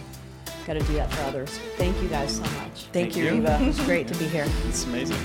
Got 0.68 0.74
to 0.74 0.80
do 0.82 0.96
that 0.96 1.10
for 1.14 1.22
others. 1.22 1.58
Thank 1.78 1.96
you 2.02 2.10
guys 2.10 2.36
so 2.36 2.42
much. 2.42 2.88
Thank, 2.92 3.14
Thank 3.14 3.16
you, 3.16 3.24
you. 3.24 3.34
Eva. 3.36 3.58
It 3.62 3.68
was 3.68 3.80
great 3.80 4.10
to 4.10 4.16
be 4.16 4.26
here. 4.26 4.48
It's 4.68 4.84
amazing. 4.84 5.18